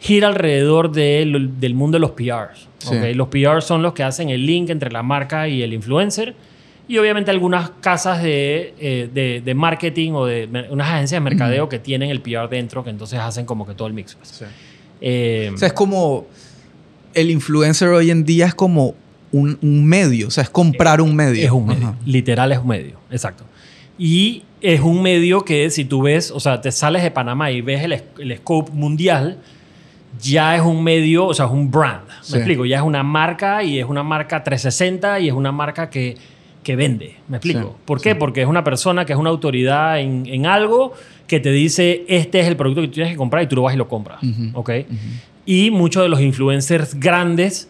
gira 0.00 0.28
alrededor 0.28 0.90
de- 0.92 1.48
del 1.60 1.74
mundo 1.74 1.96
de 1.96 2.00
los 2.00 2.12
PRs. 2.12 2.68
Sí. 2.78 2.96
¿ok? 2.96 3.14
Los 3.14 3.28
PRs 3.28 3.64
son 3.64 3.82
los 3.82 3.92
que 3.92 4.02
hacen 4.02 4.30
el 4.30 4.46
link 4.46 4.70
entre 4.70 4.90
la 4.90 5.02
marca 5.02 5.46
y 5.48 5.62
el 5.62 5.72
influencer. 5.74 6.34
Y 6.88 6.98
obviamente 6.98 7.30
algunas 7.30 7.70
casas 7.80 8.20
de, 8.22 8.74
eh, 8.80 9.08
de, 9.14 9.42
de 9.44 9.54
marketing 9.54 10.12
o 10.12 10.26
de 10.26 10.48
unas 10.70 10.88
agencias 10.88 11.20
de 11.20 11.20
mercadeo 11.20 11.68
que 11.68 11.78
tienen 11.78 12.10
el 12.10 12.20
PR 12.20 12.48
dentro, 12.48 12.82
que 12.82 12.90
entonces 12.90 13.18
hacen 13.20 13.44
como 13.46 13.64
que 13.66 13.74
todo 13.74 13.86
el 13.86 13.94
mix. 13.94 14.14
pues. 14.16 14.42
Eh, 15.00 15.50
O 15.54 15.56
sea, 15.58 15.68
es 15.68 15.74
como 15.74 16.26
el 17.14 17.30
influencer 17.30 17.88
hoy 17.90 18.10
en 18.10 18.24
día 18.24 18.46
es 18.46 18.54
como 18.54 18.94
un, 19.32 19.56
un 19.62 19.84
medio, 19.86 20.26
o 20.28 20.30
sea, 20.30 20.42
es 20.42 20.50
comprar 20.50 21.00
un 21.00 21.14
medio. 21.14 21.44
Es 21.44 21.50
un 21.52 21.66
medio. 21.66 21.88
Ajá. 21.88 21.96
Literal 22.06 22.50
es 22.50 22.58
un 22.58 22.66
medio. 22.68 22.98
Exacto. 23.10 23.44
Y 23.98 24.42
es 24.60 24.80
un 24.80 25.00
medio 25.02 25.44
que 25.44 25.70
si 25.70 25.84
tú 25.84 26.02
ves, 26.02 26.30
o 26.32 26.40
sea, 26.40 26.60
te 26.60 26.72
sales 26.72 27.02
de 27.04 27.10
Panamá 27.12 27.50
y 27.52 27.60
ves 27.60 27.84
el, 27.84 27.92
es- 27.92 28.04
el 28.18 28.36
scope 28.38 28.72
mundial, 28.72 29.38
ya 30.22 30.56
es 30.56 30.62
un 30.62 30.82
medio, 30.84 31.26
o 31.26 31.34
sea, 31.34 31.46
es 31.46 31.52
un 31.52 31.70
brand. 31.70 32.06
¿Me 32.08 32.12
Sí. 32.22 32.36
explico? 32.36 32.64
Ya 32.66 32.76
es 32.78 32.82
una 32.82 33.02
marca 33.02 33.62
y 33.62 33.78
es 33.78 33.86
una 33.86 34.02
marca 34.02 34.42
360 34.44 35.20
y 35.20 35.28
es 35.28 35.34
una 35.34 35.52
marca 35.52 35.88
que, 35.90 36.16
que 36.62 36.76
vende. 36.76 37.16
¿Me 37.28 37.38
explico? 37.38 37.60
Sí, 37.76 37.82
¿Por 37.84 38.00
qué? 38.00 38.14
Porque 38.14 38.42
es 38.42 38.46
una 38.48 38.62
persona 38.64 39.04
que 39.04 39.12
es 39.12 39.18
una 39.18 39.30
autoridad 39.30 39.98
en, 40.00 40.26
en 40.26 40.46
algo 40.46 40.92
que 41.26 41.40
te 41.40 41.50
dice, 41.52 42.04
este 42.08 42.40
es 42.40 42.46
el 42.48 42.56
producto 42.56 42.82
que 42.82 42.88
tú 42.88 42.94
tienes 42.94 43.12
que 43.12 43.16
comprar 43.16 43.42
y 43.42 43.46
tú 43.46 43.56
lo 43.56 43.62
vas 43.62 43.74
y 43.74 43.76
lo 43.78 43.88
compras. 43.88 44.22
Ujú, 44.22 44.50
¿Ok? 44.54 44.70
Y 45.46 45.70
muchos 45.70 46.02
de 46.02 46.08
los 46.08 46.20
influencers 46.20 46.94
grandes 46.98 47.68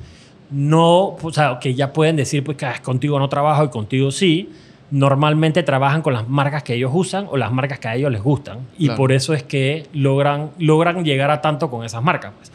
no, 0.50 1.16
o 1.22 1.32
sea, 1.32 1.58
que 1.60 1.74
ya 1.74 1.92
pueden 1.92 2.16
decir, 2.16 2.42
pues 2.42 2.56
que 2.56 2.66
ah, 2.66 2.80
contigo 2.82 3.18
no 3.18 3.28
trabajo 3.28 3.64
y 3.64 3.68
contigo 3.68 4.10
sí, 4.10 4.48
normalmente 4.90 5.62
trabajan 5.62 6.02
con 6.02 6.12
las 6.14 6.28
marcas 6.28 6.62
que 6.62 6.74
ellos 6.74 6.90
usan 6.92 7.26
o 7.30 7.36
las 7.36 7.52
marcas 7.52 7.78
que 7.78 7.88
a 7.88 7.94
ellos 7.96 8.10
les 8.10 8.22
gustan. 8.22 8.58
Y 8.78 8.86
Claro. 8.86 8.96
por 8.98 9.12
eso 9.12 9.34
es 9.34 9.42
que 9.42 9.86
logran, 9.92 10.50
logran 10.58 11.04
llegar 11.04 11.30
a 11.30 11.40
tanto 11.40 11.70
con 11.70 11.84
esas 11.84 12.02
marcas. 12.02 12.32
pues. 12.36 12.50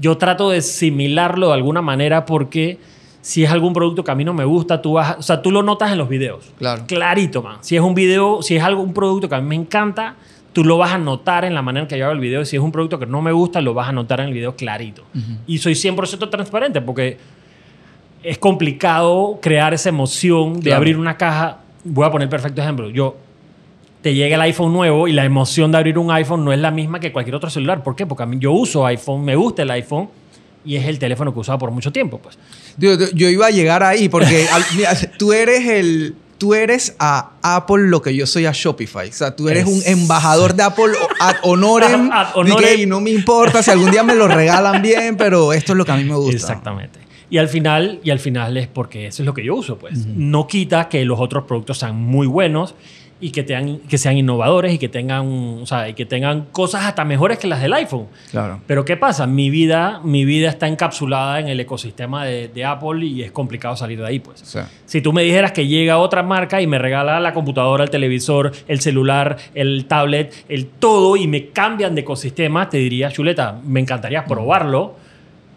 Yo 0.00 0.16
trato 0.16 0.50
de 0.50 0.60
similarlo 0.62 1.48
de 1.48 1.54
alguna 1.54 1.82
manera 1.82 2.24
porque 2.26 2.78
si 3.20 3.44
es 3.44 3.50
algún 3.50 3.72
producto 3.72 4.04
que 4.04 4.10
a 4.10 4.14
mí 4.14 4.24
no 4.24 4.32
me 4.34 4.44
gusta, 4.44 4.80
tú 4.80 4.92
vas, 4.94 5.16
o 5.18 5.22
sea, 5.22 5.42
tú 5.42 5.50
lo 5.50 5.62
notas 5.62 5.90
en 5.92 5.98
los 5.98 6.08
videos. 6.08 6.52
Claro. 6.58 6.84
Clarito, 6.86 7.42
man. 7.42 7.58
Si 7.60 7.76
es 7.76 7.82
un 7.82 7.94
video, 7.94 8.40
si 8.42 8.56
es 8.56 8.62
algún 8.62 8.92
producto 8.94 9.28
que 9.28 9.34
a 9.34 9.40
mí 9.40 9.48
me 9.48 9.54
encanta, 9.56 10.14
tú 10.52 10.64
lo 10.64 10.78
vas 10.78 10.92
a 10.92 10.98
notar 10.98 11.44
en 11.44 11.54
la 11.54 11.62
manera 11.62 11.82
en 11.82 11.88
que 11.88 11.98
yo 11.98 12.04
hago 12.06 12.14
el 12.14 12.20
video. 12.20 12.44
Si 12.44 12.56
es 12.56 12.62
un 12.62 12.72
producto 12.72 12.98
que 12.98 13.06
no 13.06 13.20
me 13.22 13.32
gusta, 13.32 13.60
lo 13.60 13.74
vas 13.74 13.88
a 13.88 13.92
notar 13.92 14.20
en 14.20 14.28
el 14.28 14.34
video 14.34 14.56
clarito. 14.56 15.02
Y 15.46 15.58
soy 15.58 15.74
100% 15.74 16.28
transparente 16.30 16.80
porque 16.80 17.18
es 18.22 18.38
complicado 18.38 19.38
crear 19.42 19.74
esa 19.74 19.88
emoción 19.90 20.54
de 20.54 20.62
Claro. 20.62 20.76
abrir 20.78 20.96
una 20.98 21.16
caja. 21.16 21.58
Voy 21.84 22.06
a 22.06 22.10
poner 22.10 22.28
perfecto 22.28 22.60
ejemplo. 22.60 22.90
Yo 22.90 23.16
te 24.02 24.14
llega 24.14 24.36
el 24.36 24.42
iPhone 24.42 24.72
nuevo 24.72 25.08
y 25.08 25.12
la 25.12 25.24
emoción 25.24 25.72
de 25.72 25.78
abrir 25.78 25.98
un 25.98 26.10
iPhone 26.10 26.44
no 26.44 26.52
es 26.52 26.58
la 26.58 26.70
misma 26.70 27.00
que 27.00 27.12
cualquier 27.12 27.34
otro 27.36 27.50
celular. 27.50 27.82
¿Por 27.82 27.96
qué? 27.96 28.06
Porque 28.06 28.22
a 28.22 28.26
mí 28.26 28.36
yo 28.38 28.52
uso 28.52 28.86
iPhone, 28.86 29.24
me 29.24 29.34
gusta 29.36 29.62
el 29.62 29.70
iPhone 29.70 30.08
y 30.64 30.76
es 30.76 30.86
el 30.86 30.98
teléfono 30.98 31.32
que 31.32 31.40
usado 31.40 31.58
por 31.58 31.70
mucho 31.70 31.90
tiempo. 31.92 32.18
Pues. 32.18 32.38
Yo, 32.76 32.90
yo- 33.14 33.28
iba 33.28 33.46
a 33.46 33.50
llegar 33.50 33.82
ahí 33.82 34.08
porque 34.08 34.46
al- 34.52 34.64
mira, 34.76 34.92
tú 35.18 35.32
eres 35.32 35.66
el. 35.66 36.14
Tú 36.38 36.54
eres 36.54 36.94
a 37.00 37.32
Apple 37.42 37.88
lo 37.88 38.00
que 38.00 38.14
yo 38.14 38.24
soy 38.24 38.46
a 38.46 38.52
Shopify. 38.52 39.08
O 39.08 39.12
sea, 39.12 39.34
tú 39.34 39.48
eres 39.48 39.66
un 39.66 39.82
embajador 39.84 40.54
de 40.54 40.62
Apple 40.62 40.92
ad 41.18 41.34
honorem. 41.42 42.12
Ad. 42.12 42.28
"Y 42.78 42.86
no 42.86 43.00
me 43.00 43.10
importa 43.10 43.60
si 43.60 43.72
algún 43.72 43.90
día 43.90 44.04
me 44.04 44.14
lo 44.14 44.28
regalan 44.28 44.80
bien, 44.80 45.16
pero 45.16 45.52
esto 45.52 45.72
es 45.72 45.76
lo 45.78 45.84
que 45.84 45.90
a 45.90 45.96
mí 45.96 46.04
me 46.04 46.14
gusta. 46.14 46.36
Exactamente. 46.36 47.00
Y 47.30 47.38
al 47.38 47.48
final, 47.48 48.00
y 48.02 48.10
al 48.10 48.18
final 48.18 48.56
es 48.56 48.68
porque 48.68 49.06
eso 49.06 49.22
es 49.22 49.26
lo 49.26 49.34
que 49.34 49.44
yo 49.44 49.54
uso, 49.54 49.78
pues. 49.78 50.06
No 50.06 50.46
quita 50.46 50.88
que 50.88 51.04
los 51.04 51.20
otros 51.20 51.44
productos 51.44 51.78
sean 51.78 51.96
muy 51.96 52.26
buenos 52.26 52.74
y 53.20 53.30
que, 53.30 53.42
tengan, 53.42 53.78
que 53.78 53.98
sean 53.98 54.16
innovadores 54.16 54.72
y 54.72 54.78
que 54.78 54.88
tengan, 54.88 55.26
o 55.62 55.66
sea, 55.66 55.88
y 55.88 55.94
que 55.94 56.06
tengan 56.06 56.46
cosas 56.52 56.84
hasta 56.84 57.04
mejores 57.04 57.38
que 57.38 57.48
las 57.48 57.60
del 57.60 57.72
iPhone. 57.72 58.06
Claro. 58.30 58.60
Pero 58.66 58.84
¿qué 58.84 58.96
pasa? 58.96 59.26
Mi 59.26 59.50
vida, 59.50 60.00
mi 60.04 60.24
vida 60.24 60.48
está 60.48 60.68
encapsulada 60.68 61.40
en 61.40 61.48
el 61.48 61.58
ecosistema 61.58 62.24
de, 62.24 62.48
de 62.48 62.64
Apple 62.64 63.04
y 63.04 63.22
es 63.22 63.32
complicado 63.32 63.76
salir 63.76 63.98
de 63.98 64.06
ahí, 64.06 64.20
pues. 64.20 64.40
Sea, 64.40 64.68
Si 64.86 65.00
tú 65.00 65.12
me 65.12 65.22
dijeras 65.22 65.52
que 65.52 65.66
llega 65.66 65.98
otra 65.98 66.22
marca 66.22 66.62
y 66.62 66.66
me 66.66 66.78
regala 66.78 67.18
la 67.18 67.34
computadora, 67.34 67.84
el 67.84 67.90
televisor, 67.90 68.52
el 68.68 68.80
celular, 68.80 69.36
el 69.54 69.86
tablet, 69.86 70.32
el 70.48 70.66
todo 70.66 71.16
y 71.16 71.26
me 71.26 71.48
cambian 71.48 71.94
de 71.94 72.02
ecosistema, 72.02 72.68
te 72.68 72.78
diría, 72.78 73.10
chuleta, 73.10 73.60
me 73.64 73.80
encantaría 73.80 74.24
probarlo, 74.24 74.94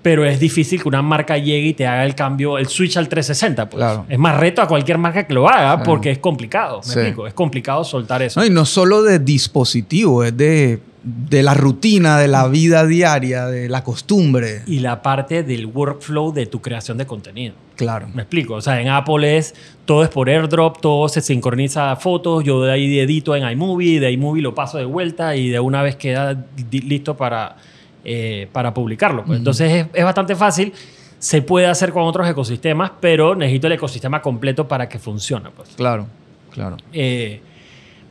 pero 0.02 0.26
es 0.26 0.40
difícil 0.40 0.82
que 0.82 0.88
una 0.88 1.02
marca 1.02 1.38
llegue 1.38 1.68
y 1.68 1.74
te 1.74 1.86
haga 1.86 2.06
el 2.06 2.16
cambio, 2.16 2.58
el 2.58 2.68
switch 2.68 2.98
al 2.98 3.08
360. 3.08 3.70
Pues. 3.70 3.80
Claro. 3.80 4.06
Es 4.10 4.18
más 4.18 4.38
reto 4.40 4.62
a 4.62 4.68
cualquier 4.68 4.98
marca 4.98 5.28
que 5.28 5.34
lo 5.34 5.48
haga 5.48 5.84
porque 5.84 6.12
es 6.12 6.18
complicado. 6.20 6.78
¿Me 6.80 6.84
Sí. 6.94 7.00
explico? 7.00 7.28
Es 7.28 7.34
complicado 7.34 7.84
soltar 7.84 8.22
eso. 8.22 8.40
no, 8.40 8.46
y 8.46 8.50
no 8.50 8.66
solo 8.66 9.04
de 9.04 9.20
dispositivo, 9.20 10.24
es 10.24 10.36
de, 10.36 10.80
de 11.04 11.44
la 11.44 11.54
rutina, 11.54 12.18
de 12.20 12.28
la 12.28 12.48
vida 12.48 12.86
diaria, 12.86 13.46
de 13.48 13.70
la 13.70 13.84
costumbre. 13.84 14.62
Y 14.68 14.80
la 14.80 15.02
parte 15.02 15.44
del 15.44 15.66
workflow 15.68 16.32
de 16.34 16.46
tu 16.48 16.62
creación 16.62 16.98
de 16.98 17.06
contenido. 17.06 17.54
Claro. 17.76 18.08
Me 18.14 18.22
explico. 18.24 18.56
O 18.56 18.62
sea, 18.62 18.80
en 18.82 18.88
Apple 18.90 19.38
es 19.38 19.56
todo 19.86 20.04
es 20.04 20.10
por 20.10 20.30
airdrop, 20.30 20.80
todo 20.82 21.10
se 21.10 21.22
sincroniza 21.22 21.96
fotos. 21.96 22.44
Yo 22.44 22.64
de 22.64 22.72
ahí 22.72 23.00
edito 23.00 23.36
en 23.36 23.48
iMovie, 23.50 24.00
de 24.00 24.12
iMovie 24.12 24.42
lo 24.42 24.54
paso 24.56 24.78
de 24.78 24.86
vuelta 24.86 25.36
y 25.36 25.50
de 25.50 25.60
una 25.60 25.82
vez 25.82 25.96
queda 25.96 26.44
listo 26.72 27.18
para, 27.18 27.58
eh, 28.04 28.48
para 28.52 28.74
publicarlo. 28.74 29.24
pues. 29.24 29.38
Entonces 29.40 29.72
es, 29.72 29.88
es 29.94 30.04
bastante 30.04 30.36
fácil. 30.36 30.74
Se 31.20 31.42
puede 31.42 31.68
hacer 31.68 31.92
con 31.92 32.04
otros 32.04 32.28
ecosistemas, 32.28 32.92
pero 33.00 33.36
necesito 33.36 33.68
el 33.68 33.74
ecosistema 33.74 34.22
completo 34.22 34.68
para 34.68 34.90
que 34.90 34.98
funcione. 35.00 35.50
Pues. 35.56 35.70
Claro. 35.76 36.08
Claro. 36.52 36.78
Eh, 36.94 37.42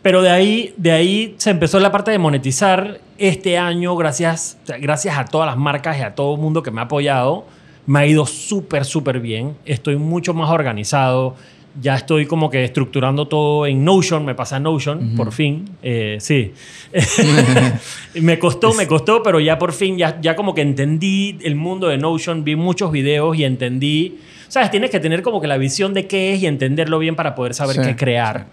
pero 0.03 0.23
de 0.23 0.31
ahí, 0.31 0.75
de 0.77 0.93
ahí 0.93 1.35
se 1.39 1.51
empezó 1.51 1.79
la 1.79 1.93
parte 1.93 2.11
de 2.11 2.19
monetizar. 2.19 3.01
Este 3.19 3.59
año, 3.59 3.97
gracias, 3.97 4.59
gracias 4.81 5.19
a 5.19 5.27
todas 5.27 5.47
las 5.47 5.59
marcas 5.59 5.99
y 5.99 6.03
a 6.03 6.15
todo 6.15 6.35
el 6.35 6.41
mundo 6.41 6.63
que 6.63 6.71
me 6.71 6.81
ha 6.81 6.85
apoyado, 6.85 7.45
me 7.85 7.99
ha 7.99 8.07
ido 8.07 8.25
súper, 8.25 8.87
súper 8.87 9.21
bien. 9.21 9.57
Estoy 9.67 9.97
mucho 9.97 10.33
más 10.33 10.49
organizado. 10.51 11.35
Ya 11.81 11.95
estoy 11.95 12.27
como 12.27 12.51
que 12.51 12.65
estructurando 12.65 13.29
todo 13.29 13.67
en 13.67 13.85
Notion. 13.85 14.25
Me 14.25 14.35
pasé 14.35 14.57
a 14.57 14.61
Notion, 14.61 15.15
por 15.17 15.33
fin. 15.33 15.65
Eh, 15.83 16.17
sí. 16.21 16.53
me 18.15 18.39
costó, 18.39 18.75
me 18.75 18.87
costó, 18.87 19.23
pero 19.23 19.39
ya 19.41 19.59
por 19.59 19.73
fin, 19.73 19.97
ya, 19.99 20.21
ya 20.21 20.35
como 20.35 20.55
que 20.55 20.63
entendí 20.63 21.39
el 21.43 21.55
mundo 21.55 21.89
de 21.89 21.99
Notion. 21.99 22.45
Vi 22.45 22.57
muchos 22.57 22.91
videos 22.91 23.37
y 23.37 23.45
entendí... 23.45 24.19
¿Sabes? 24.49 24.71
Tienes 24.73 24.91
que 24.91 24.99
tener 24.99 25.23
como 25.23 25.41
que 25.41 25.47
la 25.47 25.59
visión 25.59 25.95
de 25.95 26.07
qué 26.09 26.35
es 26.35 26.43
y 26.43 26.47
entenderlo 26.47 26.99
bien 26.99 27.15
para 27.15 27.37
poder 27.37 27.55
saber 27.55 27.77
Sí, 27.77 27.83
qué 27.83 27.95
crear. 27.95 28.47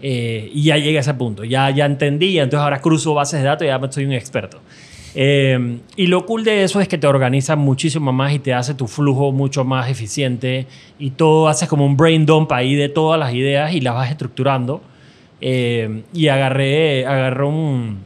Eh, 0.00 0.50
y 0.52 0.64
ya 0.64 0.76
llegué 0.76 0.98
a 0.98 1.00
ese 1.00 1.14
punto. 1.14 1.44
Ya, 1.44 1.70
ya 1.70 1.86
entendí, 1.86 2.38
entonces 2.38 2.62
ahora 2.62 2.80
cruzo 2.80 3.14
bases 3.14 3.40
de 3.40 3.46
datos 3.46 3.64
y 3.64 3.68
ya 3.68 3.80
soy 3.90 4.04
un 4.04 4.12
experto. 4.12 4.60
Eh, 5.14 5.78
y 5.96 6.06
lo 6.06 6.26
cool 6.26 6.44
de 6.44 6.62
eso 6.64 6.80
es 6.80 6.88
que 6.88 6.98
te 6.98 7.06
organiza 7.06 7.56
muchísimo 7.56 8.12
más 8.12 8.32
y 8.32 8.38
te 8.38 8.52
hace 8.54 8.74
tu 8.74 8.86
flujo 8.86 9.32
mucho 9.32 9.64
más 9.64 9.88
eficiente 9.90 10.66
y 10.98 11.10
todo 11.10 11.48
haces 11.48 11.68
como 11.68 11.84
un 11.86 11.96
brain 11.96 12.24
dump 12.26 12.52
ahí 12.52 12.74
de 12.74 12.88
todas 12.88 13.18
las 13.18 13.32
ideas 13.34 13.72
y 13.72 13.80
las 13.80 13.94
vas 13.94 14.10
estructurando. 14.10 14.80
Eh, 15.40 16.02
y 16.12 16.28
agarré, 16.28 17.06
agarré 17.06 17.44
un, 17.44 17.98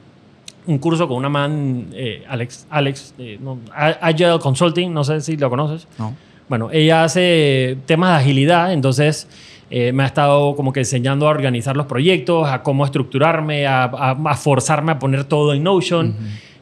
un 0.67 0.79
curso 0.79 1.09
con 1.09 1.17
una 1.17 1.29
man, 1.29 1.87
eh, 1.95 2.25
Alex, 2.29 2.67
Alex 2.71 3.15
eh, 3.19 3.39
no, 3.41 3.59
Agile 3.75 4.39
Consulting, 4.41 4.93
no 4.93 5.03
sé 5.03 5.21
si 5.21 5.37
lo 5.37 5.49
conoces. 5.51 5.89
No. 5.99 6.15
Bueno, 6.49 6.69
ella 6.71 7.05
hace 7.05 7.79
temas 7.87 8.11
de 8.11 8.17
agilidad, 8.25 8.73
entonces 8.75 9.27
eh, 9.71 9.91
me 9.93 10.03
ha 10.03 10.07
estado 10.07 10.55
como 10.55 10.73
que 10.73 10.81
enseñando 10.81 11.27
a 11.27 11.31
organizar 11.31 11.75
los 11.77 11.87
proyectos, 11.87 12.47
a 12.47 12.63
cómo 12.63 12.85
estructurarme, 12.85 13.67
a, 13.67 13.85
a- 13.85 14.11
a 14.25 14.35
forzarme 14.35 14.93
a 14.93 14.99
poner 14.99 15.25
todo 15.25 15.55
en 15.55 15.63
Notion. 15.63 16.15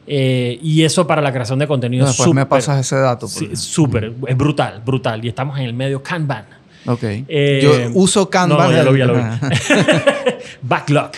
Eh, 0.07 0.59
y 0.61 0.83
eso 0.83 1.05
para 1.05 1.21
la 1.21 1.31
creación 1.31 1.59
de 1.59 1.67
contenido 1.67 2.07
es 2.07 2.27
me 2.33 2.45
pasas 2.45 2.79
ese 2.79 2.95
dato. 2.97 3.27
sí, 3.27 3.55
súper, 3.55 4.13
es 4.27 4.37
brutal, 4.37 4.81
brutal. 4.85 5.23
Y 5.23 5.27
estamos 5.29 5.57
en 5.59 5.65
el 5.65 5.73
medio 5.73 6.01
Kanban. 6.01 6.45
Ok. 6.85 7.03
Eh, 7.03 7.59
Yo 7.61 7.71
uso 7.93 8.29
Canva. 8.29 8.65
No, 8.65 8.71
ya 8.71 8.83
lo 8.83 8.91
vi, 8.93 8.99
ya 8.99 9.05
lo 9.05 9.15
vi. 9.15 9.21
Backlog. 10.61 11.11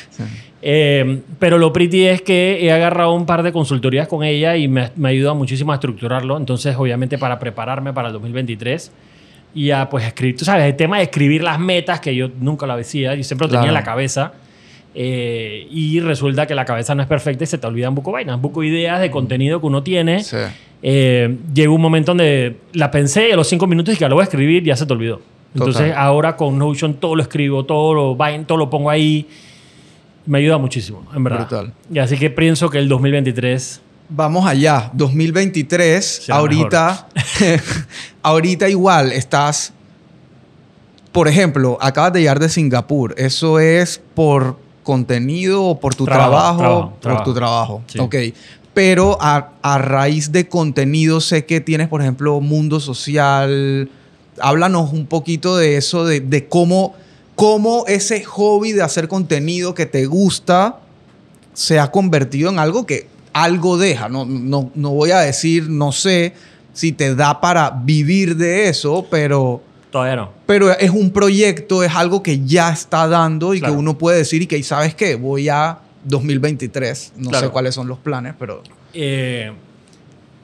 Eh, 0.62 1.22
pero 1.40 1.58
lo 1.58 1.74
pretty 1.74 2.06
es 2.06 2.22
que 2.22 2.60
he 2.66 2.72
agarrado 2.72 3.14
un 3.14 3.26
par 3.26 3.44
de 3.44 3.52
consultorías 3.52 4.08
con 4.08 4.24
ella 4.24 4.56
y 4.56 4.68
me, 4.68 4.92
me 4.96 5.10
ayuda 5.10 5.34
muchísimo 5.34 5.72
a 5.72 5.76
estructurarlo. 5.76 6.38
Entonces, 6.38 6.76
obviamente, 6.78 7.18
para 7.18 7.40
prepararme 7.40 7.94
para 7.94 8.08
el 8.08 8.14
2023 8.14 8.92
y 9.56 9.72
a 9.72 9.90
pues 9.90 10.06
escribir, 10.06 10.38
tú 10.38 10.46
sabes, 10.46 10.66
el 10.66 10.76
tema 10.76 10.98
de 10.98 11.04
escribir 11.04 11.44
las 11.44 11.60
metas 11.60 12.00
que 12.00 12.16
yo 12.16 12.30
nunca 12.40 12.66
lo 12.66 12.76
decía, 12.78 13.14
yo 13.16 13.24
siempre 13.24 13.48
lo 13.48 13.52
tenía 13.54 13.68
en 13.68 13.74
la 13.74 13.82
Claro. 13.84 13.96
cabeza. 13.96 14.34
Eh, 14.96 15.68
y 15.72 16.00
resulta 16.00 16.46
que 16.46 16.56
la 16.56 16.66
cabeza 16.66 16.94
no 16.96 17.02
es 17.02 17.08
perfecta 17.08 17.44
y 17.44 17.48
se 17.48 17.58
te 17.58 17.66
olvidan 17.68 17.96
buco 17.96 18.12
vainas, 18.12 18.40
buco 18.40 18.64
ideas 18.64 19.00
de 19.02 19.10
contenido 19.12 19.60
que 19.60 19.66
uno 19.68 19.84
tiene. 19.84 20.24
Sí. 20.24 20.38
Eh, 20.82 21.38
llegó 21.54 21.74
un 21.76 21.82
momento 21.82 22.12
donde 22.12 22.58
la 22.74 22.92
pensé 22.92 23.30
y 23.30 23.32
a 23.32 23.36
los 23.36 23.48
cinco 23.48 23.68
minutos 23.68 23.96
y 23.96 23.98
que 23.98 24.08
lo 24.08 24.16
voy 24.16 24.22
a 24.22 24.26
escribir 24.26 24.64
ya 24.64 24.76
se 24.76 24.86
te 24.86 24.94
olvidó. 24.94 25.22
Entonces 25.54 25.88
Total. 25.88 25.98
ahora 25.98 26.36
con 26.36 26.58
Notion 26.58 26.96
todo 26.96 27.16
lo 27.16 27.22
escribo, 27.22 27.64
todo 27.66 27.94
lo, 27.94 28.16
vain- 28.18 28.46
todo 28.46 28.58
lo 28.58 28.70
pongo 28.70 28.90
ahí. 28.90 29.28
Me 30.26 30.38
ayuda 30.40 30.58
muchísimo, 30.58 31.06
en 31.16 31.24
verdad. 31.24 31.40
Brutal. 31.48 31.74
Y 31.94 32.00
así 32.00 32.18
que 32.18 32.30
pienso 32.30 32.70
que 32.70 32.80
el 32.80 32.88
2023 32.90 33.82
vamos 34.10 34.46
allá, 34.46 34.90
2023, 34.94 36.06
Sea 36.06 36.36
ahorita, 36.36 37.08
ahorita 38.22 38.70
igual 38.70 39.12
estás, 39.12 39.74
por 41.12 41.28
ejemplo, 41.28 41.78
acabas 41.82 42.14
de 42.14 42.20
llegar 42.22 42.40
de 42.40 42.50
Singapur, 42.50 43.14
¿eso 43.18 43.60
es 43.60 44.02
por 44.14 44.58
contenido 44.84 45.64
o 45.64 45.80
por 45.80 45.96
tu 45.96 46.06
Trabajo, 46.06 46.30
trabajo? 46.30 46.58
trabajo, 46.60 46.90
por 46.92 47.00
trabajo. 47.00 47.24
tu 47.24 47.34
trabajo, 47.34 47.82
Sí. 47.88 48.00
ok. 48.00 48.16
Pero 48.74 49.18
a, 49.22 49.52
a 49.62 49.78
raíz 49.78 50.32
de 50.32 50.48
contenido 50.48 51.22
sé 51.22 51.46
que 51.46 51.62
tienes, 51.62 51.88
por 51.88 52.02
ejemplo, 52.02 52.40
mundo 52.42 52.80
social. 52.80 53.90
Háblanos 54.42 54.92
un 54.94 55.06
poquito 55.06 55.58
de 55.58 55.78
eso, 55.78 56.06
de, 56.06 56.22
de 56.22 56.48
cómo, 56.48 56.94
cómo 57.36 57.86
ese 57.88 58.24
hobby 58.24 58.72
de 58.72 58.82
hacer 58.82 59.08
contenido 59.08 59.76
que 59.76 59.86
te 59.86 60.06
gusta 60.08 60.80
se 61.54 61.80
ha 61.80 61.92
convertido 61.92 62.50
en 62.50 62.58
algo 62.58 62.86
que 62.88 63.08
algo 63.32 63.78
deja. 63.78 64.10
No, 64.10 64.26
no, 64.26 64.72
no 64.74 64.90
voy 64.90 65.12
a 65.12 65.20
decir, 65.20 65.70
no 65.70 65.92
sé 65.92 66.34
si 66.74 66.92
te 66.94 67.14
da 67.14 67.40
para 67.42 67.70
vivir 67.70 68.36
de 68.38 68.70
eso, 68.70 69.06
pero, 69.12 69.62
Todavía 69.94 70.16
no. 70.18 70.32
pero 70.48 70.72
es 70.72 70.90
un 70.90 71.12
proyecto, 71.12 71.84
es 71.84 71.96
algo 71.96 72.22
que 72.22 72.44
ya 72.46 72.72
está 72.74 73.08
dando 73.08 73.54
y 73.54 73.60
Claro. 73.60 73.76
que 73.76 73.80
uno 73.80 73.98
puede 73.98 74.18
decir 74.18 74.42
y 74.42 74.48
que, 74.48 74.62
¿sabes 74.64 74.96
qué? 74.96 75.16
Voy 75.16 75.48
a 75.48 75.78
2023. 76.04 77.14
No 77.18 77.30
Claro. 77.30 77.46
sé 77.48 77.52
cuáles 77.54 77.76
son 77.76 77.88
los 77.88 78.00
planes, 78.00 78.34
pero... 78.38 78.62
Eh, 78.94 79.52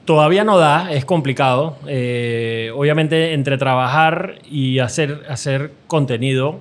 todavía 0.04 0.44
no 0.44 0.56
da, 0.58 0.92
es 0.92 1.04
complicado. 1.04 1.76
Eh, 1.86 2.70
obviamente, 2.74 3.32
entre 3.34 3.58
trabajar 3.58 4.36
y 4.50 4.78
hacer, 4.78 5.22
hacer 5.28 5.72
contenido 5.86 6.60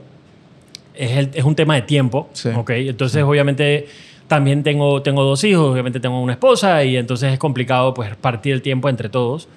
es, 0.95 1.11
el- 1.11 1.29
es 1.33 1.43
un 1.43 1.55
tema 1.55 1.75
de 1.75 1.83
tiempo. 1.83 2.29
Sí. 2.33 2.49
¿ok? 2.55 2.71
Entonces, 2.71 3.23
obviamente, 3.23 3.87
también 4.27 4.63
tengo, 4.63 5.01
tengo 5.01 5.23
dos 5.23 5.43
hijos, 5.43 5.71
obviamente 5.71 5.99
tengo 5.99 6.21
una 6.21 6.33
esposa 6.33 6.83
y 6.83 6.97
entonces 6.97 7.33
es 7.33 7.39
complicado 7.39 7.93
pues, 7.93 8.15
partir 8.15 8.53
el 8.53 8.61
tiempo 8.61 8.89
entre 8.89 9.09
todos. 9.09 9.47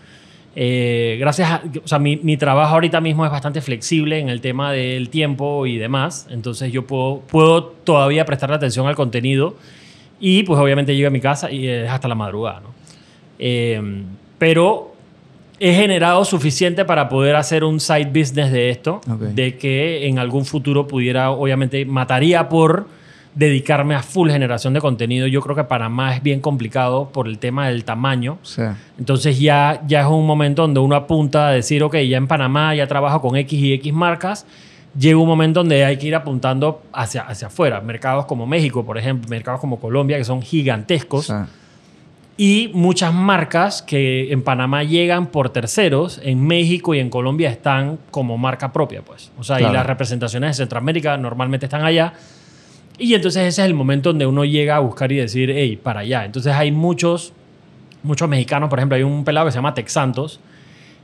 Eh, 0.54 1.16
gracias 1.18 1.50
a, 1.50 1.62
o 1.82 1.88
sea, 1.88 1.98
mi, 1.98 2.16
mi 2.16 2.36
trabajo 2.36 2.74
ahorita 2.74 3.00
mismo 3.00 3.24
es 3.24 3.30
bastante 3.30 3.62
flexible 3.62 4.18
en 4.18 4.28
el 4.28 4.40
tema 4.40 4.70
del 4.72 5.08
tiempo 5.08 5.66
y 5.66 5.78
demás, 5.78 6.26
entonces 6.30 6.70
yo 6.70 6.86
puedo, 6.86 7.20
puedo 7.20 7.64
todavía 7.64 8.26
prestar 8.26 8.52
atención 8.52 8.86
al 8.86 8.94
contenido 8.94 9.56
y 10.20 10.42
pues 10.42 10.60
obviamente 10.60 10.94
llego 10.94 11.08
a 11.08 11.10
mi 11.10 11.20
casa 11.20 11.50
y 11.50 11.66
es 11.66 11.90
hasta 11.90 12.06
la 12.06 12.14
madrugada, 12.14 12.60
¿no? 12.60 12.68
Eh, 13.38 14.04
pero 14.38 14.92
he 15.58 15.74
generado 15.74 16.24
suficiente 16.24 16.84
para 16.84 17.08
poder 17.08 17.36
hacer 17.36 17.62
un 17.62 17.78
side 17.78 18.06
business 18.06 18.50
de 18.50 18.70
esto, 18.70 19.00
de 19.06 19.56
que 19.56 20.08
en 20.08 20.18
algún 20.18 20.44
futuro 20.44 20.88
pudiera, 20.88 21.30
obviamente, 21.30 21.84
mataría 21.84 22.48
por 22.48 22.88
dedicarme 23.34 23.94
a 23.94 24.02
full 24.02 24.30
generación 24.30 24.74
de 24.74 24.80
contenido. 24.80 25.26
Yo 25.26 25.40
creo 25.40 25.56
que 25.56 25.64
Panamá 25.64 26.14
es 26.14 26.22
bien 26.22 26.40
complicado 26.40 27.08
por 27.10 27.26
el 27.26 27.38
tema 27.38 27.68
del 27.68 27.84
tamaño. 27.84 28.38
Sí. 28.42 28.62
Entonces 28.98 29.40
ya, 29.40 29.82
ya 29.86 30.00
es 30.02 30.06
un 30.06 30.26
momento 30.26 30.62
donde 30.62 30.80
uno 30.80 30.94
apunta 30.96 31.48
a 31.48 31.52
decir, 31.52 31.82
ok, 31.82 31.96
ya 31.98 32.18
en 32.18 32.26
Panamá 32.26 32.74
ya 32.74 32.86
trabajo 32.86 33.20
con 33.22 33.36
X 33.36 33.58
y 33.58 33.72
X 33.74 33.92
marcas. 33.92 34.46
Llega 34.98 35.16
un 35.18 35.26
momento 35.26 35.60
donde 35.60 35.84
hay 35.86 35.96
que 35.96 36.08
ir 36.08 36.14
apuntando 36.14 36.82
hacia, 36.92 37.22
hacia 37.22 37.46
afuera. 37.46 37.80
Mercados 37.80 38.26
como 38.26 38.46
México, 38.46 38.84
por 38.84 38.98
ejemplo, 38.98 39.28
mercados 39.30 39.58
como 39.60 39.80
Colombia, 39.80 40.18
que 40.18 40.24
son 40.24 40.42
gigantescos. 40.42 41.26
Sí. 41.26 41.32
Y 42.36 42.70
muchas 42.74 43.12
marcas 43.14 43.82
que 43.82 44.32
en 44.32 44.42
Panamá 44.42 44.84
llegan 44.84 45.26
por 45.26 45.50
terceros, 45.50 46.20
en 46.22 46.44
México 46.46 46.94
y 46.94 46.98
en 46.98 47.08
Colombia 47.10 47.50
están 47.50 47.98
como 48.10 48.36
marca 48.36 48.72
propia, 48.72 49.02
pues. 49.02 49.30
O 49.38 49.44
sea, 49.44 49.58
Claro. 49.58 49.72
y 49.72 49.76
las 49.76 49.86
representaciones 49.86 50.50
de 50.56 50.62
Centroamérica 50.62 51.16
normalmente 51.16 51.66
están 51.66 51.84
allá. 51.84 52.14
Y 52.98 53.14
entonces 53.14 53.42
ese 53.42 53.62
es 53.62 53.66
el 53.66 53.74
momento 53.74 54.10
donde 54.10 54.26
uno 54.26 54.44
llega 54.44 54.76
a 54.76 54.78
buscar 54.80 55.10
y 55.12 55.16
decir, 55.16 55.50
hey, 55.54 55.78
para 55.82 56.00
allá. 56.00 56.24
Entonces 56.24 56.52
hay 56.52 56.70
muchos, 56.70 57.32
muchos 58.02 58.28
mexicanos, 58.28 58.68
por 58.68 58.78
ejemplo, 58.78 58.96
hay 58.96 59.02
un 59.02 59.24
pelado 59.24 59.46
que 59.46 59.52
se 59.52 59.58
llama 59.58 59.74
Tex 59.74 59.92
Santos, 59.92 60.40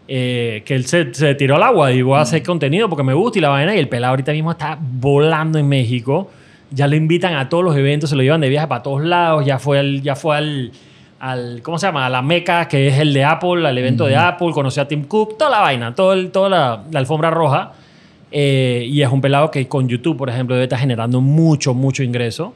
eh, 0.07 0.63
que 0.65 0.75
él 0.75 0.87
se, 0.87 1.13
se 1.13 1.35
tiró 1.35 1.57
al 1.57 1.63
agua 1.63 1.93
y 1.93 2.03
voy 2.03 2.17
a 2.19 2.23
hacer 2.23 2.43
contenido 2.43 2.89
porque 2.89 3.03
me 3.03 3.15
gusta 3.15 3.39
y 3.39 3.43
la 3.43 3.49
vaina. 3.51 3.75
Y 3.75 3.79
el 3.79 3.89
pelado 3.89 4.11
ahorita 4.13 4.33
mismo 4.33 4.51
está 4.53 4.79
volando 4.81 5.59
en 5.59 5.69
México. 5.69 6.31
Ya 6.71 6.87
lo 6.87 6.97
invitan 6.97 7.35
a 7.35 7.49
todos 7.49 7.65
los 7.65 7.77
eventos, 7.77 8.11
se 8.11 8.17
lo 8.17 8.23
llevan 8.23 8.41
de 8.43 8.49
viaje 8.49 8.67
para 8.69 8.83
todos 8.83 9.03
lados. 9.03 9.45
Ya 9.45 9.59
fue, 9.59 9.79
al, 9.79 10.03
ya 10.03 10.15
fue 10.15 10.37
al, 10.37 10.73
al, 11.19 11.63
¿cómo 11.63 11.79
se 11.79 11.87
llama? 11.87 12.07
A 12.07 12.11
la 12.11 12.21
Meca, 12.23 12.69
que 12.69 12.89
es 12.89 12.99
el 12.99 13.13
de 13.15 13.25
Apple, 13.25 13.67
al 13.67 13.77
evento 13.79 14.05
de 14.07 14.17
Apple. 14.17 14.51
Conoció 14.53 14.83
a 14.83 14.89
Tim 14.89 15.05
Cook, 15.05 15.37
toda 15.39 15.51
la 15.51 15.61
vaina, 15.61 15.95
todo 15.95 16.13
el- 16.13 16.31
toda 16.31 16.49
la, 16.51 16.83
la 16.91 16.99
alfombra 17.01 17.31
roja. 17.31 17.73
Eh, 18.31 18.87
y 18.91 19.03
es 19.03 19.11
un 19.11 19.21
pelado 19.21 19.51
que 19.51 19.67
con 19.69 19.89
YouTube, 19.89 20.17
por 20.17 20.29
ejemplo, 20.29 20.55
debe 20.55 20.65
estar 20.65 20.79
generando 20.79 21.21
mucho, 21.21 21.75
mucho 21.75 22.03
ingreso. 22.03 22.55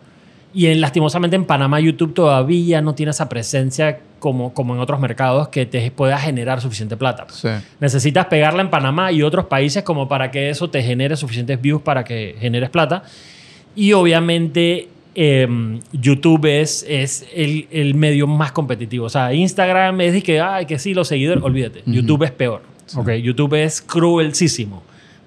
Y 0.55 0.67
en, 0.67 0.81
lastimosamente 0.81 1.35
en 1.35 1.45
Panamá 1.45 1.81
YouTube 1.81 2.13
todavía 2.13 2.83
no 2.83 2.95
tiene 2.95 3.11
esa 3.11 3.29
presencia 3.29 4.01
como, 4.19 4.53
como 4.53 4.75
en 4.75 4.81
otros 4.81 5.01
mercados 5.01 5.49
que 5.49 5.65
te 5.65 5.91
pueda 5.91 6.19
generar 6.19 6.61
suficiente 6.61 6.97
plata. 6.97 7.27
Sí. 7.31 7.49
Necesitas 7.81 8.27
pegarla 8.27 8.61
en 8.61 8.69
Panamá 8.69 9.13
y 9.13 9.23
otros 9.23 9.47
países 9.47 9.83
como 9.83 10.09
para 10.09 10.31
que 10.31 10.51
eso 10.51 10.69
te 10.69 10.83
genere 10.83 11.17
suficientes 11.17 11.61
views 11.61 11.81
para 11.83 12.05
que 12.05 12.37
generes 12.39 12.69
plata. 12.69 13.03
Y 13.75 13.95
obviamente 13.95 14.89
eh, 15.15 15.49
YouTube 15.93 16.45
es, 16.45 16.85
es 16.87 17.27
el, 17.35 17.67
el 17.71 17.95
medio 17.95 18.27
más 18.27 18.53
competitivo. 18.53 19.07
O 19.07 19.11
sea, 19.11 19.33
Instagram 19.33 20.01
es 20.03 20.13
de 20.13 20.23
que, 20.23 20.41
ay, 20.41 20.67
que 20.67 20.79
sí, 20.79 20.93
los 20.93 21.09
seguidores, 21.09 21.43
olvídate. 21.43 21.83
YouTube 21.87 22.25
es 22.25 22.31
peor. 22.31 22.63
Ok, 22.95 23.11
YouTube 23.13 23.55
es 23.55 23.81
cruelísimo. 23.81 24.83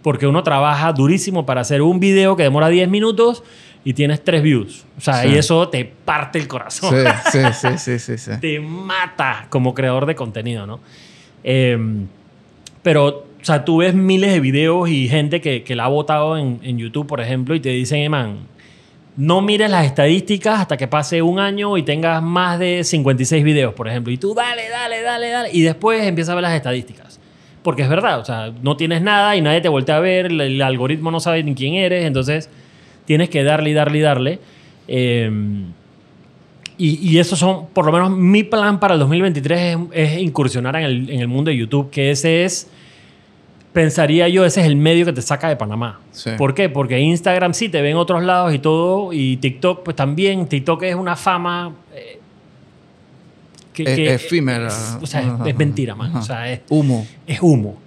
Porque 0.05 0.27
uno 0.27 0.43
trabaja 0.43 0.93
durísimo 0.93 1.47
para 1.47 1.61
hacer 1.61 1.81
un 1.81 1.99
video 1.99 2.35
que 2.35 2.43
demora 2.43 2.69
10 2.69 2.87
minutos 2.89 3.41
y 3.83 3.93
tienes 3.95 4.23
3 4.23 4.43
views. 4.43 4.85
O 4.99 5.01
sea, 5.01 5.23
Sí. 5.23 5.29
y 5.29 5.35
eso 5.35 5.67
te 5.69 5.83
parte 5.83 6.37
el 6.37 6.47
corazón 6.47 6.93
Sí, 7.31 7.39
sí, 7.53 7.67
sí, 7.79 7.97
sí, 7.97 8.17
sí, 8.19 8.31
te 8.39 8.59
mata 8.59 9.47
como 9.49 9.73
creador 9.73 10.05
de 10.05 10.13
contenido, 10.13 10.67
¿no? 10.67 10.79
Eh, 11.43 11.75
pero, 12.83 13.07
o 13.07 13.25
sea, 13.41 13.65
tú 13.65 13.77
ves 13.77 13.95
miles 13.95 14.31
de 14.31 14.39
videos 14.39 14.87
y 14.89 15.07
gente 15.07 15.41
que, 15.41 15.63
que 15.63 15.75
la 15.75 15.85
ha 15.85 15.87
votado 15.87 16.37
en, 16.37 16.59
en 16.61 16.77
YouTube, 16.77 17.07
por 17.07 17.19
ejemplo, 17.19 17.55
y 17.55 17.59
te 17.59 17.69
dicen, 17.69 17.99
"Eh, 18.01 18.09
man, 18.09 18.37
no 19.17 19.41
mires 19.41 19.71
las 19.71 19.85
estadísticas 19.85 20.59
hasta 20.59 20.77
que 20.77 20.87
pase 20.87 21.21
un 21.21 21.39
año 21.39 21.77
y 21.77 21.83
tengas 21.83 22.21
más 22.21 22.59
de 22.59 22.83
56 22.83 23.43
videos, 23.43 23.73
por 23.73 23.87
ejemplo. 23.87 24.11
Y 24.13 24.17
tú 24.17 24.33
dale, 24.35 24.69
dale, 24.69 25.01
dale, 25.01 25.29
dale. 25.29 25.49
Y 25.53 25.61
después 25.61 26.05
empiezas 26.05 26.33
a 26.33 26.35
ver 26.35 26.41
las 26.43 26.53
estadísticas. 26.53 27.04
Porque 27.65 27.81
es 27.81 27.89
verdad, 27.89 28.19
o 28.19 28.25
sea, 28.25 28.53
no 28.61 28.77
tienes 28.77 29.01
nada 29.01 29.35
y 29.35 29.41
nadie 29.41 29.59
te 29.59 29.69
voltea 29.69 29.97
a 29.97 29.99
ver, 29.99 30.27
el, 30.27 30.39
el 30.39 30.61
algoritmo 30.61 31.09
no 31.09 31.19
sabe 31.19 31.41
ni 31.41 31.55
quién 31.55 31.73
eres, 31.73 32.05
entonces 32.05 32.47
tienes 33.05 33.27
que 33.27 33.43
darle 33.43 33.71
y 33.71 33.73
darle 33.73 33.97
y 33.97 34.01
darle. 34.01 34.39
Eh, 34.87 35.31
y, 36.77 37.09
y 37.09 37.17
eso 37.17 37.35
son, 37.35 37.65
por 37.73 37.87
lo 37.87 37.91
menos 37.91 38.11
mi 38.11 38.43
plan 38.43 38.79
para 38.79 38.93
el 38.93 38.99
2023 38.99 39.59
es, 39.59 39.77
es 39.93 40.21
incursionar 40.21 40.75
en 40.75 40.83
el, 40.83 41.09
en 41.09 41.21
el 41.21 41.27
mundo 41.27 41.49
de 41.49 41.57
YouTube, 41.57 41.89
que 41.89 42.11
ese 42.11 42.45
es, 42.45 42.69
pensaría 43.73 44.29
yo, 44.29 44.45
ese 44.45 44.61
es 44.61 44.67
el 44.67 44.75
medio 44.75 45.03
que 45.03 45.13
te 45.13 45.23
saca 45.23 45.49
de 45.49 45.55
Panamá. 45.55 46.01
Sí. 46.11 46.29
¿Por 46.37 46.53
qué? 46.53 46.69
Porque 46.69 46.99
Instagram 46.99 47.55
sí 47.55 47.67
te 47.69 47.81
ve 47.81 47.89
en 47.89 47.97
otros 47.97 48.23
lados 48.23 48.53
y 48.53 48.59
todo, 48.59 49.11
y 49.11 49.37
TikTok 49.37 49.81
pues 49.81 49.95
también. 49.95 50.45
TikTok 50.47 50.83
es 50.83 50.93
una 50.93 51.15
fama... 51.15 51.73
eh, 51.95 52.19
que, 53.75 53.83
E- 53.83 53.95
que- 53.95 54.13
efímera. 54.15 54.67
es- 54.67 54.97
o 55.01 55.05
sea, 55.05 55.21
es, 55.21 55.47
es 55.49 55.57
mentira, 55.57 55.93
man. 55.95 56.15
O 56.15 56.21
sea, 56.23 56.51
es, 56.51 56.61
Humo. 56.69 57.05
es 57.27 57.39
humo. 57.41 57.77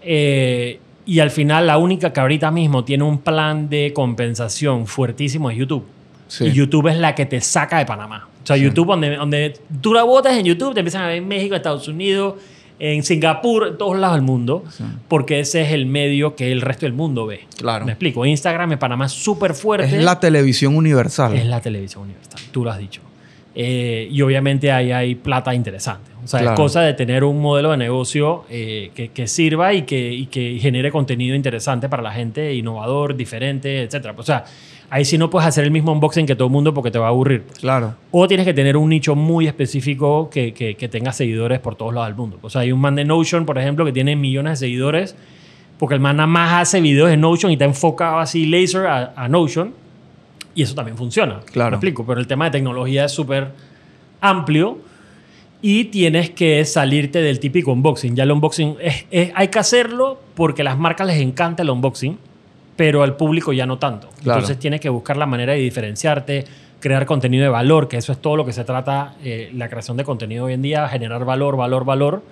Eh, 0.00 0.78
y 1.04 1.18
al 1.20 1.30
final 1.30 1.66
la 1.66 1.78
única 1.78 2.12
que 2.12 2.20
ahorita 2.20 2.50
mismo 2.50 2.84
tiene 2.84 3.04
un 3.04 3.18
plan 3.18 3.68
de 3.68 3.92
compensación 3.94 4.86
fuertísimo 4.86 5.50
es 5.50 5.56
YouTube. 5.58 5.84
Sí. 6.28 6.44
Y 6.46 6.52
YouTube 6.52 6.88
es 6.88 6.96
la 6.96 7.14
que 7.14 7.26
te 7.26 7.40
saca 7.40 7.78
de 7.78 7.86
Panamá. 7.86 8.28
O 8.42 8.46
sea, 8.46 8.56
Sí. 8.56 8.62
YouTube, 8.62 8.86
donde, 8.86 9.16
donde 9.16 9.54
tú 9.80 9.92
la 9.92 10.02
botas 10.04 10.36
en 10.36 10.44
YouTube, 10.44 10.74
te 10.74 10.80
empiezan 10.80 11.02
a 11.02 11.08
ver 11.08 11.16
en 11.18 11.28
México, 11.28 11.54
Estados 11.54 11.86
Unidos, 11.88 12.36
en 12.78 13.02
Singapur, 13.04 13.68
en 13.68 13.78
todos 13.78 13.96
lados 13.98 14.16
del 14.16 14.22
mundo, 14.24 14.64
Sí. 14.70 14.82
porque 15.08 15.38
ese 15.40 15.62
es 15.62 15.72
el 15.72 15.86
medio 15.86 16.34
que 16.34 16.50
el 16.50 16.60
resto 16.60 16.86
del 16.86 16.94
mundo 16.94 17.26
ve. 17.26 17.40
Claro. 17.56 17.84
Me 17.84 17.92
explico. 17.92 18.24
Instagram 18.26 18.72
en 18.72 18.78
Panamá 18.78 19.06
es 19.06 19.12
súper 19.12 19.54
fuerte. 19.54 19.86
Es 19.96 20.02
la 20.02 20.18
televisión 20.18 20.76
universal. 20.76 21.36
Es 21.36 21.46
la 21.46 21.60
televisión 21.60 22.04
universal, 22.04 22.40
tú 22.50 22.64
lo 22.64 22.70
has 22.72 22.78
dicho. 22.78 23.00
Eh, 23.54 24.08
y 24.10 24.22
obviamente 24.22 24.72
ahí 24.72 24.92
hay 24.92 25.14
plata 25.14 25.54
interesante. 25.54 26.10
O 26.24 26.26
sea, 26.26 26.40
Claro. 26.40 26.54
es 26.54 26.60
cosa 26.60 26.80
de 26.82 26.94
tener 26.94 27.22
un 27.24 27.40
modelo 27.40 27.70
de 27.72 27.76
negocio 27.76 28.44
eh, 28.48 28.90
que, 28.94 29.08
que 29.08 29.26
sirva 29.26 29.74
y 29.74 29.82
que, 29.82 30.12
y 30.12 30.26
que 30.26 30.58
genere 30.60 30.90
contenido 30.90 31.34
interesante 31.36 31.88
para 31.88 32.02
la 32.02 32.12
gente, 32.12 32.54
innovador, 32.54 33.14
diferente, 33.16 33.82
etc. 33.82 34.14
O 34.16 34.22
sea, 34.22 34.44
ahí 34.88 35.04
sí 35.04 35.18
no 35.18 35.28
puedes 35.28 35.46
hacer 35.48 35.64
el 35.64 35.70
mismo 35.70 35.92
unboxing 35.92 36.24
que 36.26 36.34
todo 36.36 36.46
el 36.46 36.52
mundo 36.52 36.72
porque 36.72 36.90
te 36.90 36.98
va 36.98 37.06
a 37.06 37.08
aburrir. 37.10 37.42
pues. 37.42 37.58
Claro. 37.58 37.94
O 38.10 38.26
tienes 38.28 38.46
que 38.46 38.54
tener 38.54 38.76
un 38.76 38.88
nicho 38.88 39.14
muy 39.16 39.46
específico 39.46 40.30
que, 40.30 40.54
que, 40.54 40.74
que 40.76 40.88
tenga 40.88 41.12
seguidores 41.12 41.58
por 41.60 41.74
todos 41.74 41.92
lados 41.92 42.08
del 42.08 42.16
mundo. 42.16 42.38
O 42.40 42.48
sea, 42.48 42.62
hay 42.62 42.72
un 42.72 42.80
man 42.80 42.94
de 42.94 43.04
Notion, 43.04 43.44
por 43.44 43.58
ejemplo, 43.58 43.84
que 43.84 43.92
tiene 43.92 44.16
millones 44.16 44.60
de 44.60 44.66
seguidores 44.66 45.14
porque 45.78 45.96
el 45.96 46.00
man 46.00 46.16
nada 46.18 46.28
más 46.28 46.62
hace 46.62 46.80
videos 46.80 47.10
en 47.10 47.20
Notion 47.20 47.50
y 47.50 47.54
está 47.56 47.64
enfocado 47.64 48.18
así 48.20 48.46
laser 48.46 48.86
a, 48.86 49.12
a 49.16 49.28
Notion. 49.28 49.74
Y 50.54 50.62
eso 50.62 50.74
también 50.74 50.96
funciona. 50.96 51.40
Claro. 51.52 51.70
Me 51.70 51.76
explico. 51.76 52.04
Pero 52.06 52.20
el 52.20 52.26
tema 52.26 52.46
de 52.46 52.50
tecnología 52.52 53.04
es 53.06 53.12
súper 53.12 53.48
amplio 54.20 54.78
y 55.60 55.84
tienes 55.84 56.30
que 56.30 56.64
salirte 56.64 57.20
del 57.22 57.38
típico 57.40 57.72
unboxing. 57.72 58.16
Ya 58.16 58.24
el 58.24 58.32
unboxing 58.32 58.76
es- 58.80 59.06
es- 59.10 59.32
hay 59.34 59.48
que 59.48 59.58
hacerlo 59.58 60.20
porque 60.34 60.62
a 60.62 60.64
las 60.64 60.78
marcas 60.78 61.06
les 61.06 61.18
encanta 61.20 61.62
el 61.62 61.70
unboxing, 61.70 62.18
pero 62.76 63.02
al 63.02 63.16
público 63.16 63.52
ya 63.52 63.66
no 63.66 63.78
tanto. 63.78 64.08
Claro. 64.22 64.40
Entonces 64.40 64.58
tienes 64.58 64.80
que 64.80 64.88
buscar 64.88 65.16
la 65.16 65.26
manera 65.26 65.52
de 65.52 65.60
diferenciarte, 65.60 66.44
crear 66.80 67.06
contenido 67.06 67.44
de 67.44 67.48
valor, 67.48 67.86
que 67.88 67.96
eso 67.96 68.10
es 68.12 68.18
todo 68.18 68.36
lo 68.36 68.44
que 68.44 68.52
se 68.52 68.64
trata 68.64 69.14
eh, 69.22 69.50
la 69.54 69.68
creación 69.68 69.96
de 69.96 70.04
contenido 70.04 70.46
hoy 70.46 70.54
en 70.54 70.62
día, 70.62 70.88
generar 70.88 71.24
valor, 71.24 71.56
valor, 71.56 71.84
valor. 71.84 72.22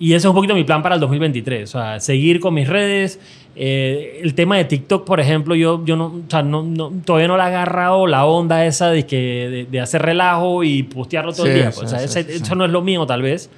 Y 0.00 0.14
ese 0.14 0.26
es 0.26 0.30
un 0.30 0.34
poquito 0.34 0.54
mi 0.54 0.64
plan 0.64 0.82
para 0.82 0.96
el 0.96 1.00
2023. 1.00 1.68
O 1.74 1.78
sea, 1.78 2.00
seguir 2.00 2.40
con 2.40 2.54
mis 2.54 2.66
redes. 2.68 3.20
Eh, 3.54 4.20
el 4.22 4.34
tema 4.34 4.56
de 4.56 4.64
TikTok, 4.64 5.04
por 5.04 5.20
ejemplo, 5.20 5.54
yo, 5.54 5.84
yo 5.84 5.94
no, 5.96 6.06
o 6.06 6.22
sea, 6.28 6.42
no, 6.42 6.62
no- 6.62 6.90
todavía 7.04 7.28
no 7.28 7.36
le 7.36 7.42
he 7.42 7.46
agarrado 7.46 8.06
la 8.06 8.24
onda 8.24 8.64
esa 8.64 8.90
de, 8.90 9.04
que, 9.06 9.16
de, 9.16 9.64
de 9.66 9.80
hacer 9.80 10.00
relajo 10.02 10.64
y 10.64 10.82
postearlo 10.84 11.32
todo 11.32 11.46
el 11.46 11.52
Sí, 11.52 11.58
día. 11.58 11.70
sí, 11.72 11.84
o 11.84 11.86
sea, 11.88 11.98
sí, 11.98 12.04
ese- 12.18 12.32
eso 12.36 12.54
no 12.54 12.64
es 12.64 12.70
lo 12.70 12.80
mío, 12.80 13.04
tal 13.06 13.20
vez. 13.22 13.50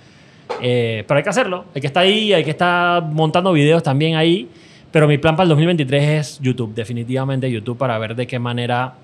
Eh, 0.61 1.05
pero 1.07 1.19
hay 1.19 1.25
que 1.25 1.31
hacerlo. 1.31 1.65
Hay 1.75 1.81
que 1.81 1.87
estar 1.87 2.03
ahí, 2.03 2.33
hay 2.33 2.43
que 2.45 2.51
estar 2.51 3.03
montando 3.05 3.53
videos 3.53 3.83
también 3.83 4.17
ahí. 4.17 4.49
Pero 4.91 5.07
mi 5.09 5.17
plan 5.19 5.37
para 5.37 5.45
el 5.45 5.49
2023 5.51 6.05
es 6.09 6.41
YouTube, 6.43 6.75
definitivamente 6.75 7.51
YouTube, 7.51 7.79
para 7.79 7.97
ver 7.99 8.15
de 8.17 8.27
qué 8.27 8.39
manera 8.39 8.95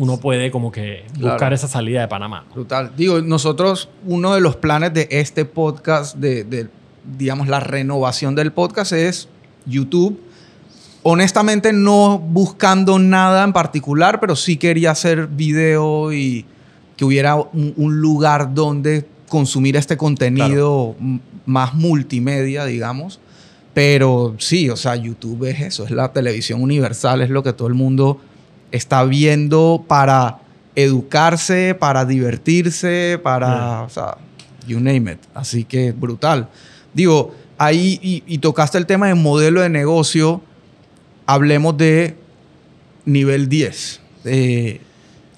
uno 0.00 0.16
puede 0.18 0.50
como 0.50 0.72
que 0.72 1.04
buscar 1.18 1.36
Claro. 1.36 1.54
esa 1.54 1.68
salida 1.68 2.00
de 2.00 2.08
Panamá. 2.08 2.46
Brutal. 2.54 2.92
Digo, 2.96 3.20
nosotros, 3.20 3.90
uno 4.06 4.32
de 4.34 4.40
los 4.40 4.56
planes 4.56 4.94
de 4.94 5.06
este 5.10 5.44
podcast, 5.44 6.16
de, 6.16 6.44
de, 6.44 6.68
digamos, 7.18 7.48
la 7.48 7.60
renovación 7.60 8.34
del 8.34 8.50
podcast 8.50 8.92
es 8.92 9.28
YouTube. 9.66 10.18
Honestamente, 11.02 11.74
no 11.74 12.18
buscando 12.18 12.98
nada 12.98 13.44
en 13.44 13.52
particular, 13.52 14.20
pero 14.20 14.36
sí 14.36 14.56
quería 14.56 14.90
hacer 14.92 15.26
video 15.28 16.12
y 16.14 16.46
que 16.96 17.04
hubiera 17.04 17.36
un, 17.36 17.74
un 17.76 18.00
lugar 18.00 18.54
donde 18.54 19.06
consumir 19.28 19.76
este 19.76 19.96
contenido 19.98 20.96
más 21.44 21.74
multimedia, 21.74 22.64
digamos. 22.64 23.20
Pero 23.74 24.34
sí, 24.38 24.70
o 24.70 24.76
sea, 24.76 24.96
YouTube 24.96 25.44
es 25.44 25.60
eso, 25.60 25.84
es 25.84 25.90
la 25.90 26.10
televisión 26.12 26.62
universal, 26.62 27.20
es 27.20 27.30
lo 27.30 27.42
que 27.42 27.52
todo 27.52 27.68
el 27.68 27.74
mundo 27.74 28.18
está 28.72 29.04
viendo 29.04 29.84
para 29.86 30.38
educarse, 30.74 31.74
para 31.74 32.04
divertirse, 32.04 33.20
para, 33.22 33.82
o 33.82 33.88
sea, 33.88 34.16
you 34.66 34.80
name 34.80 35.12
it. 35.12 35.18
Así 35.34 35.64
que 35.64 35.92
brutal. 35.92 36.48
Digo, 36.94 37.34
ahí, 37.58 37.98
y, 38.02 38.22
y 38.26 38.38
tocaste 38.38 38.78
el 38.78 38.86
tema 38.86 39.08
de 39.08 39.14
modelo 39.14 39.60
de 39.60 39.68
negocio, 39.68 40.42
hablemos 41.26 41.76
de 41.76 42.16
nivel 43.04 43.48
10, 43.48 44.00
eh, 44.24 44.80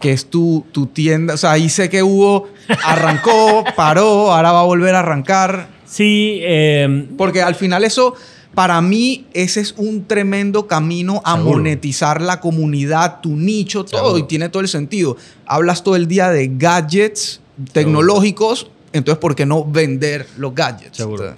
que 0.00 0.12
es 0.12 0.26
tu, 0.26 0.64
tu 0.72 0.86
tienda, 0.86 1.34
o 1.34 1.36
sea, 1.36 1.52
ahí 1.52 1.68
sé 1.68 1.88
que 1.88 2.02
hubo, 2.02 2.48
arrancó, 2.84 3.64
paró, 3.76 4.32
ahora 4.32 4.52
va 4.52 4.60
a 4.60 4.64
volver 4.64 4.94
a 4.94 5.00
arrancar. 5.00 5.68
Sí, 5.84 6.40
eh, 6.42 7.06
Porque 7.18 7.42
al 7.42 7.54
final 7.54 7.84
eso, 7.84 8.14
para 8.54 8.80
mí, 8.82 9.26
ese 9.32 9.60
es 9.60 9.74
un 9.78 10.04
tremendo 10.06 10.66
camino 10.66 11.22
a 11.24 11.36
Seguro. 11.36 11.56
monetizar 11.58 12.20
la 12.20 12.40
comunidad, 12.40 13.20
tu 13.20 13.36
nicho, 13.36 13.84
todo, 13.84 14.00
Seguro. 14.04 14.18
y 14.18 14.22
tiene 14.24 14.48
todo 14.48 14.60
el 14.62 14.68
sentido. 14.68 15.16
Hablas 15.46 15.82
todo 15.82 15.96
el 15.96 16.06
día 16.06 16.30
de 16.30 16.50
gadgets 16.54 17.40
tecnológicos, 17.72 18.68
entonces, 18.92 19.18
¿por 19.20 19.34
qué 19.34 19.46
no 19.46 19.64
vender 19.64 20.26
los 20.36 20.54
gadgets? 20.54 20.96
Seguro. 20.98 21.34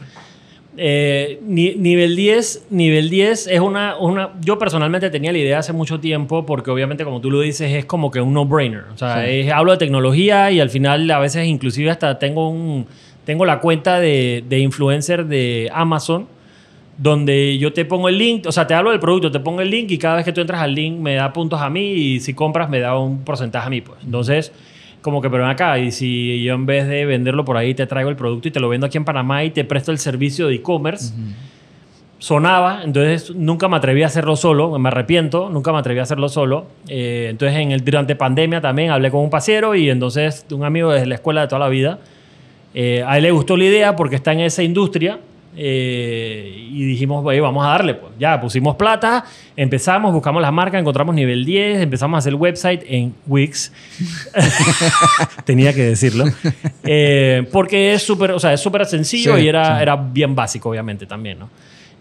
Eh, 0.76 1.38
ni- 1.46 1.76
nivel 1.76 2.16
10, 2.16 2.64
nivel 2.70 3.08
10 3.08 3.46
es 3.46 3.60
una, 3.60 3.96
una... 3.96 4.32
Yo 4.40 4.58
personalmente 4.58 5.08
tenía 5.08 5.30
la 5.30 5.38
idea 5.38 5.60
hace 5.60 5.72
mucho 5.72 6.00
tiempo 6.00 6.44
porque 6.44 6.68
obviamente 6.72 7.04
como 7.04 7.20
tú 7.20 7.30
lo 7.30 7.40
dices 7.42 7.70
es 7.72 7.84
como 7.84 8.10
que 8.10 8.20
un 8.20 8.32
no-brainer. 8.34 8.86
O 8.92 8.98
sea, 8.98 9.24
Sí. 9.24 9.30
es- 9.30 9.52
hablo 9.52 9.70
de 9.70 9.78
tecnología 9.78 10.50
y 10.50 10.58
al 10.58 10.70
final 10.70 11.08
a 11.12 11.20
veces 11.20 11.46
inclusive 11.46 11.90
hasta 11.92 12.18
tengo, 12.18 12.48
un, 12.48 12.86
tengo 13.24 13.44
la 13.44 13.60
cuenta 13.60 14.00
de, 14.00 14.42
de 14.48 14.58
influencer 14.58 15.26
de 15.26 15.70
Amazon 15.72 16.26
donde 16.96 17.58
yo 17.58 17.72
te 17.72 17.84
pongo 17.84 18.08
el 18.08 18.18
link, 18.18 18.46
o 18.46 18.52
sea, 18.52 18.66
te 18.66 18.74
hablo 18.74 18.90
del 18.90 19.00
producto, 19.00 19.30
te 19.30 19.40
pongo 19.40 19.60
el 19.60 19.70
link 19.70 19.90
y 19.90 19.98
cada 19.98 20.16
vez 20.16 20.24
que 20.24 20.32
tú 20.32 20.40
entras 20.40 20.60
al 20.60 20.74
link 20.74 20.96
me 20.98 21.14
da 21.14 21.32
puntos 21.32 21.60
a 21.60 21.68
mí 21.68 21.92
y 21.92 22.20
si 22.20 22.34
compras 22.34 22.68
me 22.68 22.78
da 22.80 22.98
un 22.98 23.24
porcentaje 23.24 23.66
a 23.66 23.70
mí. 23.70 23.80
Pues. 23.80 23.98
Entonces, 24.04 24.52
como 25.02 25.20
que, 25.20 25.28
pero 25.28 25.42
ven 25.42 25.52
acá, 25.52 25.78
y 25.78 25.90
si 25.90 26.42
yo 26.42 26.54
en 26.54 26.66
vez 26.66 26.88
de 26.88 27.04
venderlo 27.04 27.44
por 27.44 27.56
ahí 27.56 27.74
te 27.74 27.86
traigo 27.86 28.10
el 28.10 28.16
producto 28.16 28.48
y 28.48 28.50
te 28.50 28.60
lo 28.60 28.68
vendo 28.68 28.86
aquí 28.86 28.96
en 28.96 29.04
Panamá 29.04 29.44
y 29.44 29.50
te 29.50 29.64
presto 29.64 29.92
el 29.92 29.98
servicio 29.98 30.46
de 30.46 30.54
e-commerce, 30.54 31.12
sonaba, 32.18 32.80
entonces 32.84 33.34
nunca 33.34 33.68
me 33.68 33.76
atreví 33.76 34.02
a 34.02 34.06
hacerlo 34.06 34.34
solo, 34.34 34.78
me 34.78 34.88
arrepiento, 34.88 35.50
nunca 35.50 35.72
me 35.72 35.78
atreví 35.78 36.00
a 36.00 36.04
hacerlo 36.04 36.30
solo. 36.30 36.66
Eh, 36.88 37.26
entonces, 37.28 37.58
en 37.58 37.72
el, 37.72 37.84
durante 37.84 38.16
pandemia 38.16 38.62
también 38.62 38.90
hablé 38.90 39.10
con 39.10 39.20
un 39.20 39.28
pasiero 39.28 39.74
y 39.74 39.90
entonces 39.90 40.46
un 40.50 40.64
amigo 40.64 40.90
desde 40.90 41.06
la 41.06 41.16
escuela 41.16 41.42
de 41.42 41.48
toda 41.48 41.58
la 41.58 41.68
vida, 41.68 41.98
eh, 42.72 43.04
a 43.06 43.18
él 43.18 43.24
le 43.24 43.30
gustó 43.30 43.58
la 43.58 43.64
idea 43.64 43.96
porque 43.96 44.16
está 44.16 44.32
en 44.32 44.40
esa 44.40 44.62
industria 44.62 45.18
eh, 45.56 46.68
y 46.72 46.84
dijimos, 46.84 47.24
"Oye, 47.24 47.40
vamos 47.40 47.64
a 47.64 47.70
darle. 47.70 47.94
Pues. 47.94 48.12
Ya 48.18 48.40
pusimos 48.40 48.76
plata, 48.76 49.24
empezamos, 49.56 50.12
buscamos 50.12 50.42
las 50.42 50.52
marcas, 50.52 50.80
encontramos 50.80 51.14
nivel 51.14 51.44
10, 51.44 51.80
empezamos 51.80 52.16
a 52.16 52.18
hacer 52.18 52.30
el 52.32 52.36
website 52.38 52.82
en 52.86 53.14
Wix. 53.26 53.72
Tenía 55.44 55.72
que 55.72 55.82
decirlo. 55.84 56.24
Eh, 56.84 57.46
porque 57.52 57.94
es 57.94 58.02
súper, 58.02 58.32
o 58.32 58.38
sea, 58.38 58.52
es 58.52 58.60
súper 58.60 58.84
sencillo 58.86 59.36
Sí, 59.36 59.42
y 59.44 59.48
era, 59.48 59.76
sí. 59.76 59.82
era 59.82 59.96
bien 59.96 60.34
básico, 60.34 60.70
obviamente, 60.70 61.06
también, 61.06 61.38
¿no? 61.38 61.50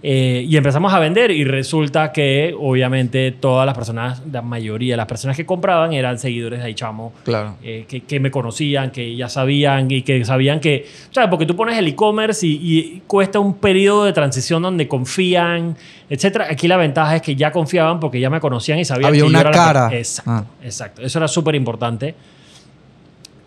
Eh, 0.05 0.45
y 0.49 0.57
empezamos 0.57 0.93
a 0.93 0.99
vender 0.99 1.31
y 1.31 1.45
resulta 1.45 2.11
que 2.11 2.53
obviamente 2.59 3.31
todas 3.31 3.65
las 3.65 3.73
personas, 3.73 4.21
la 4.29 4.41
mayoría 4.41 4.93
de 4.93 4.97
las 4.97 5.05
personas 5.05 5.37
que 5.37 5.45
compraban 5.45 5.93
eran 5.93 6.19
seguidores 6.19 6.59
de 6.59 6.65
Aichamo, 6.65 7.13
Claro. 7.23 7.55
eh, 7.63 7.85
que, 7.87 8.01
que 8.01 8.19
me 8.19 8.29
conocían, 8.29 8.91
que 8.91 9.15
ya 9.15 9.29
sabían 9.29 9.89
y 9.89 10.01
que 10.01 10.25
sabían 10.25 10.59
que, 10.59 10.85
¿sabes? 11.09 11.29
Porque 11.29 11.45
tú 11.45 11.55
pones 11.55 11.77
el 11.77 11.87
e-commerce 11.87 12.45
y, 12.45 12.59
y 12.61 13.01
cuesta 13.07 13.39
un 13.39 13.53
periodo 13.53 14.03
de 14.03 14.11
transición 14.11 14.61
donde 14.61 14.89
confían, 14.89 15.77
etcétera. 16.09 16.47
Aquí 16.51 16.67
la 16.67 16.75
ventaja 16.75 17.15
es 17.15 17.21
que 17.21 17.37
ya 17.37 17.53
confiaban 17.53 18.01
porque 18.01 18.19
ya 18.19 18.29
me 18.29 18.41
conocían 18.41 18.79
y 18.79 18.83
sabían 18.83 19.07
Había 19.07 19.19
que 19.21 19.25
yo 19.25 19.29
una 19.29 19.39
era 19.39 19.51
la 19.51 19.55
cara. 19.55 19.87
per- 19.89 19.99
Exacto, 19.99 20.31
Ah. 20.31 20.43
exacto. 20.65 21.01
Eso 21.01 21.17
era 21.19 21.29
súper 21.29 21.55
importante. 21.55 22.13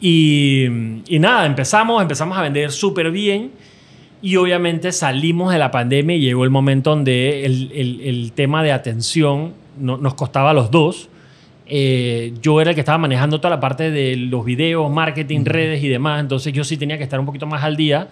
Y, 0.01 0.64
y 1.09 1.19
nada, 1.19 1.47
empezamos, 1.47 2.01
empezamos 2.03 2.37
a 2.38 2.42
vender 2.42 2.71
súper 2.73 3.11
bien. 3.11 3.51
Y 4.23 4.37
obviamente 4.37 4.93
salimos 4.93 5.53
de 5.53 5.59
la 5.59 5.71
pandemia 5.71 6.17
y 6.17 6.21
llegó 6.21 6.45
el 6.45 6.51
momento 6.51 6.91
donde 6.91 7.45
el, 7.45 7.71
el- 7.75 8.01
el 8.01 8.33
tema 8.33 8.63
de 8.63 8.73
atención 8.73 9.53
no- 9.79 9.99
nos 9.99 10.15
costaba 10.15 10.51
a 10.51 10.55
los 10.55 10.71
dos. 10.71 11.09
Eh, 11.69 12.33
yo 12.43 12.61
era 12.61 12.71
el 12.71 12.75
que 12.75 12.81
estaba 12.81 12.99
manejando 12.99 13.39
toda 13.41 13.51
la 13.51 13.61
parte 13.61 13.91
de 13.91 14.17
los 14.17 14.45
videos, 14.45 14.91
marketing, 14.91 15.45
redes 15.45 15.83
y 15.83 15.89
demás. 15.89 16.21
Entonces 16.21 16.53
yo 16.53 16.65
sí 16.65 16.77
tenía 16.77 16.97
que 16.97 17.05
estar 17.05 17.21
un 17.21 17.27
poquito 17.27 17.47
más 17.47 17.63
al 17.63 17.77
día. 17.77 18.09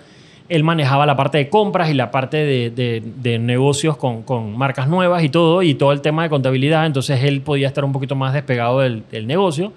Él 0.48 0.62
manejaba 0.62 1.06
la 1.06 1.16
parte 1.16 1.38
de 1.38 1.48
compras 1.48 1.88
y 1.90 1.94
la 1.94 2.10
parte 2.10 2.36
de, 2.36 2.70
de- 2.70 3.02
de 3.22 3.38
negocios 3.38 3.96
con, 3.96 4.22
con 4.22 4.56
marcas 4.58 4.88
nuevas 4.88 5.22
y 5.24 5.30
todo, 5.30 5.62
y 5.62 5.74
todo 5.74 5.90
el 5.92 6.00
tema 6.02 6.22
de 6.24 6.28
contabilidad. 6.28 6.84
Entonces 6.84 7.24
él 7.24 7.40
podía 7.40 7.66
estar 7.68 7.84
un 7.84 7.92
poquito 7.92 8.14
más 8.14 8.34
despegado 8.34 8.80
del, 8.80 9.02
del 9.10 9.26
negocio. 9.26 9.72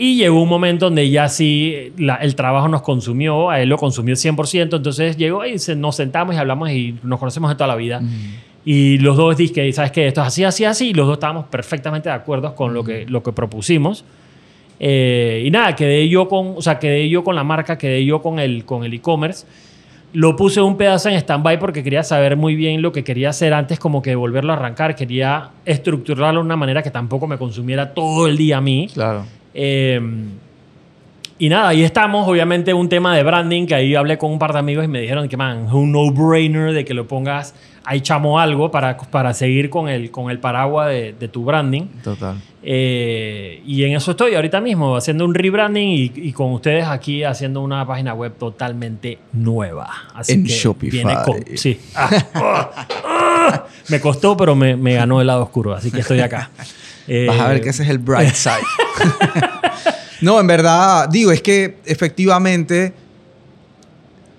Y 0.00 0.16
llegó 0.16 0.40
un 0.40 0.48
momento 0.48 0.86
donde 0.86 1.10
ya 1.10 1.28
sí 1.28 1.92
la- 1.98 2.14
el 2.16 2.36
trabajo 2.36 2.68
nos 2.68 2.82
consumió, 2.82 3.50
a 3.50 3.60
él 3.60 3.68
lo 3.68 3.76
consumió 3.76 4.14
100%, 4.14 4.76
entonces 4.76 5.16
llegó 5.16 5.44
y 5.44 5.58
se- 5.58 5.74
nos 5.76 5.96
sentamos 5.96 6.34
y 6.36 6.38
hablamos 6.38 6.70
y 6.70 6.94
nos 7.02 7.18
conocemos 7.18 7.50
de 7.50 7.56
toda 7.56 7.66
la 7.66 7.74
vida. 7.76 8.00
Y 8.64 8.98
los 8.98 9.16
dos 9.16 9.36
dije, 9.36 9.72
¿sabes 9.72 9.90
qué? 9.90 10.06
Esto 10.06 10.20
es 10.20 10.26
así, 10.28 10.44
así, 10.44 10.64
así, 10.64 10.88
y 10.90 10.94
los 10.94 11.06
dos 11.06 11.14
estábamos 11.16 11.46
perfectamente 11.46 12.08
de 12.10 12.14
acuerdo 12.14 12.54
con 12.54 12.74
lo 12.74 12.84
que, 12.84 13.06
lo 13.08 13.22
que 13.22 13.32
propusimos. 13.32 14.04
Eh, 14.80 15.42
y 15.44 15.50
nada, 15.50 15.74
quedé 15.74 16.08
yo 16.08 16.28
con, 16.28 16.54
o 16.56 16.62
sea, 16.62 16.78
quedé 16.78 17.08
yo 17.08 17.24
con 17.24 17.34
la 17.34 17.42
marca, 17.44 17.76
quedé 17.76 18.04
yo 18.04 18.22
con 18.22 18.38
el 18.38 18.64
con 18.64 18.84
el 18.84 18.94
e-commerce. 18.94 19.46
Lo 20.12 20.36
puse 20.36 20.60
un 20.60 20.76
pedazo 20.76 21.08
en 21.08 21.16
stand-by 21.16 21.58
porque 21.58 21.82
quería 21.82 22.02
saber 22.02 22.36
muy 22.36 22.54
bien 22.54 22.80
lo 22.80 22.92
que 22.92 23.04
quería 23.04 23.30
hacer 23.30 23.52
antes, 23.52 23.78
como 23.78 24.00
que 24.00 24.14
volverlo 24.14 24.52
a 24.52 24.56
arrancar. 24.56 24.94
Quería 24.94 25.50
estructurarlo 25.66 26.40
de 26.40 26.46
una 26.46 26.56
manera 26.56 26.82
que 26.82 26.90
tampoco 26.90 27.26
me 27.26 27.36
consumiera 27.36 27.92
todo 27.92 28.26
el 28.28 28.36
día 28.36 28.58
a 28.58 28.60
mí. 28.60 28.88
Claro. 28.94 29.24
Eh, 29.54 30.00
y 31.40 31.48
nada, 31.48 31.68
ahí 31.68 31.84
estamos. 31.84 32.26
Obviamente, 32.28 32.74
un 32.74 32.88
tema 32.88 33.14
de 33.16 33.22
branding 33.22 33.66
que 33.66 33.74
ahí 33.74 33.94
hablé 33.94 34.18
con 34.18 34.32
un 34.32 34.38
par 34.40 34.52
de 34.52 34.58
amigos 34.58 34.84
y 34.84 34.88
me 34.88 35.00
dijeron 35.00 35.28
que, 35.28 35.36
man, 35.36 35.66
es 35.68 35.72
un 35.72 35.92
no-brainer 35.92 36.72
de 36.72 36.84
que 36.84 36.94
lo 36.94 37.06
pongas 37.06 37.54
ahí 37.84 38.00
chamo 38.02 38.38
algo 38.38 38.70
para, 38.70 38.96
para 38.98 39.32
seguir 39.32 39.70
con 39.70 39.88
el, 39.88 40.10
con 40.10 40.30
el 40.30 40.40
paraguas 40.40 40.88
de, 40.88 41.12
de 41.18 41.28
tu 41.28 41.44
branding. 41.44 41.82
Total. 42.02 42.36
Eh, 42.62 43.62
y 43.64 43.84
en 43.84 43.94
eso 43.94 44.10
estoy 44.10 44.34
ahorita 44.34 44.60
mismo, 44.60 44.96
haciendo 44.96 45.24
un 45.24 45.32
rebranding 45.32 45.88
y, 45.88 46.12
y 46.16 46.32
con 46.32 46.52
ustedes 46.52 46.86
aquí 46.86 47.22
haciendo 47.22 47.62
una 47.62 47.86
página 47.86 48.12
web 48.14 48.32
totalmente 48.36 49.18
nueva. 49.32 49.88
Así 50.14 50.32
En 50.32 50.44
que 50.44 50.50
Shopify. 50.50 50.90
viene 50.90 51.14
con- 51.24 51.56
sí. 51.56 51.80
Ah, 51.94 52.10
ah, 52.34 52.70
ah. 53.06 53.64
me 53.88 54.00
costó, 54.00 54.36
pero 54.36 54.54
me, 54.56 54.76
me 54.76 54.94
ganó 54.94 55.20
el 55.20 55.28
lado 55.28 55.44
oscuro, 55.44 55.72
así 55.72 55.90
que 55.92 56.00
estoy 56.00 56.18
acá. 56.20 56.50
Vas 57.26 57.40
a 57.40 57.48
ver 57.48 57.58
Eh, 57.58 57.60
que 57.60 57.68
ese 57.70 57.82
es 57.82 57.88
el 57.88 57.98
bright 57.98 58.34
side. 58.34 58.64
no, 60.20 60.38
en 60.40 60.46
verdad, 60.46 61.08
digo, 61.08 61.32
es 61.32 61.42
que 61.42 61.78
efectivamente 61.84 62.92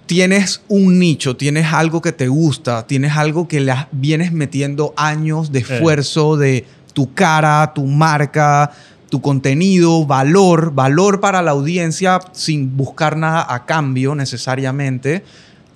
tienes 0.05 0.62
un 0.67 0.98
nicho, 0.98 1.35
tienes 1.35 1.71
algo 1.71 2.02
que 2.02 2.12
te 2.12 2.27
gusta, 2.27 2.87
tienes 2.87 3.15
algo 3.15 3.48
que 3.48 3.60
le 3.60 3.73
vienes 3.91 4.31
metiendo 4.31 4.93
años 4.98 5.52
de 5.52 5.60
esfuerzo, 5.60 6.35
de 6.35 6.65
tu 6.93 7.13
cara, 7.13 7.73
tu 7.75 7.85
marca, 7.85 8.71
tu 9.10 9.21
contenido, 9.21 10.06
valor, 10.06 10.73
valor 10.73 11.19
para 11.19 11.41
la 11.41 11.52
audiencia 11.52 12.19
sin 12.31 12.75
buscar 12.75 13.17
nada 13.17 13.46
a 13.48 13.65
cambio 13.65 14.15
necesariamente. 14.15 15.23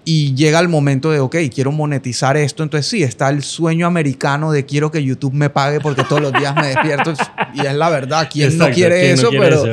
Y 0.05 0.35
llega 0.35 0.59
el 0.59 0.67
momento 0.67 1.11
de, 1.11 1.19
ok, 1.19 1.35
quiero 1.53 1.71
monetizar 1.71 2.35
esto. 2.35 2.63
Entonces 2.63 2.89
sí, 2.89 3.03
está 3.03 3.29
el 3.29 3.43
sueño 3.43 3.87
americano 3.87 4.51
de 4.51 4.65
quiero 4.65 4.91
que 4.91 5.03
YouTube 5.03 5.33
me 5.33 5.49
pague 5.49 5.79
porque 5.79 6.03
todos 6.03 6.21
los 6.21 6.33
días 6.33 6.55
me 6.55 6.67
despierto. 6.67 7.13
y 7.53 7.65
es 7.65 7.73
la 7.73 7.89
verdad, 7.89 8.29
¿quién 8.31 8.57
no 8.57 8.69
quiere 8.69 9.11
eso? 9.11 9.29
pero, 9.31 9.63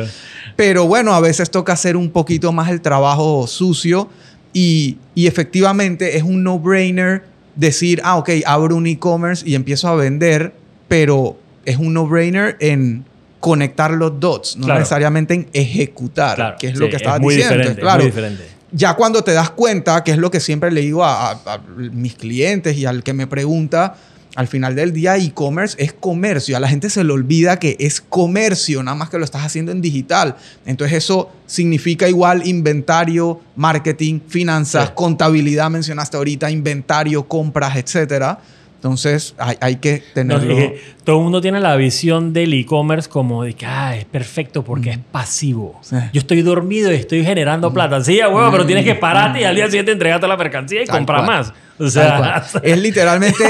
pero 0.57 0.87
bueno, 0.87 1.14
a 1.14 1.20
veces 1.20 1.51
toca 1.51 1.72
hacer 1.72 1.97
un 1.97 2.11
poquito 2.11 2.53
más 2.53 2.70
el 2.70 2.81
trabajo 2.81 3.47
sucio 3.47 4.09
y, 4.53 4.99
y 5.14 5.26
efectivamente 5.26 6.16
es 6.16 6.22
un 6.22 6.45
no-brainer 6.45 7.24
decir, 7.57 8.01
ah, 8.05 8.16
ok, 8.16 8.31
abro 8.47 8.76
un 8.76 8.87
e-commerce 8.87 9.49
y 9.49 9.55
empiezo 9.55 9.89
a 9.89 9.97
vender, 9.97 10.53
pero 10.87 11.37
es 11.64 11.76
un 11.76 11.93
no-brainer 11.93 12.57
en 12.61 13.05
conectar 13.41 13.91
los 13.91 14.20
dots, 14.20 14.57
no 14.57 14.72
necesariamente 14.72 15.35
en 15.35 15.49
ejecutar, 15.53 16.57
que 16.59 16.68
es 16.68 16.78
lo 16.78 16.89
que 16.89 16.97
estabas 16.97 17.20
diciendo. 17.20 17.55
Diferente, 17.55 17.81
claro, 17.81 18.03
muy 18.03 18.11
diferente 18.11 18.59
ya 18.72 18.94
cuando 18.94 19.22
te 19.22 19.32
das 19.32 19.50
cuenta, 19.50 20.04
que 20.04 20.12
es 20.12 20.18
lo 20.18 20.30
que 20.30 20.40
siempre 20.40 20.70
le 20.70 20.80
digo 20.82 21.04
a, 21.04 21.40
mis 21.76 22.14
clientes 22.14 22.76
y 22.76 22.86
al 22.86 23.02
que 23.02 23.12
me 23.12 23.26
pregunta, 23.26 23.96
al 24.36 24.46
final 24.46 24.76
del 24.76 24.92
día 24.92 25.16
e-commerce 25.16 25.76
es 25.82 25.92
comercio. 25.92 26.56
A 26.56 26.60
la 26.60 26.68
gente 26.68 26.88
se 26.88 27.02
le 27.02 27.12
olvida 27.12 27.58
que 27.58 27.76
es 27.80 28.00
comercio, 28.00 28.82
nada 28.82 28.96
más 28.96 29.10
que 29.10 29.18
lo 29.18 29.24
estás 29.24 29.44
haciendo 29.44 29.72
en 29.72 29.80
digital. 29.80 30.36
Entonces 30.66 30.98
eso 30.98 31.30
significa 31.46 32.08
igual 32.08 32.46
inventario, 32.46 33.40
marketing, 33.56 34.20
finanzas, 34.28 34.90
contabilidad, 34.90 35.68
mencionaste 35.68 36.16
ahorita, 36.16 36.50
inventario, 36.50 37.26
compras, 37.26 37.76
etcétera. 37.76 38.38
Entonces 38.81 39.35
hay, 39.37 39.76
que 39.76 40.03
tenerlo. 40.14 40.57
todo 41.05 41.18
el 41.18 41.22
mundo 41.24 41.43
tiene 41.43 41.61
la 41.61 41.76
visión 41.76 42.33
del 42.33 42.55
e-commerce 42.55 43.11
como 43.11 43.45
de 43.45 43.53
que 43.53 43.66
ah, 43.66 43.95
es 43.95 44.07
perfecto 44.07 44.64
porque 44.64 44.89
es 44.89 44.99
pasivo. 45.12 45.78
Yo 46.14 46.18
estoy 46.18 46.41
dormido 46.41 46.91
y 46.91 46.95
estoy 46.95 47.22
generando 47.22 47.74
plata. 47.74 48.03
Sí, 48.03 48.18
huevo, 48.18 48.51
pero 48.51 48.64
tienes 48.64 48.87
que 48.87 48.95
pararte 48.95 49.43
y 49.43 49.45
al 49.45 49.55
día 49.55 49.66
siguiente 49.66 49.93
entregarte 49.93 50.26
la 50.26 50.39
mercancía 50.39 50.83
y 50.83 50.87
comprar 50.87 51.26
más. 51.26 51.53
O 51.78 51.91
sea, 51.91 52.43
es 52.62 52.78
literalmente 52.78 53.45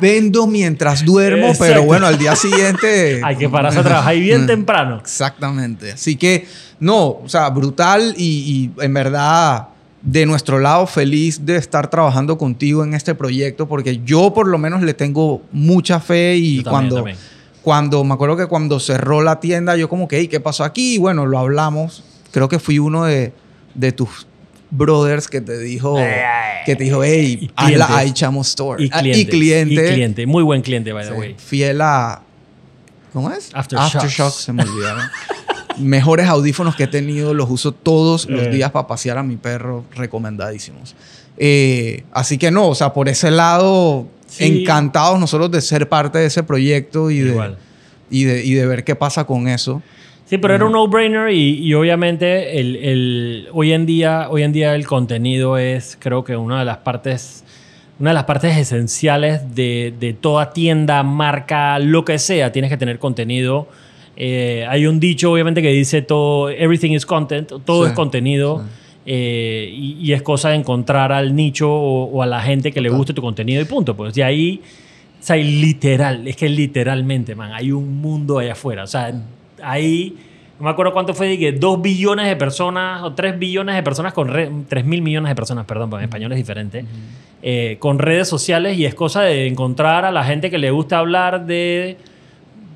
vendo 0.00 0.46
mientras 0.46 1.04
duermo, 1.04 1.52
pero 1.58 1.82
bueno, 1.82 2.06
al 2.06 2.16
día 2.16 2.34
siguiente. 2.34 3.20
hay 3.24 3.36
que 3.36 3.50
pararse 3.50 3.80
a 3.80 3.82
trabajar 3.82 4.16
y 4.16 4.20
bien 4.20 4.46
temprano. 4.46 4.96
Exactamente. 4.98 5.92
Así 5.92 6.16
que, 6.16 6.46
no, 6.78 7.06
o 7.22 7.28
sea, 7.28 7.50
brutal 7.50 8.14
y 8.16 8.70
en 8.80 8.94
verdad 8.94 9.68
de 10.02 10.26
nuestro 10.26 10.58
lado 10.58 10.86
feliz 10.86 11.44
de 11.44 11.56
estar 11.56 11.90
trabajando 11.90 12.38
contigo 12.38 12.84
en 12.84 12.94
este 12.94 13.14
proyecto 13.14 13.68
porque 13.68 14.00
yo 14.04 14.32
por 14.32 14.48
lo 14.48 14.56
menos 14.58 14.82
le 14.82 14.94
tengo 14.94 15.42
mucha 15.52 16.00
fe 16.00 16.36
y 16.36 16.62
cuando 16.62 17.04
cuando 17.62 18.02
me 18.04 18.14
acuerdo 18.14 18.36
que 18.36 18.46
cuando 18.46 18.80
cerró 18.80 19.20
la 19.20 19.40
tienda 19.40 19.76
yo 19.76 19.88
como 19.88 20.08
que 20.08 20.26
¿qué 20.28 20.40
pasó 20.40 20.64
aquí? 20.64 20.94
Y 20.94 20.98
bueno, 20.98 21.26
lo 21.26 21.38
hablamos. 21.38 22.02
Creo 22.30 22.48
que 22.48 22.58
fui 22.58 22.78
uno 22.78 23.04
de, 23.04 23.32
de 23.74 23.92
tus 23.92 24.26
brothers 24.70 25.28
que 25.28 25.40
te 25.40 25.58
dijo 25.58 25.96
que 26.64 26.76
te 26.76 26.84
dijo, 26.84 27.02
"Hey, 27.04 27.50
haz 27.56 27.72
la 27.72 28.04
iChamo 28.04 28.40
Store." 28.42 28.82
Y 28.82 28.88
cliente, 28.88 29.20
y 29.20 29.26
cliente. 29.26 29.92
cliente, 29.92 30.26
muy 30.26 30.42
buen 30.42 30.62
cliente 30.62 30.92
by 30.92 31.08
the 31.08 31.12
way. 31.12 31.34
Fiel 31.38 31.80
a 31.82 32.22
¿Cómo 33.12 33.30
es? 33.30 33.50
Aftershock. 33.52 33.96
Aftershock 33.96 34.32
se 34.32 34.52
me 34.52 34.62
olvidaron. 34.62 35.02
mejores 35.80 36.28
audífonos 36.28 36.76
que 36.76 36.84
he 36.84 36.88
tenido, 36.88 37.34
los 37.34 37.50
uso 37.50 37.72
todos 37.72 38.28
los 38.28 38.46
eh. 38.46 38.50
días 38.50 38.70
para 38.70 38.86
pasear 38.86 39.18
a 39.18 39.22
mi 39.22 39.36
perro, 39.36 39.84
recomendadísimos. 39.94 40.94
Eh, 41.36 42.04
así 42.12 42.38
que 42.38 42.50
no, 42.50 42.68
o 42.68 42.74
sea, 42.74 42.92
por 42.92 43.08
ese 43.08 43.30
lado, 43.30 44.06
encantados 44.38 45.18
nosotros 45.18 45.50
de 45.50 45.60
ser 45.60 45.88
parte 45.88 46.18
de 46.18 46.26
ese 46.26 46.42
proyecto 46.42 47.10
y 47.10 47.20
de, 47.20 47.54
y 48.10 48.24
de, 48.24 48.44
y 48.44 48.54
de, 48.54 48.66
ver 48.66 48.84
qué 48.84 48.94
pasa 48.94 49.24
con 49.24 49.48
eso. 49.48 49.82
Sí, 50.26 50.38
pero 50.38 50.54
era 50.54 50.64
un 50.64 50.72
no-brainer 50.72 51.30
y, 51.32 51.74
obviamente 51.74 52.60
el, 52.60 52.76
el, 52.76 53.48
hoy, 53.52 53.72
en 53.72 53.84
día, 53.84 54.28
hoy 54.30 54.42
en 54.42 54.52
día 54.52 54.74
el 54.76 54.86
contenido 54.86 55.58
es 55.58 55.96
creo 55.98 56.22
que 56.22 56.36
una 56.36 56.60
de 56.60 56.64
las 56.64 56.78
partes 56.78 57.42
una 57.98 58.10
de 58.10 58.14
las 58.14 58.24
partes 58.24 58.56
esenciales 58.56 59.54
de, 59.54 59.92
de, 60.00 60.14
toda 60.14 60.54
tienda, 60.54 61.02
marca, 61.02 61.78
lo 61.78 62.04
que 62.06 62.18
sea, 62.18 62.50
tienes 62.50 62.70
que 62.70 62.78
tener 62.78 62.98
contenido 62.98 63.68
eh, 64.22 64.66
hay 64.68 64.86
un 64.86 65.00
dicho, 65.00 65.32
obviamente, 65.32 65.62
que 65.62 65.70
dice 65.70 66.02
todo, 66.02 66.50
everything 66.50 66.90
is 66.90 67.06
content, 67.06 67.50
todo 67.64 67.86
es 67.86 67.94
contenido. 67.94 68.62
Eh, 69.06 69.72
y, 69.74 70.12
es 70.12 70.20
cosa 70.20 70.50
de 70.50 70.56
encontrar 70.56 71.10
al 71.10 71.34
nicho 71.34 71.72
o, 71.72 72.22
a 72.22 72.26
la 72.26 72.42
gente 72.42 72.70
que 72.70 72.82
le 72.82 72.90
guste 72.90 73.14
tu 73.14 73.22
contenido 73.22 73.62
y 73.62 73.64
punto. 73.64 73.96
Pues 73.96 74.12
de 74.12 74.22
ahí, 74.22 74.60
o 75.18 75.22
sea, 75.22 75.36
literal, 75.36 76.28
es 76.28 76.36
que 76.36 76.50
literalmente, 76.50 77.34
man, 77.34 77.52
hay 77.54 77.72
un 77.72 77.98
mundo 78.02 78.38
allá 78.38 78.52
afuera. 78.52 78.84
O 78.84 78.86
sea, 78.86 79.10
ahí, 79.62 80.14
no 80.58 80.66
me 80.66 80.70
acuerdo 80.70 80.92
cuánto 80.92 81.14
fue, 81.14 81.38
que 81.38 81.52
dos 81.52 81.80
billones 81.80 82.26
de 82.26 82.36
personas 82.36 83.02
o 83.02 83.14
tres 83.14 83.38
billones 83.38 83.74
de 83.74 83.82
personas 83.82 84.12
con 84.12 84.28
redes, 84.28 84.50
tres 84.68 84.84
mil 84.84 85.00
millones 85.00 85.30
de 85.30 85.34
personas, 85.34 85.64
perdón, 85.64 85.88
porque 85.88 86.04
en 86.04 86.10
español 86.10 86.32
es 86.32 86.36
diferente, 86.36 86.84
eh, 87.42 87.78
con 87.78 87.98
redes 87.98 88.28
sociales 88.28 88.76
y 88.76 88.84
es 88.84 88.94
cosa 88.94 89.22
de 89.22 89.46
encontrar 89.46 90.04
a 90.04 90.12
la 90.12 90.24
gente 90.24 90.50
que 90.50 90.58
le 90.58 90.70
gusta 90.70 90.98
hablar 90.98 91.46
de 91.46 91.96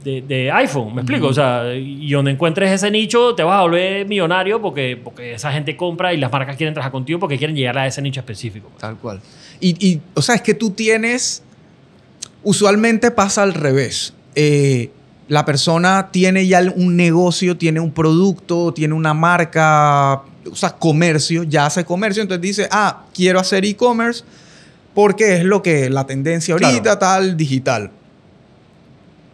de, 0.04 0.50
iPhone, 0.52 0.94
me 0.94 1.00
explico. 1.00 1.28
O 1.28 1.32
sea, 1.32 1.74
y 1.74 2.10
donde 2.10 2.30
encuentres 2.30 2.70
ese 2.70 2.90
nicho, 2.90 3.34
te 3.34 3.42
vas 3.42 3.58
a 3.58 3.62
volver 3.62 4.06
millonario 4.06 4.60
porque, 4.60 4.98
porque 5.02 5.34
esa 5.34 5.52
gente 5.52 5.76
compra 5.76 6.12
y 6.12 6.18
las 6.18 6.30
marcas 6.30 6.56
quieren 6.56 6.74
trabajar 6.74 6.92
contigo 6.92 7.18
porque 7.18 7.38
quieren 7.38 7.56
llegar 7.56 7.78
a 7.78 7.86
ese 7.86 8.02
nicho 8.02 8.20
específico. 8.20 8.70
Tal 8.78 8.96
cual. 8.96 9.20
Y, 9.60 10.00
o 10.14 10.22
sea, 10.22 10.34
es 10.34 10.42
que 10.42 10.54
tú 10.54 10.70
tienes. 10.70 11.42
Usualmente 12.42 13.10
pasa 13.10 13.42
al 13.42 13.54
revés. 13.54 14.12
Eh, 14.34 14.90
la 15.28 15.46
persona 15.46 16.10
tiene 16.12 16.46
ya 16.46 16.60
un 16.76 16.96
negocio, 16.96 17.56
tiene 17.56 17.80
un 17.80 17.92
producto, 17.92 18.74
tiene 18.74 18.92
una 18.92 19.14
marca, 19.14 20.22
o 20.50 20.54
sea, 20.54 20.70
comercio, 20.70 21.44
ya 21.44 21.64
hace 21.64 21.86
comercio, 21.86 22.20
entonces 22.20 22.42
dice, 22.42 22.68
ah, 22.70 23.04
quiero 23.14 23.40
hacer 23.40 23.64
e-commerce 23.64 24.24
porque 24.92 25.36
es 25.36 25.44
lo 25.44 25.62
que 25.62 25.88
la 25.88 26.06
tendencia 26.06 26.52
ahorita, 26.52 26.98
tal, 26.98 27.38
digital 27.38 27.90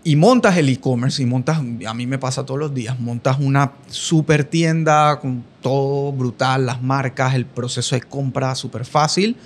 y 0.03 0.17
montas 0.17 0.57
el 0.57 0.69
e-commerce 0.69 1.23
y 1.23 1.27
montas, 1.27 1.59
a 1.59 1.95
mí 1.95 2.07
me 2.07 2.19
pasa 2.19 2.47
todos 2.47 2.59
los 2.59 2.75
días, 2.75 2.99
montas 2.99 3.39
una 3.39 3.73
super 3.89 4.45
tienda 4.45 5.19
con 5.21 5.45
todo 5.61 6.13
brutal, 6.13 6.65
las 6.67 6.83
marcas, 6.83 7.35
el 7.35 7.45
proceso 7.45 7.95
de 7.95 8.03
compra 8.03 8.55
súper 8.55 8.87
fácil. 8.87 9.37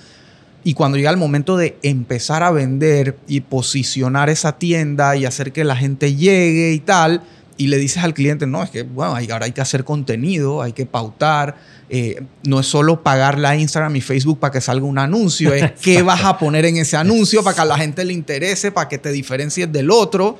Y 0.63 0.73
cuando 0.73 0.97
llega 0.97 1.11
el 1.11 1.17
momento 1.17 1.57
de 1.57 1.77
empezar 1.83 2.41
a 2.41 2.51
vender 2.51 3.17
y 3.27 3.41
posicionar 3.41 4.29
esa 4.29 4.57
tienda 4.57 5.15
y 5.15 5.25
hacer 5.25 5.51
que 5.51 5.63
la 5.63 5.75
gente 5.75 6.15
llegue 6.15 6.71
y 6.71 6.79
tal, 6.79 7.21
y 7.57 7.67
le 7.67 7.77
dices 7.77 8.03
al 8.03 8.13
cliente, 8.13 8.45
no, 8.47 8.63
es 8.63 8.69
que, 8.69 8.83
bueno, 8.83 9.15
ahora 9.15 9.45
hay 9.45 9.51
que 9.51 9.61
hacer 9.61 9.83
contenido, 9.83 10.61
hay 10.61 10.73
que 10.73 10.85
pautar, 10.85 11.55
eh, 11.89 12.23
no 12.43 12.59
es 12.59 12.65
solo 12.65 13.01
pagarle 13.01 13.47
a 13.47 13.55
Instagram 13.55 13.95
y 13.95 14.01
Facebook 14.01 14.39
para 14.39 14.51
que 14.51 14.61
salga 14.61 14.85
un 14.85 14.97
anuncio, 14.97 15.53
es 15.53 15.71
qué 15.81 16.01
vas 16.01 16.23
a 16.23 16.37
poner 16.37 16.65
en 16.65 16.77
ese 16.77 16.97
anuncio 16.97 17.43
para 17.43 17.55
que 17.55 17.61
a 17.61 17.65
la 17.65 17.77
gente 17.77 18.03
le 18.03 18.13
interese, 18.13 18.71
para 18.71 18.89
que 18.89 18.97
te 18.97 19.11
diferencies 19.11 19.71
del 19.71 19.89
otro. 19.89 20.37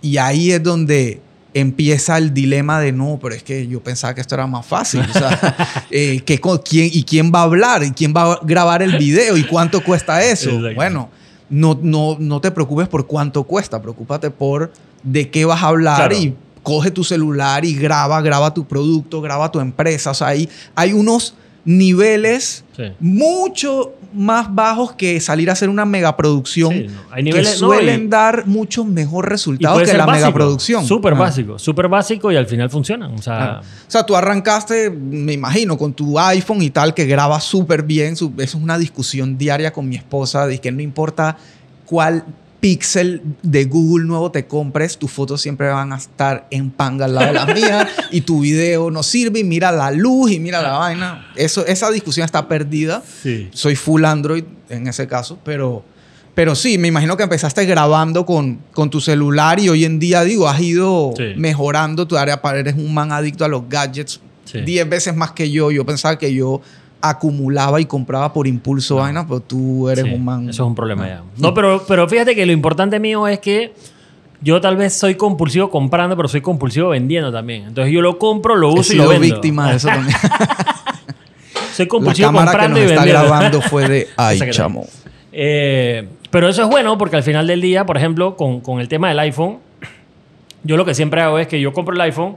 Y 0.00 0.18
ahí 0.18 0.52
es 0.52 0.62
donde 0.62 1.20
empieza 1.52 2.16
el 2.18 2.32
dilema 2.32 2.80
de 2.80 2.92
no, 2.92 3.18
pero 3.20 3.34
es 3.34 3.42
que 3.42 3.66
yo 3.66 3.82
pensaba 3.82 4.14
que 4.14 4.20
esto 4.20 4.34
era 4.34 4.46
más 4.46 4.64
fácil. 4.64 5.00
O 5.00 5.12
sea, 5.12 5.86
eh, 5.90 6.22
quién, 6.24 6.90
¿y 6.92 7.02
quién 7.02 7.32
va 7.34 7.40
a 7.40 7.44
hablar? 7.44 7.82
¿Y 7.82 7.90
quién 7.90 8.14
va 8.16 8.34
a 8.34 8.40
grabar 8.42 8.82
el 8.82 8.96
video? 8.96 9.36
¿Y 9.36 9.44
cuánto 9.44 9.82
cuesta 9.82 10.22
eso? 10.24 10.50
Bueno, 10.74 11.10
no, 11.48 11.78
no, 11.82 12.16
no 12.18 12.40
te 12.40 12.50
preocupes 12.50 12.88
por 12.88 13.06
cuánto 13.06 13.44
cuesta, 13.44 13.80
preocúpate 13.80 14.30
por 14.30 14.72
de 15.02 15.30
qué 15.30 15.44
vas 15.44 15.62
a 15.62 15.68
hablar 15.68 16.12
y 16.12 16.34
coge 16.66 16.90
tu 16.90 17.04
celular 17.04 17.64
y 17.64 17.76
graba, 17.76 18.20
graba 18.20 18.52
tu 18.52 18.66
producto, 18.66 19.20
graba 19.20 19.52
tu 19.52 19.60
empresa. 19.60 20.10
O 20.10 20.14
sea, 20.14 20.26
ahí 20.26 20.48
hay 20.74 20.92
unos 20.92 21.36
niveles 21.64 22.64
mucho 22.98 23.92
más 24.12 24.52
bajos 24.52 24.90
que 24.94 25.20
salir 25.20 25.48
a 25.48 25.52
hacer 25.52 25.68
una 25.68 25.84
megaproducción 25.84 26.72
sí, 26.72 26.86
Hay 27.12 27.22
niveles, 27.22 27.50
que 27.50 27.56
suelen 27.56 28.10
dar 28.10 28.48
mucho 28.48 28.84
mejor 28.84 29.28
resultado 29.28 29.78
que 29.78 29.94
la 29.94 30.08
megaproducción. 30.08 30.84
Súper 30.84 31.12
ah. 31.12 31.18
básico, 31.18 31.56
súper 31.56 31.86
básico 31.86 32.32
y 32.32 32.36
al 32.36 32.46
final 32.46 32.68
funcionan. 32.68 33.14
O 33.14 33.22
sea, 33.22 33.60
o 33.62 33.90
sea, 33.90 34.04
tú 34.04 34.16
arrancaste, 34.16 34.90
me 34.90 35.34
imagino, 35.34 35.78
con 35.78 35.92
tu 35.92 36.18
iPhone 36.18 36.62
y 36.62 36.70
tal, 36.70 36.94
que 36.94 37.04
graba 37.04 37.38
súper 37.38 37.84
bien. 37.84 38.14
Eso 38.14 38.32
es 38.38 38.56
una 38.56 38.76
discusión 38.76 39.38
diaria 39.38 39.72
con 39.72 39.88
mi 39.88 39.94
esposa 39.94 40.48
de 40.48 40.58
que 40.58 40.72
no 40.72 40.82
importa 40.82 41.36
cuál 41.84 42.24
pixel 42.60 43.22
de 43.42 43.64
Google 43.64 44.06
nuevo 44.06 44.30
te 44.30 44.46
compres, 44.46 44.98
tus 44.98 45.10
fotos 45.10 45.40
siempre 45.40 45.68
van 45.68 45.92
a 45.92 45.96
estar 45.96 46.46
en 46.50 46.70
panga 46.70 47.04
al 47.04 47.14
lado 47.14 47.26
de 47.28 47.32
las 47.32 47.54
mías 47.54 47.88
y 48.10 48.22
tu 48.22 48.40
video 48.40 48.90
no 48.90 49.02
sirve 49.02 49.40
y 49.40 49.44
mira 49.44 49.72
la 49.72 49.90
luz 49.90 50.32
y 50.32 50.40
mira 50.40 50.62
la 50.62 50.72
vaina. 50.72 51.30
Eso, 51.36 51.66
esa 51.66 51.90
discusión 51.90 52.24
está 52.24 52.48
perdida. 52.48 53.02
Soy 53.52 53.76
full 53.76 54.04
Android 54.04 54.44
en 54.68 54.88
ese 54.88 55.06
caso, 55.06 55.38
pero, 55.44 55.84
pero 56.34 56.54
sí, 56.54 56.78
me 56.78 56.88
imagino 56.88 57.16
que 57.16 57.22
empezaste 57.22 57.64
grabando 57.66 58.26
con, 58.26 58.60
con 58.72 58.90
tu 58.90 59.00
celular 59.00 59.60
y 59.60 59.68
hoy 59.68 59.84
en 59.84 59.98
día, 59.98 60.24
digo, 60.24 60.48
has 60.48 60.60
ido 60.60 61.12
mejorando 61.36 62.06
tu 62.06 62.16
área 62.16 62.42
para 62.42 62.58
eres 62.58 62.74
un 62.74 62.92
man 62.92 63.12
adicto 63.12 63.44
a 63.44 63.48
los 63.48 63.68
gadgets. 63.68 64.20
10 64.52 64.88
veces 64.88 65.14
más 65.14 65.32
que 65.32 65.50
yo. 65.50 65.70
Yo 65.70 65.84
pensaba 65.84 66.18
que 66.18 66.32
yo 66.32 66.62
acumulaba 67.00 67.80
y 67.80 67.84
compraba 67.84 68.32
por 68.32 68.46
impulso 68.46 68.96
vaina, 68.96 69.26
pero 69.26 69.40
tú 69.40 69.88
eres 69.88 70.04
un 70.04 70.24
man. 70.24 70.48
Eso 70.48 70.64
es 70.64 70.68
un 70.68 70.74
problema 70.74 71.06
ya. 71.06 71.22
No, 71.38 71.54
pero, 71.54 71.84
pero 71.86 72.08
fíjate 72.08 72.34
que 72.34 72.46
lo 72.46 72.52
importante 72.52 72.98
mío 72.98 73.28
es 73.28 73.38
que 73.38 73.72
yo 74.42 74.60
tal 74.60 74.76
vez 74.76 74.94
soy 74.94 75.14
compulsivo 75.14 75.70
comprando, 75.70 76.16
pero 76.16 76.28
soy 76.28 76.40
compulsivo 76.40 76.90
vendiendo 76.90 77.32
también. 77.32 77.64
Entonces 77.64 77.92
yo 77.92 78.00
lo 78.02 78.18
compro, 78.18 78.54
lo 78.56 78.72
uso 78.72 78.92
y 78.92 78.96
lo 78.96 79.08
vendo. 79.08 79.22
víctima 79.22 79.70
de 79.70 79.76
eso 79.76 79.88
también. 79.88 80.16
Soy 81.72 81.84
La 81.84 81.90
compulsivo 81.90 82.30
que 82.30 82.36
comprando 82.38 82.78
nos 82.80 82.88
y 82.88 82.92
está 82.92 83.04
vendiendo. 83.04 83.28
grabando 83.28 83.60
fue 83.60 83.86
de 83.86 84.08
ay, 84.16 84.40
chamo. 84.50 84.86
Eh, 85.30 86.08
pero 86.30 86.48
eso 86.48 86.62
es 86.62 86.68
bueno 86.68 86.96
porque 86.96 87.16
al 87.16 87.22
final 87.22 87.46
del 87.46 87.60
día, 87.60 87.84
por 87.84 87.98
ejemplo, 87.98 88.34
con, 88.34 88.60
con 88.60 88.80
el 88.80 88.88
tema 88.88 89.10
del 89.10 89.18
iPhone, 89.18 89.58
yo 90.62 90.78
lo 90.78 90.86
que 90.86 90.94
siempre 90.94 91.20
hago 91.20 91.38
es 91.38 91.46
que 91.48 91.60
yo 91.60 91.74
compro 91.74 91.94
el 91.94 92.00
iPhone, 92.00 92.36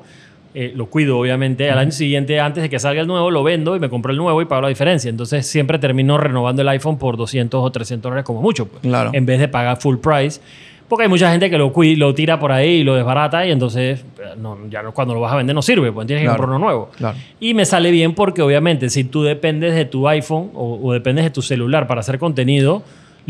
eh, 0.54 0.72
lo 0.76 0.88
cuido 0.88 1.18
obviamente, 1.20 1.70
al 1.70 1.78
año 1.80 1.92
siguiente, 1.92 2.40
antes 2.40 2.64
de 2.64 2.70
que 2.70 2.80
salga 2.80 3.02
el 3.02 3.08
nuevo, 3.08 3.30
lo 3.32 3.44
vendo 3.44 3.76
y 3.76 3.80
me 3.80 3.90
compro 3.90 4.12
el 4.12 4.18
nuevo 4.18 4.42
y 4.42 4.46
pago 4.46 4.62
la 4.64 4.68
diferencia. 4.70 5.10
Entonces 5.10 5.46
siempre 5.48 5.78
termino 5.80 6.18
renovando 6.18 6.62
el 6.62 6.70
iPhone 6.70 6.98
por 6.98 7.18
200 7.18 7.62
o 7.64 7.72
300 7.72 8.02
dólares 8.10 8.26
como 8.26 8.42
mucho, 8.42 8.68
pues, 8.68 8.82
Claro. 8.82 9.12
en 9.14 9.26
vez 9.26 9.40
de 9.40 9.48
pagar 9.48 9.78
full 9.78 9.98
price. 9.98 10.42
Porque 10.88 11.04
hay 11.04 11.10
mucha 11.10 11.30
gente 11.32 11.52
que 11.52 11.58
lo, 11.60 11.72
cui- 11.72 11.96
lo 11.96 12.16
tira 12.16 12.40
por 12.40 12.52
ahí 12.52 12.78
y 12.78 12.84
lo 12.84 12.96
desbarata 12.96 13.46
y 13.46 13.52
entonces 13.52 14.00
eh, 14.18 14.24
no, 14.40 14.58
ya 14.72 14.82
no, 14.82 14.92
cuando 14.92 15.14
lo 15.14 15.20
vas 15.20 15.32
a 15.32 15.36
vender 15.36 15.54
no 15.56 15.62
sirve, 15.62 15.92
pues 15.92 16.08
tienes 16.08 16.24
que 16.24 16.26
Claro. 16.26 16.38
comprar 16.40 16.58
uno 16.58 16.66
nuevo. 16.66 16.90
Claro. 16.98 17.16
Y 17.40 17.54
me 17.54 17.64
sale 17.66 17.92
bien 17.92 18.16
porque 18.16 18.42
obviamente 18.42 18.90
si 18.90 19.04
tú 19.04 19.22
dependes 19.22 19.76
de 19.76 19.86
tu 19.86 20.08
iPhone 20.08 20.50
o, 20.56 20.80
o 20.82 20.92
dependes 20.94 21.26
de 21.26 21.30
tu 21.30 21.44
celular 21.44 21.86
para 21.86 22.00
hacer 22.00 22.18
contenido, 22.18 22.82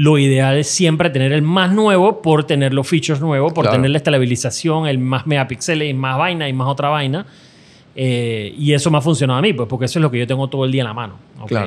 lo 0.01 0.17
ideal 0.17 0.57
es 0.57 0.69
siempre 0.69 1.09
tener 1.09 1.33
el 1.33 1.41
más 1.41 1.73
nuevo 1.73 2.21
por 2.21 2.45
tener 2.45 2.73
los 2.73 2.87
features 2.87 3.19
nuevos, 3.19 3.51
por 3.51 3.63
Claro. 3.65 3.75
tener 3.77 3.91
la 3.91 3.97
estabilización, 3.97 4.87
el 4.87 4.97
más 4.97 5.27
megapíxeles 5.27 5.89
y 5.89 5.93
más 5.93 6.17
vaina 6.17 6.47
y 6.47 6.53
más 6.53 6.67
otra 6.69 6.87
vaina. 6.87 7.25
Eh, 7.95 8.53
y 8.57 8.71
eso 8.71 8.89
me 8.91 8.97
ha 8.97 9.01
funcionado 9.01 9.39
a 9.39 9.41
mí, 9.41 9.51
pues 9.51 9.67
porque 9.67 9.85
eso 9.87 9.99
es 9.99 10.03
lo 10.03 10.09
que 10.09 10.19
yo 10.19 10.25
tengo 10.27 10.47
todo 10.47 10.63
el 10.63 10.71
día 10.71 10.83
en 10.83 10.87
la 10.87 10.93
mano. 10.93 11.15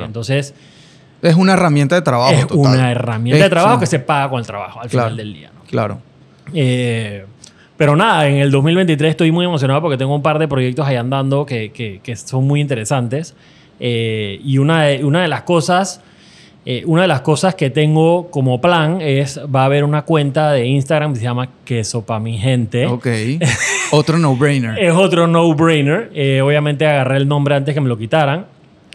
Entonces, 0.03 0.55
Es 1.21 1.35
una 1.35 1.53
herramienta 1.53 1.93
de 1.95 2.01
trabajo. 2.01 2.33
es 2.33 2.47
total. 2.47 2.57
una 2.73 2.91
herramienta 2.91 3.43
de 3.43 3.49
trabajo 3.51 3.79
que 3.79 3.85
se 3.85 3.99
paga 3.99 4.29
con 4.29 4.39
el 4.39 4.45
trabajo 4.47 4.81
al 4.81 4.89
Claro. 4.89 5.09
final 5.09 5.17
del 5.17 5.33
día. 5.33 5.51
¿no? 5.55 5.63
Claro. 5.69 5.99
Eh, 6.53 7.25
pero 7.77 7.95
nada, 7.95 8.27
en 8.27 8.37
el 8.37 8.49
2023 8.51 9.11
estoy 9.11 9.31
muy 9.31 9.45
emocionado 9.45 9.81
porque 9.81 9.97
tengo 9.97 10.15
un 10.15 10.21
par 10.23 10.39
de 10.39 10.47
proyectos 10.47 10.87
ahí 10.87 10.95
andando 10.95 11.45
que, 11.45 11.71
que- 11.71 11.99
que 12.03 12.15
son 12.15 12.45
muy 12.47 12.61
interesantes. 12.61 13.35
Eh, 13.79 14.39
y 14.43 14.57
una 14.57 14.83
de, 14.83 15.03
una 15.05 15.21
de 15.21 15.27
las 15.27 15.43
cosas, 15.43 16.01
eh, 16.65 16.83
una 16.85 17.01
de 17.01 17.09
las 17.09 17.21
cosas 17.21 17.55
que 17.55 17.69
tengo 17.69 18.31
como 18.31 18.61
plan 18.61 19.01
es, 19.01 19.39
va 19.53 19.63
a 19.63 19.65
haber 19.65 19.83
una 19.83 20.03
cuenta 20.03 20.51
de 20.53 20.65
Instagram 20.65 21.13
que 21.13 21.19
se 21.19 21.25
llama 21.25 21.49
Queso 21.65 22.05
Pa' 22.05 22.19
Mi 22.21 22.37
Gente. 22.37 22.85
Ok. 22.85 23.07
Otro 23.91 24.17
no-brainer. 24.17 24.79
Es 24.79 24.93
otro 24.93 25.27
no-brainer. 25.27 26.09
Eh, 26.15 26.41
obviamente 26.41 26.87
agarré 26.87 27.17
el 27.17 27.27
nombre 27.27 27.55
antes 27.55 27.75
que 27.75 27.81
me 27.81 27.89
lo 27.89 27.97
quitaran. 27.97 28.45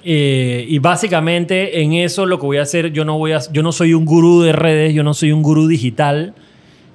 Eh, 0.03 0.65
y 0.67 0.79
básicamente 0.79 1.83
en 1.83 1.93
eso 1.93 2.25
lo 2.25 2.41
que 2.41 2.47
voy 2.47 2.57
a 2.57 2.63
hacer, 2.63 2.93
yo 2.93 3.05
no, 3.05 3.19
voy 3.19 3.33
a, 3.33 3.41
yo 3.53 3.63
no 3.63 3.73
soy 3.73 3.95
un 3.95 4.05
gurú 4.05 4.41
de 4.41 4.53
redes, 4.53 4.95
yo 4.95 5.03
no 5.03 5.13
soy 5.13 5.33
un 5.33 5.43
gurú 5.43 5.67
digital, 5.69 6.35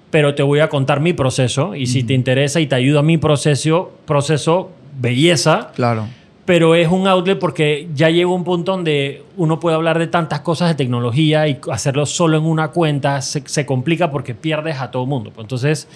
pero 0.09 0.35
te 0.35 0.43
voy 0.43 0.59
a 0.59 0.69
contar 0.69 0.99
mi 0.99 1.13
proceso. 1.13 1.75
Y 1.75 1.85
si 1.85 2.03
te 2.03 2.13
interesa 2.13 2.59
y 2.59 2.67
te 2.67 2.75
ayuda 2.75 3.03
mi 3.03 3.17
proceso, 3.17 3.93
proceso, 4.05 4.71
belleza. 4.99 5.71
Claro. 5.75 6.07
Pero 6.45 6.75
es 6.75 6.89
un 6.89 7.07
outlet 7.07 7.39
porque 7.39 7.87
ya 7.95 8.09
llega 8.09 8.29
un 8.29 8.43
punto 8.43 8.73
donde 8.73 9.23
uno 9.37 9.59
puede 9.61 9.75
hablar 9.77 9.97
de 9.97 10.07
tantas 10.07 10.41
cosas 10.41 10.67
de 10.67 10.75
tecnología 10.75 11.47
y 11.47 11.57
hacerlo 11.71 12.05
solo 12.05 12.37
en 12.37 12.43
una 12.43 12.69
cuenta 12.69 13.21
se, 13.21 13.43
se 13.45 13.65
complica 13.65 14.11
porque 14.11 14.35
pierdes 14.35 14.81
a 14.81 14.91
todo 14.91 15.05
mundo. 15.05 15.31
Pues 15.33 15.45
Entonces, 15.45 15.87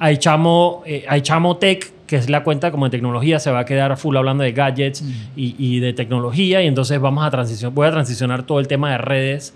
Aichamo, 0.00 0.82
eh, 0.84 1.04
Aichamo 1.08 1.58
Tech, 1.58 1.92
que 2.08 2.16
es 2.16 2.28
la 2.28 2.42
cuenta 2.42 2.72
como 2.72 2.86
de 2.86 2.90
tecnología, 2.90 3.38
se 3.38 3.52
va 3.52 3.60
a 3.60 3.64
quedar 3.64 3.96
full 3.96 4.16
hablando 4.16 4.42
de 4.42 4.50
gadgets 4.50 5.04
y, 5.36 5.54
y 5.56 5.78
de 5.78 5.92
tecnología. 5.92 6.60
Y 6.62 6.66
entonces 6.66 7.00
vamos 7.00 7.24
a 7.24 7.30
transicionar, 7.30 7.72
voy 7.72 7.86
a 7.86 7.92
transicionar 7.92 8.42
todo 8.42 8.58
el 8.58 8.66
tema 8.66 8.90
de 8.90 8.98
redes 8.98 9.54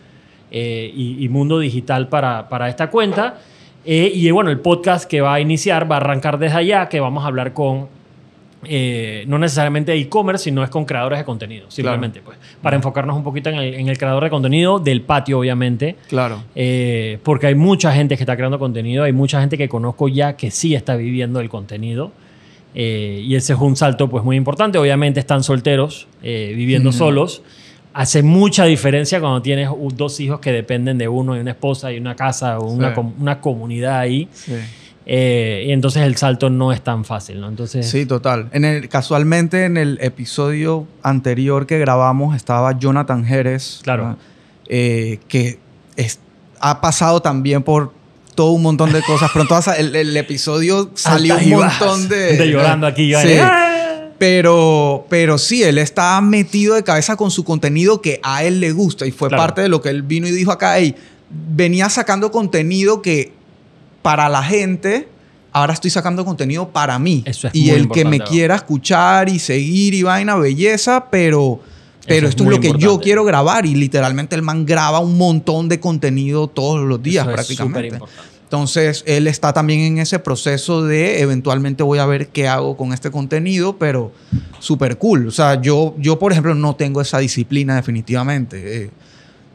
eh, 0.52 0.92
y, 0.94 1.24
y 1.24 1.28
mundo 1.28 1.58
digital 1.58 2.06
para, 2.06 2.48
para 2.48 2.68
esta 2.68 2.88
cuenta. 2.88 3.40
Eh, 3.84 4.12
y 4.14 4.30
bueno, 4.30 4.50
el 4.50 4.60
podcast 4.60 5.10
que 5.10 5.20
va 5.20 5.34
a 5.34 5.40
iniciar 5.40 5.90
va 5.90 5.96
a 5.96 5.98
arrancar 5.98 6.38
desde 6.38 6.56
allá, 6.56 6.88
que 6.88 7.00
vamos 7.00 7.24
a 7.24 7.26
hablar 7.26 7.52
con 7.52 7.88
eh, 8.64 9.24
no 9.28 9.38
necesariamente 9.38 9.92
e-commerce, 9.94 10.44
sino 10.44 10.64
es 10.64 10.70
con 10.70 10.84
creadores 10.84 11.18
de 11.18 11.24
contenido, 11.24 11.70
simplemente, 11.70 12.20
pues, 12.24 12.38
para 12.62 12.74
enfocarnos 12.76 13.16
un 13.16 13.22
poquito 13.22 13.50
en 13.50 13.56
el, 13.56 13.74
en 13.74 13.88
el 13.88 13.98
creador 13.98 14.24
de 14.24 14.30
contenido 14.30 14.78
del 14.78 15.02
patio, 15.02 15.38
obviamente, 15.38 15.96
Claro. 16.08 16.42
eh, 16.54 17.18
porque 17.22 17.46
hay 17.48 17.54
mucha 17.54 17.92
gente 17.92 18.16
que 18.16 18.22
está 18.22 18.36
creando 18.36 18.58
contenido, 18.58 19.04
hay 19.04 19.12
mucha 19.12 19.40
gente 19.40 19.56
que 19.58 19.68
conozco 19.68 20.08
ya 20.08 20.36
que 20.36 20.50
sí 20.50 20.74
está 20.74 20.96
viviendo 20.96 21.40
el 21.40 21.48
contenido. 21.48 22.12
eh, 22.78 23.22
y 23.24 23.34
ese 23.36 23.54
es 23.54 23.58
un 23.58 23.74
salto 23.74 24.08
pues 24.10 24.22
muy 24.22 24.36
importante. 24.36 24.76
Obviamente 24.76 25.18
están 25.18 25.42
solteros, 25.42 26.08
viviendo 26.22 26.92
solos. 26.92 27.42
Hace 27.94 28.22
mucha 28.22 28.66
diferencia 28.66 29.18
cuando 29.18 29.40
tienes 29.40 29.70
dos 29.94 30.20
hijos 30.20 30.40
que 30.40 30.52
dependen 30.52 30.98
de 30.98 31.08
uno 31.08 31.34
y 31.34 31.40
una 31.40 31.52
esposa 31.52 31.90
y 31.90 31.96
una 31.96 32.14
casa 32.14 32.58
o 32.58 32.66
una, 32.70 32.94
Sí. 32.94 33.00
una 33.18 33.40
comunidad 33.40 33.98
ahí. 34.00 34.28
Sí. 34.32 34.52
Eh, 35.08 35.64
y 35.68 35.72
entonces 35.72 36.02
el 36.02 36.16
salto 36.16 36.50
no 36.50 36.72
es 36.72 36.82
tan 36.82 37.04
fácil, 37.04 37.40
¿no? 37.40 37.48
Entonces, 37.48 37.88
Sí, 37.88 38.06
total. 38.06 38.48
En 38.52 38.64
el, 38.64 38.88
casualmente 38.88 39.64
en 39.64 39.76
el 39.76 39.98
episodio 40.02 40.86
anterior 41.02 41.66
que 41.66 41.78
grabamos 41.78 42.34
estaba 42.34 42.76
Jonathan 42.76 43.24
Jerez. 43.24 43.80
Claro. 43.84 44.16
Eh, 44.68 45.20
que 45.28 45.60
es- 45.94 46.18
ha 46.58 46.80
pasado 46.80 47.22
también 47.22 47.62
por 47.62 47.92
todo 48.34 48.50
un 48.50 48.62
montón 48.62 48.92
de 48.92 49.00
cosas. 49.02 49.30
Pronto 49.30 49.56
el, 49.78 49.94
el 49.94 50.16
episodio 50.16 50.90
salió 50.94 51.36
un 51.36 51.50
montón 51.50 52.08
de... 52.08 52.28
Gente 52.30 52.50
llorando 52.50 52.86
aquí. 52.88 53.08
yo, 53.08 53.20
Sí. 53.20 53.38
Pero, 54.18 55.06
pero 55.10 55.36
sí, 55.38 55.62
él 55.62 55.76
está 55.78 56.18
metido 56.22 56.74
de 56.74 56.82
cabeza 56.82 57.16
con 57.16 57.30
su 57.30 57.44
contenido 57.44 58.00
que 58.00 58.18
a 58.22 58.44
él 58.44 58.60
le 58.60 58.72
gusta 58.72 59.06
y 59.06 59.10
fue 59.12 59.28
Claro. 59.28 59.42
parte 59.42 59.60
de 59.60 59.68
lo 59.68 59.82
que 59.82 59.90
él 59.90 60.02
vino 60.02 60.26
y 60.26 60.30
dijo 60.30 60.50
acá. 60.50 60.78
"Ey, 60.78 60.94
venía 61.30 61.88
sacando 61.90 62.30
contenido 62.30 63.02
que 63.02 63.32
para 64.06 64.28
la 64.28 64.40
gente, 64.40 65.08
ahora 65.50 65.72
estoy 65.72 65.90
sacando 65.90 66.24
contenido 66.24 66.68
para 66.68 66.96
mí. 66.96 67.24
Eso 67.26 67.48
es 67.48 67.54
y 67.56 67.62
muy 67.62 67.70
el 67.70 67.88
que 67.88 68.04
me 68.04 68.20
quiera 68.20 68.54
escuchar 68.54 69.28
y 69.28 69.40
seguir 69.40 69.94
y 69.94 70.04
vaina, 70.04 70.36
belleza, 70.36 71.06
pero, 71.10 71.60
pero 72.06 72.28
es 72.28 72.30
esto 72.30 72.44
es 72.44 72.46
muy 72.46 72.54
lo 72.54 72.60
que 72.60 72.68
yo 72.68 72.74
importante. 72.74 73.02
quiero 73.02 73.24
grabar 73.24 73.66
y 73.66 73.74
literalmente 73.74 74.36
el 74.36 74.42
man 74.42 74.64
graba 74.64 75.00
un 75.00 75.18
montón 75.18 75.68
de 75.68 75.80
contenido 75.80 76.46
todos 76.46 76.86
los 76.86 77.02
días 77.02 77.24
Eso 77.24 77.30
es 77.30 77.34
prácticamente. 77.34 77.88
superimportante. 77.96 78.36
Entonces, 78.44 79.02
él 79.08 79.26
está 79.26 79.52
también 79.52 79.80
en 79.80 79.98
ese 79.98 80.20
proceso 80.20 80.84
de 80.84 81.20
eventualmente 81.20 81.82
voy 81.82 81.98
a 81.98 82.06
ver 82.06 82.28
qué 82.28 82.46
hago 82.46 82.76
con 82.76 82.92
este 82.92 83.10
contenido, 83.10 83.76
pero 83.76 84.12
súper 84.60 84.98
cool. 84.98 85.26
O 85.26 85.32
sea, 85.32 85.60
yo, 85.60 85.96
yo, 85.98 86.20
por 86.20 86.30
ejemplo, 86.30 86.54
no 86.54 86.76
tengo 86.76 87.00
esa 87.00 87.18
disciplina 87.18 87.74
definitivamente. 87.74 88.84
Eh, 88.84 88.90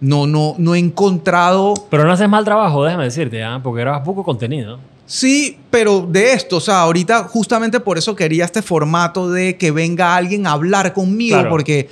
no, 0.02 0.28
no, 0.28 0.56
no 0.58 0.76
he 0.76 0.80
encontrado... 0.80 1.74
Pero 1.90 2.04
no 2.04 2.12
haces 2.12 2.28
mal 2.28 2.44
trabajo, 2.44 2.84
déjame 2.84 3.06
decirte, 3.06 3.44
¿ah? 3.44 3.60
porque 3.64 3.82
grabas 3.82 4.02
poco 4.02 4.24
contenido. 4.24 4.78
Sí, 5.06 5.58
pero 5.70 6.02
de 6.10 6.34
esto, 6.34 6.58
o 6.58 6.62
sea, 6.62 6.82
ahorita 6.82 7.26
justamente 7.26 7.80
por 7.80 7.98
eso 7.98 8.16
quería 8.16 8.46
este 8.46 8.62
formato 8.62 9.30
de 9.30 9.58
que 9.58 9.72
venga 9.72 10.16
alguien 10.16 10.48
a 10.48 10.52
hablar 10.54 10.94
conmigo, 10.94 11.36
Claro. 11.36 11.50
porque 11.50 11.90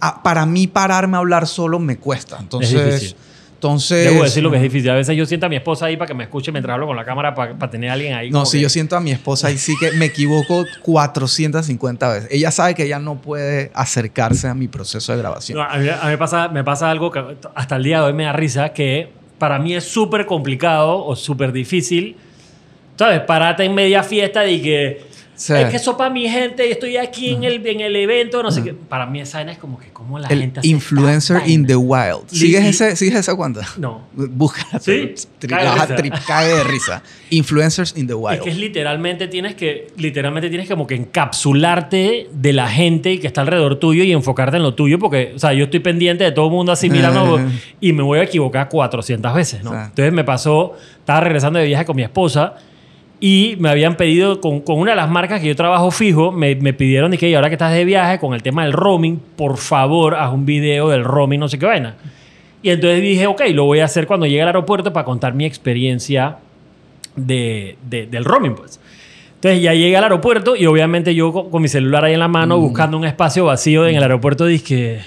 a- 0.00 0.22
para 0.22 0.46
mí 0.46 0.66
pararme 0.66 1.16
a 1.16 1.20
hablar 1.20 1.46
solo 1.46 1.78
me 1.78 1.96
cuesta. 1.98 2.38
Entonces, 2.40 2.72
difícil. 2.84 3.16
Entonces 3.64 4.04
Debo 4.10 4.22
decir 4.24 4.42
lo 4.42 4.50
que 4.50 4.58
es 4.58 4.62
difícil. 4.62 4.90
A 4.90 4.94
veces 4.94 5.16
yo 5.16 5.24
siento 5.24 5.46
a 5.46 5.48
mi 5.48 5.56
esposa 5.56 5.86
ahí 5.86 5.96
para 5.96 6.06
que 6.06 6.12
me 6.14 6.24
escuche 6.24 6.52
mientras 6.52 6.74
hablo 6.74 6.86
con 6.86 6.96
la 6.96 7.04
cámara 7.04 7.34
para, 7.34 7.54
para 7.54 7.70
tener 7.70 7.88
a 7.88 7.94
alguien 7.94 8.12
ahí. 8.12 8.30
No, 8.30 8.44
si 8.44 8.58
que- 8.58 8.62
yo 8.62 8.68
siento 8.68 8.94
a 8.94 9.00
mi 9.00 9.10
esposa 9.10 9.50
y 9.50 9.56
sí 9.56 9.74
que 9.80 9.92
me 9.92 10.04
equivoco 10.06 10.66
450 10.82 12.08
veces. 12.12 12.28
Ella 12.30 12.50
sabe 12.50 12.74
que 12.74 12.84
ella 12.84 12.98
no 12.98 13.16
puede 13.16 13.70
acercarse 13.74 14.48
a 14.48 14.54
mi 14.54 14.68
proceso 14.68 15.12
de 15.12 15.18
grabación. 15.18 15.58
No, 15.58 15.64
a 15.64 15.76
mí, 15.78 15.88
a 15.88 16.04
mí 16.04 16.10
me, 16.10 16.18
pasa, 16.18 16.48
me 16.48 16.62
pasa 16.62 16.90
algo 16.90 17.10
que 17.10 17.22
hasta 17.54 17.76
el 17.76 17.82
día 17.84 18.00
de 18.00 18.06
hoy 18.08 18.12
me 18.12 18.24
da 18.24 18.32
risa, 18.34 18.68
que 18.74 19.08
para 19.38 19.58
mí 19.58 19.74
es 19.74 19.84
súper 19.84 20.26
complicado 20.26 21.02
o 21.04 21.16
súper 21.16 21.50
difícil, 21.52 22.16
¿sabes? 22.98 23.20
Parate 23.20 23.64
en 23.64 23.74
media 23.74 24.02
fiesta 24.02 24.46
y 24.46 24.60
que... 24.60 25.13
Sí. 25.36 25.52
Es 25.52 25.70
que 25.70 25.76
eso 25.76 25.96
para 25.96 26.10
mi 26.10 26.28
gente, 26.28 26.70
estoy 26.70 26.96
aquí 26.96 27.30
en 27.30 27.44
el, 27.44 27.66
en 27.66 27.80
el 27.80 27.96
evento, 27.96 28.42
no 28.42 28.50
sé 28.50 28.62
qué. 28.62 28.72
Para 28.72 29.06
mí 29.06 29.20
esa 29.20 29.38
vaina 29.38 29.52
es 29.52 29.58
como 29.58 29.78
que 29.78 29.88
cómo 29.88 30.18
la 30.18 30.28
El 30.28 30.40
gente 30.40 30.60
hace 30.60 30.68
influencer 30.68 31.42
in 31.46 31.62
vaina. 31.62 31.66
the 31.66 31.76
wild. 31.76 32.28
¿Sigues, 32.28 32.64
ese, 32.64 32.96
¿Sigues 32.96 33.16
esa 33.16 33.34
cuenta? 33.34 33.62
No. 33.76 34.02
Búscala. 34.12 34.78
¿Sí? 34.80 35.14
Cague 35.48 36.54
de 36.54 36.64
risa. 36.64 37.02
Influencers 37.30 37.96
in 37.96 38.06
the 38.06 38.14
wild. 38.14 38.38
Es 38.38 38.42
que 38.42 38.50
es 38.50 38.56
literalmente 38.56 39.26
tienes 39.28 39.54
que, 39.54 39.88
literalmente 39.96 40.48
tienes 40.48 40.68
como 40.68 40.86
que 40.86 40.94
encapsularte 40.94 42.28
de 42.32 42.52
la 42.52 42.68
gente 42.68 43.18
que 43.18 43.26
está 43.26 43.40
alrededor 43.40 43.76
tuyo 43.76 44.04
y 44.04 44.12
enfocarte 44.12 44.56
en 44.56 44.62
lo 44.62 44.74
tuyo, 44.74 44.98
porque, 44.98 45.32
o 45.34 45.38
sea, 45.38 45.52
yo 45.52 45.64
estoy 45.64 45.80
pendiente 45.80 46.24
de 46.24 46.32
todo 46.32 46.46
el 46.46 46.52
mundo 46.52 46.72
así 46.72 46.88
mirando 46.88 47.40
y 47.80 47.92
me 47.92 48.02
voy 48.02 48.20
a 48.20 48.22
equivocar 48.22 48.68
400 48.68 49.34
veces, 49.34 49.64
¿no? 49.64 49.72
Entonces 49.74 50.12
me 50.12 50.24
pasó, 50.24 50.74
estaba 50.98 51.20
regresando 51.20 51.58
de 51.58 51.66
viaje 51.66 51.84
con 51.84 51.96
mi 51.96 52.02
esposa 52.02 52.54
y 53.20 53.56
me 53.58 53.68
habían 53.70 53.96
pedido, 53.96 54.40
con, 54.40 54.60
con 54.60 54.78
una 54.78 54.90
de 54.92 54.96
las 54.96 55.08
marcas 55.08 55.40
que 55.40 55.46
yo 55.48 55.56
trabajo 55.56 55.90
fijo, 55.90 56.32
me, 56.32 56.54
me 56.56 56.72
pidieron, 56.74 57.10
dije, 57.10 57.28
y 57.28 57.34
ahora 57.34 57.48
que 57.48 57.54
estás 57.54 57.72
de 57.72 57.84
viaje 57.84 58.18
con 58.18 58.34
el 58.34 58.42
tema 58.42 58.64
del 58.64 58.72
roaming, 58.72 59.18
por 59.36 59.56
favor, 59.56 60.14
haz 60.14 60.32
un 60.32 60.44
video 60.44 60.88
del 60.88 61.04
roaming, 61.04 61.38
no 61.40 61.48
sé 61.48 61.58
qué 61.58 61.66
vaina. 61.66 61.94
Y 62.62 62.70
entonces 62.70 63.00
dije, 63.02 63.26
ok, 63.26 63.42
lo 63.52 63.64
voy 63.64 63.80
a 63.80 63.84
hacer 63.84 64.06
cuando 64.06 64.26
llegue 64.26 64.42
al 64.42 64.48
aeropuerto 64.48 64.92
para 64.92 65.04
contar 65.04 65.34
mi 65.34 65.44
experiencia 65.44 66.36
de, 67.16 67.76
de- 67.88 68.06
del 68.06 68.24
roaming, 68.24 68.54
pues. 68.54 68.80
Entonces 69.36 69.60
ya 69.62 69.74
llegué 69.74 69.96
al 69.96 70.04
aeropuerto 70.04 70.56
y 70.56 70.64
obviamente 70.66 71.14
yo 71.14 71.30
con, 71.32 71.50
con 71.50 71.60
mi 71.62 71.68
celular 71.68 72.04
ahí 72.04 72.14
en 72.14 72.20
la 72.20 72.28
mano 72.28 72.56
buscando 72.58 72.96
un 72.96 73.04
espacio 73.04 73.44
vacío 73.44 73.86
en 73.86 73.94
el 73.96 74.02
aeropuerto 74.02 74.46
dije, 74.46 75.00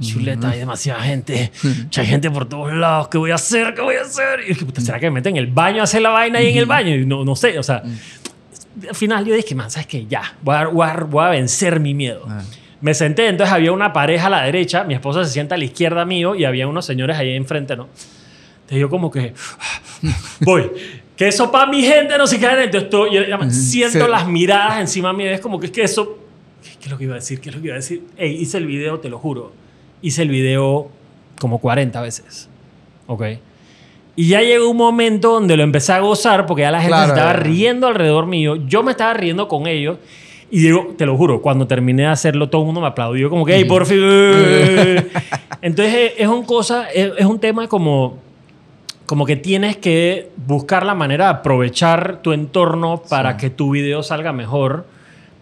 chuleta, 0.00 0.50
hay 0.50 0.58
demasiada 0.60 1.02
gente, 1.02 1.52
mucha 1.84 2.04
gente 2.04 2.30
por 2.30 2.48
todos 2.48 2.72
lados, 2.72 3.08
¿qué 3.08 3.18
voy 3.18 3.30
a 3.30 3.36
hacer? 3.36 3.74
¿Qué 3.74 3.80
voy 3.82 3.96
a 3.96 4.02
hacer? 4.02 4.40
Y 4.44 4.48
dije, 4.48 4.64
puta, 4.64 4.80
¿será 4.80 4.98
que 4.98 5.06
me 5.06 5.14
meten 5.14 5.36
en 5.36 5.44
el 5.44 5.50
baño 5.50 5.80
a 5.80 5.84
hacer 5.84 6.02
la 6.02 6.10
vaina 6.10 6.38
ahí 6.38 6.48
en 6.50 6.58
el 6.58 6.66
baño? 6.66 6.94
Y 6.94 7.04
no, 7.06 7.24
no 7.24 7.36
sé, 7.36 7.58
o 7.58 7.62
sea, 7.62 7.82
al 8.88 8.94
final 8.94 9.24
yo 9.24 9.34
dije, 9.34 9.54
man, 9.54 9.70
¿sabes 9.70 9.86
qué? 9.86 10.06
Ya, 10.06 10.34
voy 10.42 10.54
a, 10.56 10.66
voy 10.66 10.86
a- 10.88 10.94
voy 11.04 11.24
a 11.24 11.28
vencer 11.28 11.78
mi 11.80 11.94
miedo. 11.94 12.24
Ah. 12.28 12.42
Me 12.80 12.94
senté, 12.94 13.28
entonces 13.28 13.52
había 13.54 13.70
una 13.70 13.92
pareja 13.92 14.26
a 14.26 14.30
la 14.30 14.42
derecha, 14.42 14.82
mi 14.82 14.94
esposa 14.94 15.24
se 15.24 15.30
sienta 15.32 15.54
a 15.54 15.58
la 15.58 15.64
izquierda 15.64 16.04
mío 16.04 16.34
y 16.34 16.44
había 16.44 16.66
unos 16.66 16.84
señores 16.84 17.16
ahí 17.16 17.30
enfrente, 17.36 17.76
¿no? 17.76 17.88
Entonces 18.62 18.78
yo 18.80 18.88
como 18.90 19.08
que, 19.10 19.34
voy, 20.40 20.68
que 21.16 21.28
eso 21.28 21.52
para 21.52 21.66
mi 21.70 21.82
gente 21.82 22.16
no 22.18 22.26
se 22.26 22.40
cae. 22.40 22.64
Entonces 22.64 22.84
estoy, 22.84 23.14
yo, 23.14 23.22
yo 23.24 23.50
siento 23.50 24.04
Sí. 24.06 24.10
las 24.10 24.26
miradas 24.26 24.80
encima 24.80 25.12
mío, 25.12 25.30
es 25.30 25.40
como 25.40 25.60
que 25.60 25.66
es 25.66 25.72
que 25.72 25.82
eso, 25.84 26.18
¿qué 26.80 26.86
es 26.86 26.90
lo 26.90 26.98
que 26.98 27.04
iba 27.04 27.14
a 27.14 27.18
decir? 27.18 27.40
¿Qué 27.40 27.50
es 27.50 27.54
lo 27.54 27.60
que 27.62 27.68
iba 27.68 27.76
a 27.76 27.78
decir? 27.80 28.02
Ey, 28.16 28.32
hice 28.34 28.58
el 28.58 28.66
video, 28.66 28.98
te 28.98 29.08
lo 29.08 29.18
juro, 29.20 29.52
hice 30.02 30.22
el 30.22 30.28
video 30.28 30.88
como 31.40 31.58
40 31.58 32.00
veces, 32.02 32.48
¿ok? 33.06 33.22
Y 34.14 34.28
ya 34.28 34.42
llegó 34.42 34.68
un 34.68 34.76
momento 34.76 35.32
donde 35.32 35.56
lo 35.56 35.62
empecé 35.62 35.92
a 35.92 36.00
gozar 36.00 36.44
porque 36.46 36.62
ya 36.62 36.70
la 36.70 36.80
gente 36.80 36.94
Claro, 36.94 37.14
se 37.14 37.18
estaba 37.18 37.32
riendo 37.32 37.86
alrededor 37.86 38.26
mío. 38.26 38.56
Yo 38.66 38.82
me 38.82 38.90
estaba 38.90 39.14
riendo 39.14 39.48
con 39.48 39.66
ellos. 39.66 39.96
Y 40.50 40.58
digo, 40.58 40.94
te 40.98 41.06
lo 41.06 41.16
juro, 41.16 41.40
cuando 41.40 41.66
terminé 41.66 42.02
de 42.02 42.08
hacerlo, 42.08 42.50
todo 42.50 42.60
el 42.60 42.66
mundo 42.66 42.82
me 42.82 42.88
aplaudió 42.88 43.30
como 43.30 43.46
que, 43.46 43.54
hey, 43.54 43.64
por 43.64 43.86
fin. 43.86 44.00
eh". 44.02 45.08
Entonces, 45.62 46.12
es, 46.18 46.28
un 46.28 46.44
cosa, 46.44 46.90
es, 46.90 47.12
es 47.16 47.24
un 47.24 47.38
tema 47.38 47.68
como, 47.68 48.18
como 49.06 49.24
que 49.24 49.36
tienes 49.36 49.78
que 49.78 50.28
buscar 50.46 50.84
la 50.84 50.94
manera 50.94 51.24
de 51.24 51.30
aprovechar 51.30 52.20
tu 52.20 52.32
entorno 52.32 53.02
para 53.08 53.38
que 53.38 53.48
tu 53.48 53.70
video 53.70 54.02
salga 54.02 54.34
mejor. 54.34 54.84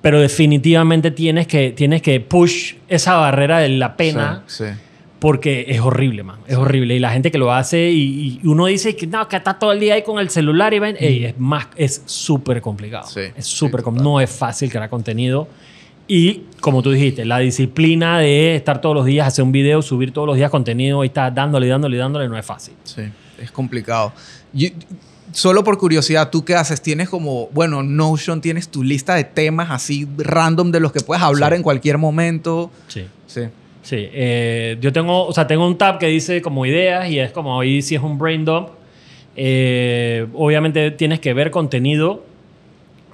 Pero 0.03 0.19
definitivamente 0.21 1.11
tienes 1.11 1.47
que, 1.47 1.73
tienes 1.73 2.01
que 2.03 2.21
push 2.21 2.75
esa 2.89 3.17
barrera 3.17 3.59
de 3.59 3.69
la 3.69 3.97
pena 3.97 4.43
Sí, 4.47 4.65
sí. 4.65 4.71
porque 5.19 5.67
es 5.69 5.79
horrible, 5.81 6.23
man. 6.23 6.39
Es 6.47 6.57
horrible. 6.57 6.97
Y 6.97 6.99
la 6.99 7.11
gente 7.13 7.31
que 7.31 7.37
lo 7.37 7.53
hace 7.53 7.91
y, 7.91 8.41
y 8.43 8.47
uno 8.47 8.65
dice 8.67 8.97
que 8.97 9.07
no, 9.07 9.29
que 9.29 9.37
está 9.37 9.59
todo 9.59 9.73
el 9.73 9.81
día 9.81 9.95
ahí 9.95 10.03
con 10.03 10.19
el 10.19 10.31
celular 10.31 10.73
y 10.73 10.79
ven, 10.79 10.97
ey, 10.99 11.27
es 11.27 11.39
más, 11.39 11.69
es 11.77 12.03
súper 12.07 12.63
complicado. 12.63 13.07
Sí, 13.09 13.21
es 13.37 13.47
sí, 13.47 13.57
súper 13.57 13.83
com- 13.83 13.95
total. 13.95 14.05
No 14.05 14.21
es 14.23 14.31
fácil 14.31 14.71
crear 14.71 14.89
contenido. 14.89 15.49
Y 16.09 16.45
como 16.61 16.83
tú 16.83 16.91
dijiste, 16.93 17.25
la 17.27 17.39
disciplina 17.39 18.19
de 18.19 18.57
estar 18.57 18.81
todos 18.81 18.97
los 18.97 19.05
días, 19.05 19.29
hacer 19.29 19.45
un 19.45 19.53
video, 19.53 19.81
subir 19.83 20.13
todos 20.13 20.27
los 20.27 20.37
días 20.37 20.51
contenido 20.51 21.05
y 21.05 21.09
estar 21.09 21.33
dándole, 21.33 21.69
dándole, 21.69 21.99
dándole, 21.99 22.27
no 22.27 22.37
es 22.39 22.45
fácil. 22.47 22.75
Sí, 22.85 23.03
es 23.39 23.51
complicado. 23.53 24.13
Y- 24.55 24.73
solo 25.33 25.62
por 25.64 25.78
curiosidad, 25.78 26.31
¿tú 26.31 26.45
qué 26.45 26.55
haces? 26.55 26.81
Tienes 26.83 27.09
como, 27.09 27.49
bueno, 27.53 27.83
Notion, 27.83 28.41
tienes 28.41 28.68
tu 28.68 28.83
lista 28.83 29.14
de 29.14 29.24
temas 29.24 29.70
así 29.70 30.07
random 30.18 30.70
de 30.72 30.81
los 30.81 30.93
que 30.93 31.01
puedes 31.01 31.22
hablar 31.22 31.53
Sí. 31.53 31.57
en 31.57 31.62
cualquier 31.62 31.99
momento. 31.99 32.70
Sí. 32.89 33.07
Sí. 33.26 33.43
Sí, 33.83 33.97
eh, 34.12 34.76
yo 34.81 34.93
tengo, 34.93 35.26
o 35.26 35.33
sea, 35.33 35.47
tengo 35.47 35.66
un 35.66 35.78
tab 35.78 35.99
que 35.99 36.07
dice 36.07 36.43
como 36.43 36.66
ideas 36.66 37.09
y 37.11 37.18
es 37.18 37.33
como 37.33 37.59
ahí 37.61 37.81
si 37.83 37.95
es 37.95 38.03
un 38.03 38.18
brain 38.18 38.45
dump. 38.45 38.68
Eh, 39.37 40.26
obviamente 40.35 40.91
tienes 40.91 41.18
que 41.20 41.33
ver 41.33 41.51
contenido 41.51 42.24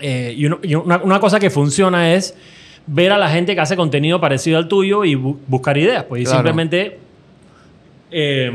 eh, 0.00 0.34
y, 0.36 0.46
uno- 0.46 0.58
y 0.62 0.74
una, 0.74 0.98
una 0.98 1.20
cosa 1.20 1.38
que 1.38 1.50
funciona 1.50 2.14
es 2.14 2.34
ver 2.86 3.12
a 3.12 3.18
la 3.18 3.28
gente 3.30 3.54
que 3.54 3.60
hace 3.60 3.76
contenido 3.76 4.20
parecido 4.20 4.58
al 4.58 4.66
tuyo 4.68 5.04
y 5.04 5.14
bu- 5.14 5.36
buscar 5.46 5.76
ideas. 5.78 6.04
Pues 6.04 6.22
y 6.22 6.24
Claro. 6.24 6.38
simplemente, 6.38 6.98
eh, 8.10 8.50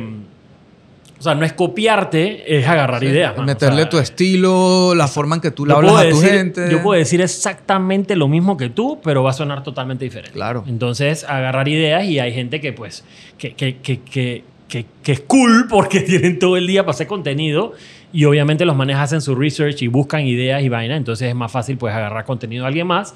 o 1.21 1.23
sea, 1.23 1.35
no 1.35 1.45
es 1.45 1.53
copiarte, 1.53 2.57
es 2.57 2.67
agarrar 2.67 3.03
ideas. 3.03 3.33
man. 3.37 3.43
O 3.43 3.45
Meterle 3.45 3.81
sea, 3.83 3.89
tu 3.89 3.99
estilo, 3.99 4.95
la 4.95 5.07
forma 5.07 5.35
en 5.35 5.41
que 5.41 5.51
tú 5.51 5.67
le 5.67 5.73
hablas 5.73 5.93
a 5.95 6.09
tu 6.09 6.19
decir- 6.19 6.29
gente. 6.31 6.67
Yo 6.71 6.81
puedo 6.81 6.97
decir 6.97 7.21
exactamente 7.21 8.15
lo 8.15 8.27
mismo 8.27 8.57
que 8.57 8.69
tú, 8.69 8.99
pero 9.03 9.21
va 9.21 9.29
a 9.29 9.33
sonar 9.33 9.61
totalmente 9.61 10.03
diferente. 10.03 10.33
Claro. 10.33 10.63
Entonces, 10.67 11.23
agarrar 11.23 11.67
ideas 11.67 12.05
y 12.05 12.17
hay 12.19 12.33
gente 12.33 12.59
que, 12.59 12.73
pues, 12.73 13.03
que, 13.37 13.53
que, 13.53 13.77
que, 13.77 13.99
que, 14.01 14.43
que- 14.67 14.85
que 15.03 15.11
es 15.11 15.19
cool 15.21 15.67
porque 15.69 15.99
tienen 16.01 16.39
todo 16.39 16.57
el 16.57 16.65
día 16.65 16.81
para 16.83 16.91
hacer 16.95 17.05
contenido 17.07 17.73
y 18.11 18.25
obviamente 18.25 18.65
los 18.65 18.75
manes 18.75 18.97
hacen 18.97 19.21
su 19.21 19.35
research 19.35 19.81
y 19.83 19.87
buscan 19.87 20.21
ideas 20.25 20.63
y 20.63 20.69
vaina. 20.69 20.95
Entonces, 20.97 21.29
es 21.29 21.35
más 21.35 21.51
fácil, 21.51 21.77
pues, 21.77 21.93
agarrar 21.93 22.25
contenido 22.25 22.63
de 22.63 22.67
alguien 22.69 22.87
más. 22.87 23.13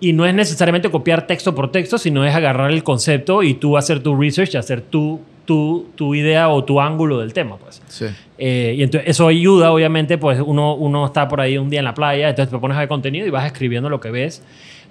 Y 0.00 0.12
no 0.12 0.26
es 0.26 0.34
necesariamente 0.34 0.90
copiar 0.90 1.26
texto 1.28 1.54
por 1.54 1.70
texto, 1.70 1.96
sino 1.96 2.24
es 2.26 2.34
agarrar 2.34 2.72
el 2.72 2.82
concepto 2.82 3.42
y 3.44 3.54
tú 3.54 3.76
hacer 3.76 4.00
tu 4.00 4.16
research 4.20 4.54
y 4.54 4.56
hacer 4.58 4.80
tu, 4.80 5.20
tu, 5.44 5.88
tu 5.94 6.14
idea 6.14 6.48
o 6.48 6.64
tu 6.64 6.80
ángulo 6.80 7.18
del 7.20 7.32
tema, 7.32 7.56
pues. 7.56 7.82
Sí. 7.88 8.06
Eh, 8.38 8.74
y 8.78 8.82
entonces 8.82 9.08
eso 9.10 9.28
ayuda, 9.28 9.72
obviamente, 9.72 10.18
pues 10.18 10.40
uno, 10.44 10.74
uno 10.74 11.06
está 11.06 11.28
por 11.28 11.40
ahí 11.40 11.58
un 11.58 11.70
día 11.70 11.78
en 11.80 11.84
la 11.84 11.94
playa, 11.94 12.28
entonces 12.28 12.52
te 12.52 12.58
pones 12.58 12.76
a 12.76 12.80
ver 12.80 12.88
contenido 12.88 13.26
y 13.26 13.30
vas 13.30 13.46
escribiendo 13.46 13.88
lo 13.88 14.00
que 14.00 14.10
ves. 14.10 14.42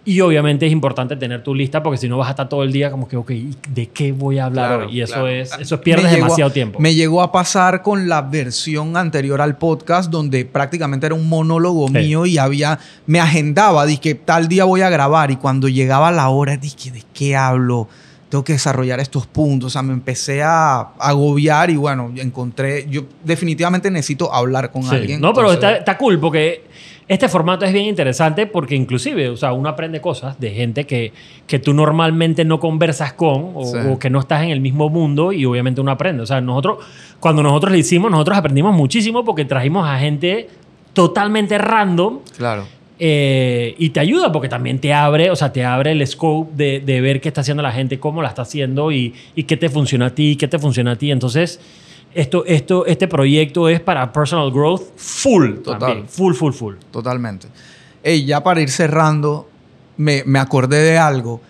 Y 0.03 0.19
obviamente 0.21 0.65
es 0.65 0.71
importante 0.71 1.15
tener 1.15 1.43
tu 1.43 1.53
lista 1.53 1.83
porque 1.83 1.97
si 1.97 2.09
no 2.09 2.17
vas 2.17 2.27
a 2.27 2.31
estar 2.31 2.49
todo 2.49 2.63
el 2.63 2.71
día 2.71 2.89
como 2.89 3.07
que, 3.07 3.17
ok, 3.17 3.29
¿y 3.31 3.55
¿de 3.69 3.85
qué 3.85 4.11
voy 4.11 4.39
a 4.39 4.45
hablar 4.45 4.67
Claro, 4.69 4.85
hoy? 4.87 4.97
Y 4.97 5.01
eso 5.01 5.13
claro. 5.13 5.27
es, 5.27 5.51
eso 5.59 5.79
pierdes 5.79 6.05
llegó 6.11 6.23
demasiado 6.23 6.49
tiempo. 6.51 6.79
Me 6.79 6.95
llegó 6.95 7.21
a 7.21 7.31
pasar 7.31 7.83
con 7.83 8.09
la 8.09 8.23
versión 8.23 8.97
anterior 8.97 9.39
al 9.41 9.59
podcast 9.59 10.09
donde 10.09 10.43
prácticamente 10.43 11.05
era 11.05 11.13
un 11.13 11.29
monólogo 11.29 11.87
Sí. 11.89 11.93
mío 11.93 12.25
y 12.25 12.39
había 12.39 12.79
me 13.05 13.19
agendaba, 13.19 13.85
dije 13.85 14.15
tal 14.15 14.47
día 14.47 14.65
voy 14.65 14.81
a 14.81 14.89
grabar 14.89 15.29
y 15.29 15.35
cuando 15.35 15.67
llegaba 15.69 16.09
la 16.11 16.29
hora 16.29 16.57
dije 16.57 16.89
de 16.89 17.03
qué 17.13 17.35
hablo, 17.35 17.87
tengo 18.31 18.43
que 18.43 18.53
desarrollar 18.53 18.99
estos 19.01 19.27
puntos, 19.27 19.67
o 19.67 19.69
sea, 19.69 19.81
me 19.83 19.93
empecé 19.93 20.41
a 20.41 20.79
agobiar 20.97 21.69
y 21.69 21.75
bueno, 21.75 22.11
encontré 22.15 22.87
yo 22.89 23.01
definitivamente 23.23 23.91
necesito 23.91 24.33
hablar 24.33 24.71
con 24.71 24.83
Sí. 24.83 24.95
alguien. 24.95 25.19
No, 25.21 25.33
pero 25.33 25.51
está, 25.51 25.75
está 25.75 25.97
cool 25.97 26.17
porque 26.19 26.63
este 27.09 27.27
formato 27.27 27.65
es 27.65 27.73
bien 27.73 27.85
interesante 27.87 28.47
porque 28.47 28.73
inclusive, 28.75 29.27
o 29.27 29.35
sea, 29.35 29.51
uno 29.51 29.67
aprende 29.67 29.99
cosas 29.99 30.39
de 30.39 30.49
gente 30.51 30.85
que, 30.85 31.11
que 31.45 31.59
tú 31.59 31.73
normalmente 31.73 32.45
no 32.45 32.59
conversas 32.61 33.11
con 33.11 33.51
o, 33.53 33.65
Sí. 33.65 33.77
o 33.91 33.99
que 33.99 34.09
no 34.09 34.19
estás 34.21 34.43
en 34.43 34.49
el 34.49 34.61
mismo 34.61 34.87
mundo 34.89 35.33
y 35.33 35.43
obviamente 35.45 35.81
uno 35.81 35.91
aprende. 35.91 36.23
O 36.23 36.25
sea, 36.25 36.39
nosotros, 36.39 36.77
cuando 37.19 37.43
nosotros 37.43 37.73
lo 37.73 37.77
hicimos, 37.77 38.09
nosotros 38.09 38.37
aprendimos 38.37 38.73
muchísimo 38.73 39.25
porque 39.25 39.43
trajimos 39.43 39.85
a 39.87 39.99
gente 39.99 40.47
totalmente 40.93 41.57
random 41.57 42.19
Claro. 42.37 42.63
Eh, 43.03 43.73
y 43.79 43.89
te 43.89 43.99
ayuda 43.99 44.31
porque 44.31 44.47
también 44.47 44.77
te 44.77 44.93
abre, 44.93 45.31
o 45.31 45.35
sea, 45.35 45.51
te 45.51 45.65
abre 45.65 45.93
el 45.93 46.05
scope 46.05 46.51
de, 46.55 46.81
de 46.81 47.01
ver 47.01 47.19
qué 47.19 47.29
está 47.29 47.41
haciendo 47.41 47.63
la 47.63 47.71
gente, 47.71 47.99
cómo 47.99 48.21
la 48.21 48.29
está 48.29 48.43
haciendo 48.43 48.91
y, 48.91 49.15
y 49.33 49.45
qué 49.45 49.57
te 49.57 49.69
funciona 49.69 50.05
a 50.05 50.09
ti, 50.11 50.35
qué 50.35 50.47
te 50.47 50.59
funciona 50.59 50.91
a 50.91 50.95
ti. 50.95 51.09
Entonces, 51.09 51.59
esto, 52.13 52.45
esto, 52.45 52.85
este 52.85 53.07
proyecto 53.07 53.69
es 53.69 53.79
para 53.79 54.13
personal 54.13 54.51
growth 54.51 54.83
full. 54.97 55.55
Total. 55.63 55.79
también. 55.79 56.07
Full, 56.07 56.35
full, 56.35 56.53
full. 56.53 56.75
Totalmente. 56.91 57.47
Ey, 58.03 58.23
ya 58.23 58.43
para 58.43 58.61
ir 58.61 58.69
cerrando, 58.69 59.49
me, 59.97 60.21
me 60.27 60.37
acordé 60.37 60.83
de 60.83 60.99
algo. 60.99 61.41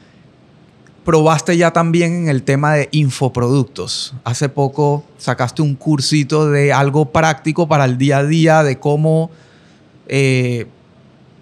Probaste 1.04 1.58
ya 1.58 1.72
también 1.72 2.14
en 2.14 2.30
el 2.30 2.43
tema 2.43 2.76
de 2.76 2.88
infoproductos. 2.93 4.14
Hace 4.24 4.47
poco 4.47 5.04
sacaste 5.18 5.62
un 5.62 5.76
cursito 5.76 6.49
de 6.49 6.72
algo 6.72 7.12
práctico 7.12 7.68
para 7.68 7.84
el 7.84 7.97
día 7.97 8.20
a 8.20 8.24
día, 8.24 8.64
de 8.64 8.80
cómo 8.80 9.32
eh, 10.08 10.68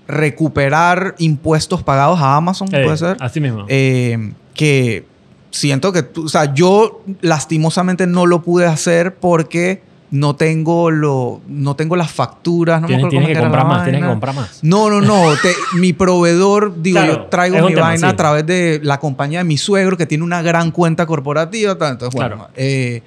recuperar 0.10 1.16
impuestos 1.20 1.84
pagados 1.84 2.20
a 2.20 2.36
Amazon, 2.36 2.68
Eh, 2.74 2.84
puede 2.84 2.98
ser. 2.98 3.16
Así 3.20 3.40
mismo. 3.40 3.66
Eh, 3.70 4.34
que 4.54 5.06
siento 5.52 5.94
que 5.94 6.04
tú, 6.04 6.26
o 6.26 6.30
sea, 6.30 6.54
yo 6.54 7.04
lastimosamente 7.22 8.08
no 8.08 8.26
lo 8.26 8.42
pude 8.42 8.66
hacer 8.66 9.16
porque 9.16 9.82
no 10.12 10.36
tengo 10.36 10.90
lo, 10.90 11.40
no 11.48 11.76
tengo 11.76 11.96
las 11.96 12.12
facturas, 12.12 12.82
no 12.82 12.88
tienes 12.88 13.06
que 13.28 13.40
comprar 13.40 13.66
más, 13.68 13.84
tienes 13.84 14.02
que 14.02 14.08
comprar 14.08 14.34
más. 14.36 14.60
No, 14.64 14.90
no, 14.90 15.02
no. 15.02 15.36
te- 15.42 15.54
mi 15.80 15.94
proveedor, 15.94 16.82
digo, 16.82 16.98
Claro, 17.00 17.14
yo 17.14 17.22
traigo 17.28 17.58
mi 17.68 17.76
tema, 17.76 17.88
vaina 17.90 18.08
sí. 18.08 18.14
a 18.14 18.16
través 18.16 18.46
de 18.48 18.80
la 18.84 19.00
compañía 19.00 19.40
de 19.40 19.46
mi 19.46 19.58
suegro, 19.58 19.96
que 19.98 20.08
tiene 20.08 20.24
una 20.24 20.42
gran 20.42 20.72
cuenta 20.72 21.06
corporativa. 21.06 21.74
Entonces, 21.74 22.10
bueno, 22.14 22.36
Claro. 22.38 22.50
eh, 22.56 23.04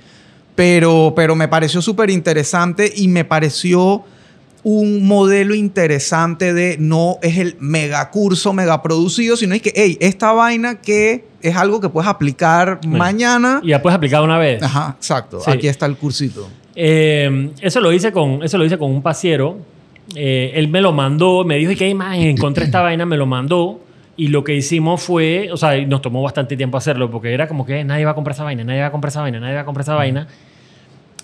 pero, 0.55 1.13
pero 1.17 1.35
me 1.35 1.49
pareció 1.49 1.83
súper 1.83 2.11
interesante 2.11 2.93
y 2.95 3.09
me 3.09 3.25
pareció 3.25 4.05
un 4.65 5.07
modelo 5.07 5.55
interesante 5.55 6.55
de 6.55 6.77
no 6.79 7.19
es 7.23 7.39
el 7.39 7.57
mega 7.59 8.11
curso, 8.11 8.53
mega 8.53 8.81
producido, 8.83 9.37
sino 9.37 9.55
es 9.55 9.63
que, 9.63 9.73
hey, 9.75 9.99
esta 10.01 10.33
vaina 10.33 10.81
que 10.81 11.25
es 11.41 11.57
algo 11.57 11.81
que 11.81 11.89
puedes 11.89 12.09
aplicar 12.09 12.81
mañana. 12.87 13.61
Y 13.63 13.69
ya 13.69 13.83
puedes 13.83 13.97
aplicar 13.97 14.23
una 14.23 14.39
vez. 14.39 14.63
Ajá, 14.63 14.95
exacto. 14.97 15.41
Sí. 15.41 15.51
Aquí 15.51 15.67
está 15.67 15.87
el 15.87 15.97
cursito. 15.97 16.49
Eh, 16.77 17.51
eso, 17.61 17.81
lo 17.81 17.93
hice 17.93 18.13
con, 18.13 18.43
eso 18.43 18.57
lo 18.57 18.65
hice 18.65 18.79
con 18.79 18.91
un 18.91 19.03
pasiero. 19.03 19.59
Eh, 20.15 20.53
él 20.55 20.69
me 20.69 20.81
lo 20.81 20.93
mandó, 20.93 21.45
me 21.45 21.57
dijo, 21.57 21.73
¿y 21.73 21.77
qué 21.77 21.93
más? 21.95 22.17
Encontré 22.19 22.65
esta 22.65 22.81
vaina, 22.81 23.05
me 23.05 23.17
lo 23.17 23.27
mandó. 23.27 23.81
Y 24.17 24.29
lo 24.29 24.45
que 24.45 24.55
hicimos 24.55 25.03
fue, 25.03 25.51
o 25.51 25.57
sea, 25.57 25.75
nos 25.87 26.03
tomó 26.03 26.23
bastante 26.23 26.57
tiempo 26.57 26.77
hacerlo, 26.77 27.11
porque 27.11 27.33
era 27.33 27.49
como 27.49 27.65
que 27.65 27.83
nadie 27.83 28.05
va 28.05 28.13
a 28.13 28.15
comprar 28.15 28.35
esa 28.35 28.45
vaina, 28.45 28.63
nadie 28.63 28.81
va 28.81 28.89
a 28.89 28.93
comprar 28.93 29.11
esa 29.11 29.23
vaina, 29.23 29.41
nadie 29.41 29.55
va 29.55 29.63
a 29.63 29.65
comprar 29.65 29.83
esa 29.83 29.95
vaina. 29.95 30.29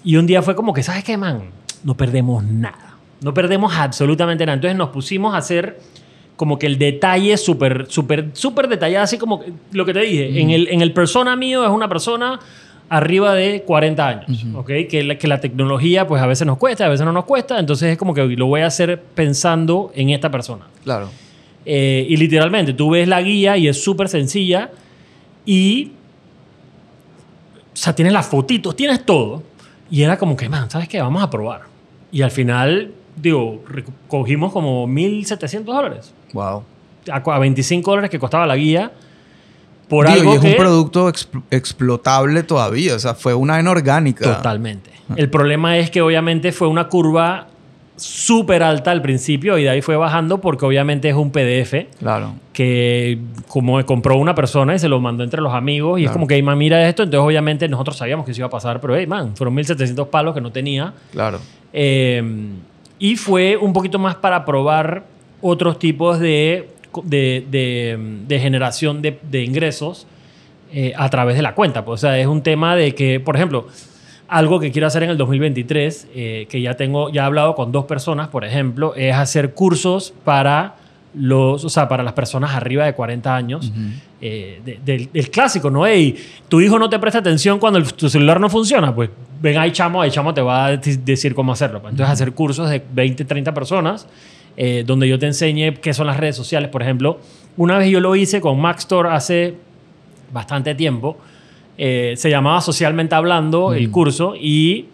Y 0.02 0.16
un 0.16 0.26
día 0.26 0.42
fue 0.42 0.56
como 0.56 0.72
que, 0.72 0.82
¿sabes 0.82 1.04
qué, 1.04 1.16
man? 1.16 1.50
No 1.84 1.96
perdemos 1.96 2.42
nada. 2.42 2.87
No 3.20 3.34
perdemos 3.34 3.74
absolutamente 3.74 4.46
nada. 4.46 4.54
Entonces 4.54 4.76
nos 4.76 4.90
pusimos 4.90 5.34
a 5.34 5.38
hacer 5.38 5.78
como 6.36 6.58
que 6.58 6.66
el 6.66 6.78
detalle 6.78 7.36
súper, 7.36 7.86
súper, 7.88 8.30
súper 8.32 8.68
detallado, 8.68 9.04
así 9.04 9.18
como 9.18 9.42
lo 9.72 9.84
que 9.84 9.92
te 9.92 10.00
dije. 10.00 10.40
En, 10.40 10.50
el, 10.50 10.68
en 10.68 10.82
el 10.82 10.92
persona 10.92 11.34
mío 11.34 11.64
es 11.64 11.70
una 11.70 11.88
persona 11.88 12.38
arriba 12.88 13.34
de 13.34 13.62
40 13.62 14.08
años, 14.08 14.46
¿ok? 14.54 14.70
Que 14.88 15.04
la, 15.04 15.18
que 15.18 15.28
la 15.28 15.40
tecnología 15.40 16.06
pues 16.06 16.22
a 16.22 16.26
veces 16.26 16.46
nos 16.46 16.56
cuesta, 16.56 16.86
a 16.86 16.88
veces 16.88 17.04
no 17.04 17.12
nos 17.12 17.24
cuesta, 17.24 17.58
entonces 17.58 17.90
es 17.92 17.98
como 17.98 18.14
que 18.14 18.24
lo 18.24 18.46
voy 18.46 18.62
a 18.62 18.66
hacer 18.66 19.02
pensando 19.14 19.92
en 19.94 20.10
esta 20.10 20.30
persona. 20.30 20.66
Claro. 20.84 21.10
Eh, 21.66 22.06
y 22.08 22.16
literalmente, 22.16 22.72
tú 22.72 22.90
ves 22.90 23.06
la 23.06 23.20
guía 23.20 23.56
y 23.56 23.68
es 23.68 23.82
súper 23.82 24.08
sencilla 24.08 24.70
y... 25.44 25.92
O 27.72 27.80
sea, 27.80 27.94
tienes 27.94 28.12
las 28.12 28.26
fotitos, 28.26 28.74
tienes 28.74 29.04
todo. 29.04 29.42
Y 29.90 30.02
era 30.02 30.16
como 30.18 30.36
que, 30.36 30.48
man, 30.48 30.68
¿sabes 30.68 30.88
qué? 30.88 31.00
Vamos 31.00 31.22
a 31.22 31.30
probar. 31.30 31.62
Y 32.10 32.22
al 32.22 32.30
final, 32.30 32.92
digo, 33.20 33.62
reco- 33.68 33.92
cogimos 34.08 34.52
como 34.52 34.86
1.700 34.86 35.64
dólares 35.64 36.14
Wow. 36.32 36.62
a, 37.10 37.16
a 37.16 37.38
25 37.38 37.90
dólares 37.90 38.10
que 38.10 38.18
costaba 38.18 38.46
la 38.46 38.56
guía. 38.56 38.92
por 39.88 40.06
Digo, 40.06 40.18
algo 40.20 40.32
y 40.32 40.36
es 40.36 40.40
que... 40.42 40.50
un 40.50 40.56
producto 40.56 41.08
expl- 41.08 41.42
explotable 41.50 42.42
todavía. 42.42 42.94
O 42.94 42.98
sea, 42.98 43.14
fue 43.14 43.34
una 43.34 43.58
en 43.58 43.66
orgánica. 43.68 44.36
Totalmente. 44.36 44.90
El 45.16 45.30
problema 45.30 45.78
es 45.78 45.90
que 45.90 46.02
obviamente 46.02 46.52
fue 46.52 46.68
una 46.68 46.88
curva 46.88 47.46
súper 47.96 48.62
alta 48.62 48.90
al 48.92 49.02
principio 49.02 49.58
y 49.58 49.64
de 49.64 49.70
ahí 49.70 49.82
fue 49.82 49.96
bajando 49.96 50.40
porque 50.40 50.64
obviamente 50.64 51.08
es 51.08 51.16
un 51.16 51.32
PDF 51.32 51.86
Claro. 51.98 52.34
que 52.52 53.18
como 53.48 53.84
compró 53.86 54.16
una 54.18 54.36
persona 54.36 54.74
y 54.74 54.78
se 54.78 54.88
lo 54.88 55.00
mandó 55.00 55.24
entre 55.24 55.40
los 55.40 55.52
amigos 55.52 55.98
y 55.98 56.04
es 56.04 56.10
como 56.12 56.26
que, 56.28 56.34
hey, 56.36 56.42
man, 56.42 56.56
mira 56.58 56.86
esto. 56.88 57.02
Entonces 57.02 57.26
obviamente 57.26 57.66
nosotros 57.68 57.96
sabíamos 57.96 58.24
que 58.26 58.32
eso 58.32 58.42
iba 58.42 58.46
a 58.46 58.50
pasar, 58.50 58.80
pero, 58.80 58.94
hey, 58.96 59.06
man, 59.08 59.34
fueron 59.34 59.56
1.700 59.56 60.06
palos 60.10 60.32
que 60.34 60.40
no 60.40 60.52
tenía. 60.52 60.92
Claro. 61.10 61.40
Eh, 61.72 62.22
y 62.98 63.16
fue 63.16 63.56
un 63.56 63.72
poquito 63.72 63.98
más 63.98 64.14
para 64.16 64.44
probar 64.44 65.04
otros 65.40 65.78
tipos 65.78 66.18
de, 66.18 66.68
de, 67.04 67.44
de- 68.26 68.40
generación 68.40 69.02
de, 69.02 69.18
de 69.30 69.44
ingresos 69.44 70.06
eh, 70.72 70.92
a 70.96 71.08
través 71.10 71.36
de 71.36 71.42
la 71.42 71.54
cuenta. 71.54 71.84
Pues, 71.84 72.00
o 72.02 72.06
sea, 72.06 72.18
es 72.18 72.26
un 72.26 72.42
tema 72.42 72.74
de 72.76 72.94
que, 72.94 73.20
por 73.20 73.36
ejemplo, 73.36 73.68
algo 74.26 74.60
que 74.60 74.70
quiero 74.72 74.86
hacer 74.86 75.02
en 75.04 75.10
el 75.10 75.16
2023, 75.16 76.08
eh, 76.14 76.46
que 76.50 76.60
ya 76.60 76.74
tengo, 76.74 77.08
ya 77.10 77.22
he 77.22 77.24
hablado 77.26 77.54
con 77.54 77.72
dos 77.72 77.84
personas, 77.86 78.28
por 78.28 78.44
ejemplo, 78.44 78.94
es 78.94 79.14
hacer 79.14 79.54
cursos 79.54 80.12
para 80.24 80.74
los, 81.14 81.64
o 81.64 81.68
sea, 81.68 81.88
para 81.88 82.02
las 82.02 82.12
personas 82.12 82.54
arriba 82.54 82.84
de 82.84 82.94
40 82.94 83.34
años. 83.34 83.72
eh, 84.20 84.60
de- 84.64 84.80
del, 84.84 85.08
del 85.12 85.30
clásico, 85.30 85.70
¿no? 85.70 85.86
Ey, 85.86 86.16
tu 86.48 86.60
hijo 86.60 86.76
no 86.78 86.90
te 86.90 86.98
presta 86.98 87.20
atención 87.20 87.60
cuando 87.60 87.78
el- 87.78 87.92
tu 87.94 88.08
celular 88.10 88.40
no 88.40 88.50
funciona, 88.50 88.92
pues 88.94 89.10
ven 89.40 89.56
ahí 89.58 89.70
chamo, 89.70 90.02
ahí 90.02 90.10
chamo 90.10 90.34
te 90.34 90.40
va 90.40 90.66
a 90.66 90.76
de- 90.76 90.96
decir 90.96 91.34
cómo 91.36 91.52
hacerlo. 91.52 91.80
pues. 91.80 91.92
Entonces 91.92 92.12
hacer 92.14 92.32
cursos 92.32 92.68
de 92.68 92.82
20, 92.92 93.24
30 93.24 93.54
personas 93.54 94.06
eh, 94.56 94.82
donde 94.84 95.06
yo 95.08 95.20
te 95.20 95.26
enseñe 95.26 95.74
qué 95.80 95.94
son 95.94 96.08
las 96.08 96.16
redes 96.16 96.34
sociales, 96.34 96.68
por 96.68 96.82
ejemplo. 96.82 97.20
Una 97.56 97.78
vez 97.78 97.90
yo 97.90 98.00
lo 98.00 98.16
hice 98.16 98.40
con 98.40 98.60
Maxtor 98.60 99.06
hace 99.06 99.54
bastante 100.32 100.74
tiempo. 100.74 101.16
Eh, 101.76 102.14
se 102.16 102.28
llamaba 102.28 102.60
Socialmente 102.60 103.14
Hablando 103.14 103.72
el 103.72 103.88
curso 103.92 104.34
y 104.34 104.86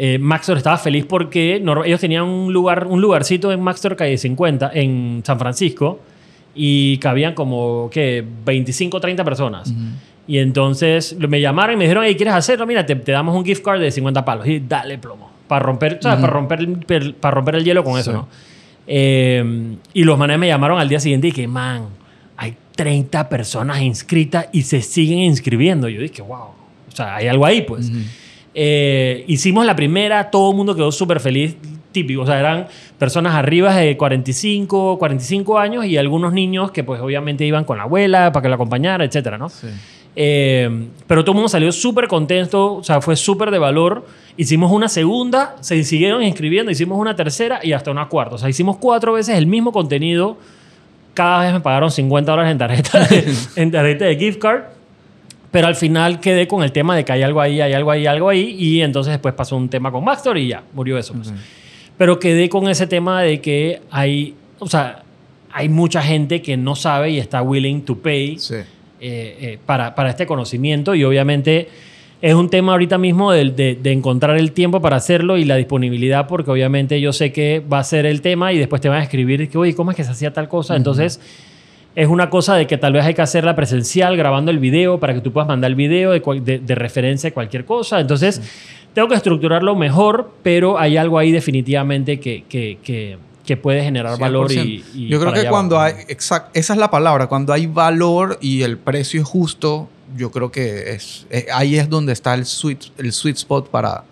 eh, 0.00 0.16
Maxtor 0.18 0.56
estaba 0.56 0.78
feliz 0.78 1.04
porque 1.06 1.56
ellos 1.56 2.00
tenían 2.00 2.22
un, 2.22 2.52
lugar, 2.52 2.86
un 2.86 3.00
lugarcito 3.00 3.50
en 3.50 3.60
Maxtor 3.60 3.96
Calle 3.96 4.16
50 4.16 4.70
en 4.74 5.22
San 5.26 5.38
Francisco 5.40 6.00
y 6.54 6.98
cabían 6.98 7.34
como 7.34 7.90
que 7.90 8.24
25 8.44 9.00
30 9.00 9.24
personas. 9.24 9.74
Y 10.28 10.38
entonces 10.38 11.16
me 11.18 11.40
llamaron 11.40 11.74
y 11.74 11.78
me 11.78 11.84
dijeron, 11.84 12.04
hey, 12.06 12.14
¿quieres 12.14 12.34
hacerlo? 12.34 12.64
Mira, 12.66 12.86
te, 12.86 12.94
te 12.94 13.10
damos 13.12 13.34
un 13.34 13.44
gift 13.44 13.64
card 13.64 13.80
de 13.80 13.90
50 13.90 14.24
palos. 14.24 14.46
Y 14.46 14.60
dale 14.60 14.98
plomo. 14.98 15.30
Para 15.48 15.64
romper, 15.64 15.98
¿sabes? 16.00 16.20
para 16.20 16.32
romper, 16.32 17.14
para 17.16 17.34
romper 17.34 17.56
el 17.56 17.64
hielo 17.64 17.82
con 17.82 17.98
eso, 17.98 18.10
Sí. 18.12 18.16
¿no? 18.16 18.28
Eh, 18.86 19.76
y 19.94 20.04
los 20.04 20.16
manes 20.18 20.38
me 20.38 20.46
llamaron 20.46 20.78
al 20.78 20.88
día 20.88 21.00
siguiente 21.00 21.26
y 21.28 21.30
dije, 21.30 21.48
man, 21.48 21.86
hay 22.36 22.54
30 22.76 23.28
personas 23.28 23.80
inscritas 23.80 24.46
y 24.52 24.62
se 24.62 24.80
siguen 24.80 25.18
inscribiendo. 25.18 25.88
Yo 25.88 26.00
dije, 26.00 26.22
wow. 26.22 26.38
O 26.38 26.96
sea, 26.96 27.16
hay 27.16 27.26
algo 27.26 27.44
ahí, 27.44 27.62
pues. 27.62 27.90
Eh, 28.60 29.24
hicimos 29.28 29.64
la 29.64 29.76
primera, 29.76 30.30
todo 30.30 30.50
el 30.50 30.56
mundo 30.56 30.74
quedó 30.74 30.90
súper 30.90 31.20
feliz, 31.20 31.56
típico. 31.92 32.22
O 32.22 32.26
sea, 32.26 32.40
eran 32.40 32.66
personas 32.98 33.36
arriba 33.36 33.72
de 33.76 33.96
45, 33.96 34.98
45 34.98 35.58
años 35.60 35.86
y 35.86 35.96
algunos 35.96 36.32
niños 36.32 36.72
que 36.72 36.82
pues 36.82 37.00
obviamente 37.00 37.46
iban 37.46 37.62
con 37.62 37.78
la 37.78 37.84
abuela 37.84 38.32
para 38.32 38.42
que 38.42 38.48
la 38.48 38.56
acompañara, 38.56 39.04
etcétera, 39.04 39.38
¿no? 39.38 39.48
Sí. 39.48 39.68
Eh, 40.16 40.88
pero 41.06 41.22
todo 41.22 41.30
el 41.30 41.36
mundo 41.36 41.48
salió 41.48 41.70
súper 41.70 42.08
contento, 42.08 42.74
o 42.74 42.82
sea, 42.82 43.00
fue 43.00 43.14
súper 43.14 43.52
de 43.52 43.60
valor. 43.60 44.04
Hicimos 44.36 44.72
una 44.72 44.88
segunda, 44.88 45.54
se 45.60 45.84
siguieron 45.84 46.24
inscribiendo, 46.24 46.72
hicimos 46.72 46.98
una 46.98 47.14
tercera 47.14 47.60
y 47.62 47.74
hasta 47.74 47.92
una 47.92 48.08
cuarta. 48.08 48.34
O 48.34 48.38
sea, 48.38 48.48
hicimos 48.48 48.78
cuatro 48.78 49.12
veces 49.12 49.38
el 49.38 49.46
mismo 49.46 49.70
contenido. 49.70 50.36
Cada 51.14 51.44
vez 51.44 51.52
me 51.52 51.60
pagaron 51.60 51.92
50 51.92 52.32
dólares 52.32 52.50
en 52.50 52.58
tarjeta 52.58 53.06
de, 53.06 53.34
en 53.54 53.70
tarjeta 53.70 54.06
de 54.06 54.16
gift 54.16 54.40
card. 54.40 54.77
Pero 55.50 55.66
al 55.66 55.76
final 55.76 56.20
quedé 56.20 56.46
con 56.46 56.62
el 56.62 56.72
tema 56.72 56.94
de 56.94 57.04
que 57.04 57.12
hay 57.12 57.22
algo 57.22 57.40
ahí, 57.40 57.60
hay 57.60 57.72
algo 57.72 57.90
ahí, 57.90 58.06
algo 58.06 58.28
ahí. 58.28 58.54
Y 58.58 58.82
entonces 58.82 59.12
después 59.12 59.34
pasó 59.34 59.56
un 59.56 59.68
tema 59.68 59.90
con 59.90 60.04
Maxtor 60.04 60.36
y 60.38 60.48
ya, 60.48 60.62
murió 60.74 60.98
eso. 60.98 61.14
pues. 61.14 61.32
Pero 61.96 62.18
quedé 62.18 62.48
con 62.48 62.68
ese 62.68 62.86
tema 62.86 63.22
de 63.22 63.40
que 63.40 63.80
hay, 63.90 64.34
o 64.58 64.68
sea, 64.68 65.02
hay 65.50 65.68
mucha 65.68 66.02
gente 66.02 66.42
que 66.42 66.56
no 66.56 66.76
sabe 66.76 67.10
y 67.10 67.18
está 67.18 67.40
willing 67.42 67.82
to 67.82 67.96
pay 67.96 68.38
Sí. 68.38 68.54
eh, 68.54 68.64
eh, 69.00 69.58
para, 69.64 69.94
para 69.94 70.10
este 70.10 70.26
conocimiento 70.26 70.94
y 70.94 71.02
obviamente 71.04 71.68
es 72.20 72.34
un 72.34 72.50
tema 72.50 72.72
ahorita 72.72 72.98
mismo 72.98 73.32
de, 73.32 73.50
de- 73.50 73.78
de 73.80 73.92
encontrar 73.92 74.36
el 74.36 74.52
tiempo 74.52 74.80
para 74.82 74.96
hacerlo 74.96 75.38
y 75.38 75.44
la 75.44 75.56
disponibilidad 75.56 76.26
porque 76.26 76.50
obviamente 76.50 77.00
yo 77.00 77.12
sé 77.12 77.32
que 77.32 77.60
va 77.60 77.78
a 77.78 77.84
ser 77.84 78.06
el 78.06 78.20
tema 78.20 78.52
y 78.52 78.58
después 78.58 78.82
te 78.82 78.88
van 78.88 78.98
a 78.98 79.02
escribir 79.04 79.48
que, 79.48 79.56
oye, 79.56 79.74
¿cómo 79.74 79.90
es 79.92 79.96
que 79.96 80.04
se 80.04 80.10
hacía 80.10 80.32
tal 80.32 80.48
cosa? 80.48 80.76
Entonces 80.76 81.20
es 82.00 82.06
una 82.08 82.30
cosa 82.30 82.54
de 82.54 82.66
que 82.68 82.78
tal 82.78 82.92
vez 82.92 83.04
hay 83.04 83.14
que 83.14 83.22
hacerla 83.22 83.56
presencial 83.56 84.16
grabando 84.16 84.50
el 84.52 84.58
video 84.60 85.00
para 85.00 85.14
que 85.14 85.20
tú 85.20 85.32
puedas 85.32 85.48
mandar 85.48 85.70
el 85.70 85.74
video 85.74 86.12
de, 86.12 86.20
de- 86.40 86.58
de 86.60 86.74
referencia 86.76 87.30
a 87.30 87.34
cualquier 87.34 87.64
cosa. 87.64 87.98
Entonces 87.98 88.40
tengo 88.94 89.08
que 89.08 89.16
estructurarlo 89.16 89.74
mejor, 89.74 90.30
pero 90.44 90.78
hay 90.78 90.96
algo 90.96 91.18
ahí 91.18 91.32
definitivamente 91.32 92.20
que, 92.20 92.44
que, 92.48 92.78
que- 92.82 93.18
que 93.44 93.56
puede 93.56 93.82
generar 93.82 94.18
valor 94.18 94.52
y, 94.52 94.56
100%. 94.56 94.82
y 94.94 95.08
Yo 95.08 95.18
creo 95.20 95.32
que 95.32 95.48
cuando 95.48 95.80
hay, 95.80 95.94
exact, 96.08 96.54
esa 96.56 96.74
es 96.74 96.78
la 96.78 96.90
palabra, 96.90 97.26
cuando 97.28 97.52
hay 97.54 97.66
valor 97.66 98.38
y 98.42 98.62
el 98.62 98.76
precio 98.78 99.20
es 99.22 99.26
justo, 99.26 99.88
yo 100.16 100.30
creo 100.30 100.50
que 100.52 100.92
es, 100.92 101.26
eh, 101.30 101.46
ahí 101.54 101.76
es 101.76 101.88
donde 101.88 102.12
está 102.12 102.34
el 102.34 102.44
sweet, 102.44 102.78
el 102.98 103.10
sweet 103.12 103.36
spot 103.38 103.70
para 103.70 104.04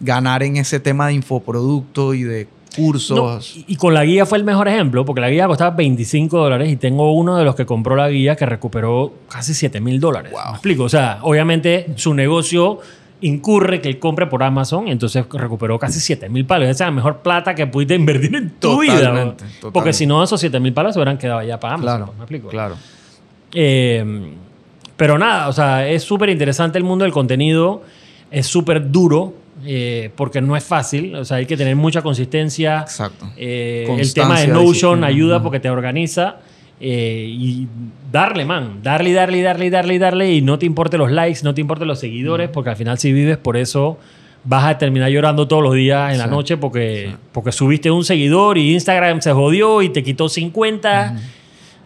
ganar 0.00 0.42
en 0.42 0.56
ese 0.56 0.80
tema 0.80 1.06
de 1.06 1.14
infoproducto 1.14 2.14
y 2.14 2.22
de 2.24 2.48
cursos. 2.74 3.56
y, 3.56 3.64
y 3.72 3.76
con 3.76 3.94
la 3.94 4.04
guía 4.04 4.26
fue 4.26 4.38
el 4.38 4.44
mejor 4.44 4.68
ejemplo, 4.68 5.04
porque 5.04 5.20
la 5.20 5.30
guía 5.30 5.46
costaba 5.46 5.74
25 5.76 6.38
dólares 6.38 6.70
y 6.70 6.76
tengo 6.76 7.12
uno 7.12 7.36
de 7.36 7.44
los 7.44 7.54
que 7.54 7.66
compró 7.66 7.96
la 7.96 8.08
guía 8.08 8.36
que 8.36 8.46
recuperó 8.46 9.12
casi 9.28 9.54
7 9.54 9.80
mil 9.80 10.00
dólares. 10.00 10.32
Wow. 10.32 10.40
¿Me 10.44 10.50
explico? 10.52 10.84
O 10.84 10.88
sea, 10.88 11.18
obviamente 11.22 11.86
su 11.96 12.14
negocio 12.14 12.78
incurre 13.22 13.82
que 13.82 13.88
él 13.90 13.98
compre 13.98 14.26
por 14.28 14.42
Amazon 14.42 14.88
y 14.88 14.92
entonces 14.92 15.24
recuperó 15.30 15.78
casi 15.78 16.00
7 16.00 16.28
mil 16.30 16.46
palos. 16.46 16.68
Esa 16.68 16.84
es 16.84 16.88
la 16.88 16.92
mejor 16.92 17.18
plata 17.18 17.54
que 17.54 17.66
pudiste 17.66 17.94
invertir 17.94 18.34
en 18.34 18.50
tu 18.50 18.80
vida. 18.80 18.94
Totalmente, 18.96 19.44
¿no? 19.44 19.50
totalmente. 19.50 19.70
Porque 19.72 19.92
si 19.92 20.06
no, 20.06 20.22
esos 20.22 20.40
7 20.40 20.58
mil 20.60 20.72
palos 20.72 20.94
se 20.94 20.98
hubieran 21.00 21.18
quedado 21.18 21.42
ya 21.42 21.60
para 21.60 21.74
Amazon. 21.74 21.96
claro, 21.98 22.12
¿Me 22.16 22.22
explico? 22.24 22.48
claro. 22.48 22.76
Eh, 23.52 24.32
pero 24.96 25.18
nada, 25.18 25.48
o 25.48 25.52
sea, 25.52 25.88
es 25.88 26.02
súper 26.02 26.28
interesante 26.28 26.78
el 26.78 26.84
mundo 26.84 27.04
del 27.04 27.12
contenido. 27.12 27.82
Es 28.30 28.46
súper 28.46 28.90
duro 28.90 29.32
eh, 29.64 30.10
porque 30.16 30.40
no 30.40 30.56
es 30.56 30.64
fácil. 30.64 31.14
O 31.14 31.24
sea, 31.24 31.38
hay 31.38 31.46
que 31.46 31.56
tener 31.56 31.76
mucha 31.76 32.02
consistencia. 32.02 32.80
Exacto. 32.80 33.30
Eh, 33.36 33.86
el 33.98 34.14
tema 34.14 34.40
de 34.40 34.48
Notion 34.48 35.04
ayuda 35.04 35.42
porque 35.42 35.60
te 35.60 35.70
organiza. 35.70 36.36
eh, 36.80 37.26
y 37.28 37.68
darle, 38.10 38.44
man. 38.44 38.80
Darle, 38.82 39.12
darle, 39.12 39.42
darle, 39.42 39.70
darle, 39.70 39.98
darle. 39.98 40.32
Y 40.32 40.40
no 40.40 40.58
te 40.58 40.66
importe 40.66 40.96
los 40.96 41.10
likes, 41.10 41.40
no 41.42 41.54
te 41.54 41.60
importe 41.60 41.84
los 41.84 41.98
seguidores, 41.98 42.48
porque 42.48 42.70
al 42.70 42.76
final 42.76 42.98
si 42.98 43.12
vives 43.12 43.36
por 43.36 43.56
eso 43.56 43.98
vas 44.42 44.64
a 44.64 44.78
terminar 44.78 45.10
llorando 45.10 45.46
todos 45.46 45.62
los 45.62 45.74
días 45.74 46.12
en 46.12 46.18
la 46.18 46.26
noche 46.26 46.56
porque, 46.56 47.14
porque 47.30 47.52
subiste 47.52 47.90
un 47.90 48.04
seguidor 48.04 48.56
y 48.56 48.72
Instagram 48.72 49.20
se 49.20 49.32
jodió 49.32 49.82
y 49.82 49.90
te 49.90 50.02
quitó 50.02 50.30
50. 50.30 51.16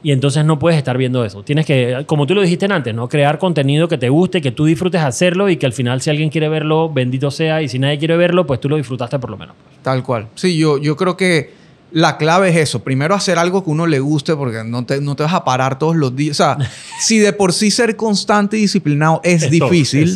Y 0.05 0.13
entonces 0.13 0.45
no 0.45 0.59
puedes 0.59 0.77
estar 0.77 0.99
viendo 0.99 1.25
eso. 1.25 1.43
Tienes 1.43 1.65
que, 1.65 2.05
como 2.07 2.27
tú 2.27 2.35
lo 2.35 2.43
dijiste 2.43 2.67
antes, 2.67 2.95
¿no? 2.95 3.09
Crear 3.09 3.39
contenido 3.39 3.89
que 3.89 3.97
te 3.97 4.11
guste, 4.11 4.43
que 4.43 4.53
tú 4.53 4.67
disfrutes 4.67 5.01
hacerlo 5.01 5.49
y 5.49 5.57
que 5.57 5.65
al 5.65 5.73
final 5.73 6.03
si 6.03 6.11
alguien 6.11 6.29
quiere 6.29 6.51
verlo, 6.51 6.93
bendito 6.93 7.31
sea. 7.31 7.63
Y 7.63 7.71
si 7.71 7.79
nadie 7.79 7.99
quiere 7.99 8.15
verlo, 8.19 8.47
pues 8.47 8.61
tú 8.61 8.69
lo 8.69 8.77
disfrutaste 8.77 9.19
por 9.19 9.31
lo 9.31 9.39
menos. 9.39 9.57
Tal 9.83 10.03
cual. 10.03 10.29
Sí, 10.35 10.59
yo, 10.59 10.77
yo 10.77 10.95
creo 10.95 11.17
que 11.17 11.55
la 11.91 12.19
clave 12.19 12.51
es 12.51 12.57
eso. 12.57 12.85
Primero 12.85 13.15
hacer 13.15 13.39
algo 13.39 13.65
que 13.65 13.71
uno 13.71 13.87
le 13.87 13.99
guste 13.99 14.37
porque 14.37 14.63
no 14.63 14.85
te, 14.85 15.01
no 15.01 15.17
te 15.17 15.23
vas 15.23 15.33
a 15.33 15.43
parar 15.43 15.79
todos 15.79 15.97
los 15.97 16.15
días. 16.15 16.39
O 16.39 16.45
sea, 16.45 16.59
si 17.01 17.19
de 17.19 17.33
por 17.33 17.55
sí 17.55 17.71
ser 17.71 17.97
constante 17.97 18.59
y 18.59 18.61
disciplinado 18.61 19.23
es, 19.25 19.51
difícil, 19.51 20.15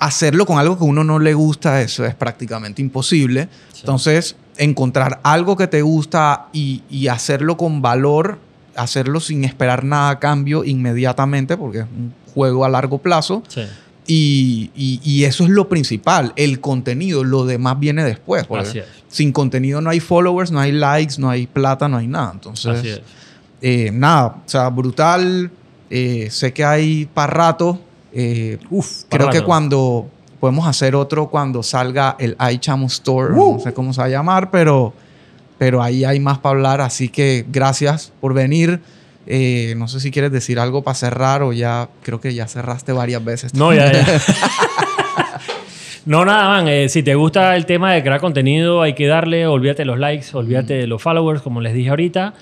hacerlo 0.00 0.46
con 0.46 0.58
algo 0.58 0.76
que 0.76 0.84
uno 0.84 1.04
no 1.04 1.20
le 1.20 1.32
gusta, 1.34 1.80
eso 1.80 2.04
es 2.04 2.16
prácticamente 2.16 2.82
imposible. 2.82 3.48
Entonces, 3.78 4.34
encontrar 4.56 5.20
algo 5.22 5.56
que 5.56 5.68
te 5.68 5.80
gusta 5.80 6.48
y, 6.52 6.82
y 6.90 7.06
hacerlo 7.06 7.56
con 7.56 7.82
valor, 7.82 8.38
hacerlo 8.76 9.20
sin 9.20 9.44
esperar 9.44 9.84
nada 9.84 10.10
a 10.10 10.18
cambio 10.18 10.64
inmediatamente, 10.64 11.56
porque 11.56 11.78
es 11.80 11.84
un 11.84 12.12
juego 12.34 12.64
a 12.64 12.68
largo 12.68 12.98
plazo. 12.98 13.42
Sí. 13.48 13.62
Y, 14.06 14.70
y- 14.74 15.00
y 15.04 15.24
eso 15.24 15.44
es 15.44 15.50
lo 15.50 15.68
principal, 15.68 16.32
el 16.36 16.60
contenido, 16.60 17.22
lo 17.22 17.46
demás 17.46 17.78
viene 17.78 18.02
después. 18.04 18.46
porque. 18.46 18.84
Sin 19.08 19.30
contenido 19.30 19.80
no 19.80 19.90
hay 19.90 20.00
followers, 20.00 20.50
no 20.50 20.58
hay 20.58 20.72
likes, 20.72 21.16
no 21.18 21.28
hay 21.30 21.46
plata, 21.46 21.86
no 21.88 21.98
hay 21.98 22.06
nada. 22.08 22.32
Entonces, 22.32 23.00
eh, 23.60 23.90
nada, 23.92 24.36
o 24.44 24.48
sea, 24.48 24.68
brutal. 24.70 25.50
Eh, 25.90 26.28
sé 26.30 26.52
que 26.52 26.64
hay 26.64 27.06
para 27.06 27.32
rato. 27.32 27.78
Eh, 28.12 28.58
Uf, 28.70 29.02
creo 29.08 29.28
que 29.30 29.42
cuando 29.42 30.08
podemos 30.40 30.66
hacer 30.66 30.96
otro 30.96 31.28
cuando 31.28 31.62
salga 31.62 32.16
el 32.18 32.36
iChamo 32.54 32.86
Store, 32.88 33.34
Uh. 33.34 33.54
no 33.58 33.60
sé 33.60 33.72
cómo 33.72 33.92
se 33.92 34.00
va 34.00 34.06
a 34.06 34.10
llamar, 34.10 34.50
pero, 34.50 34.92
pero 35.62 35.80
ahí 35.80 36.04
hay 36.04 36.18
más 36.18 36.38
para 36.38 36.56
hablar. 36.56 36.80
Así 36.80 37.08
que 37.08 37.44
gracias 37.52 38.12
por 38.20 38.34
venir. 38.34 38.80
Eh, 39.28 39.74
no 39.76 39.86
sé 39.86 40.00
si 40.00 40.10
quieres 40.10 40.32
decir 40.32 40.58
algo 40.58 40.82
para 40.82 40.96
cerrar 40.96 41.44
o 41.44 41.52
ya 41.52 41.88
creo 42.02 42.20
que 42.20 42.34
ya 42.34 42.48
cerraste 42.48 42.90
varias 42.90 43.24
veces. 43.24 43.54
No, 43.54 43.72
ya, 43.72 43.92
ya. 43.92 44.04
no, 46.04 46.24
nada, 46.24 46.48
man. 46.48 46.66
eh, 46.68 46.88
si 46.88 47.04
te 47.04 47.14
gusta 47.14 47.54
el 47.54 47.64
tema 47.64 47.92
de 47.92 48.02
crear 48.02 48.18
contenido, 48.20 48.82
hay 48.82 48.94
que 48.94 49.06
darle. 49.06 49.46
Olvídate 49.46 49.82
de 49.82 49.86
los 49.86 50.00
likes, 50.00 50.26
olvídate 50.32 50.74
de 50.74 50.88
los 50.88 51.00
followers, 51.00 51.42
como 51.42 51.60
les 51.60 51.74
dije 51.74 51.90
ahorita. 51.90 52.34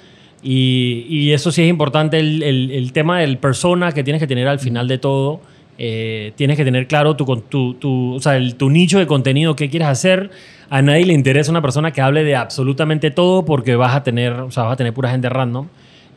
Y, 0.43 1.05
y 1.11 1.33
eso 1.35 1.53
sí 1.53 1.61
es 1.63 1.69
importante, 1.69 2.19
el, 2.19 2.43
el- 2.43 2.71
el 2.71 2.93
tema 2.95 3.19
del 3.21 3.37
persona 3.37 3.93
que 3.93 4.03
tienes 4.03 4.19
que 4.21 4.27
tener 4.27 4.49
al 4.49 4.61
final 4.61 4.89
de 4.89 4.97
todo. 4.97 5.43
Eh, 5.83 6.33
tienes 6.37 6.59
que 6.59 6.65
tener 6.65 6.87
claro 6.87 7.17
tu, 7.17 7.25
tu, 7.49 7.73
tu- 7.75 8.15
o 8.17 8.21
sea, 8.21 8.37
el- 8.37 8.55
tu 8.57 8.69
nicho 8.69 8.99
de 8.99 9.07
contenido, 9.07 9.57
qué 9.57 9.71
quieres 9.71 9.89
hacer. 9.89 10.29
A 10.69 10.83
nadie 10.83 11.07
le 11.07 11.15
interesa 11.15 11.51
una 11.51 11.63
persona 11.63 11.91
que 11.91 12.03
hable 12.03 12.23
de 12.23 12.37
absolutamente 12.37 13.11
todo 13.11 13.47
porque 13.47 13.77
vas 13.77 13.95
a 13.95 14.03
tener, 14.03 14.35
o 14.35 14.51
sea, 14.51 14.65
vas 14.65 14.75
a 14.75 14.77
tener 14.77 14.93
pura 14.93 15.11
gente 15.11 15.31
random. 15.31 15.69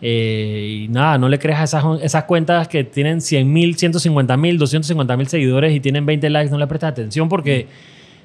Eh, 0.01 0.81
y 0.83 0.87
nada, 0.89 1.17
no 1.17 1.29
le 1.29 1.39
creas 1.39 1.61
a 1.61 1.63
esas, 1.63 1.85
esas 2.01 2.25
cuentas 2.25 2.67
que 2.67 2.83
tienen 2.83 3.21
100 3.21 3.51
mil, 3.53 3.77
150 3.77 4.35
mil, 4.35 4.57
250 4.57 5.15
mil 5.15 5.27
seguidores 5.27 5.73
y 5.73 5.79
tienen 5.79 6.05
20 6.05 6.29
likes, 6.29 6.51
no 6.51 6.57
le 6.57 6.67
prestas 6.67 6.91
atención 6.91 7.29
porque 7.29 7.67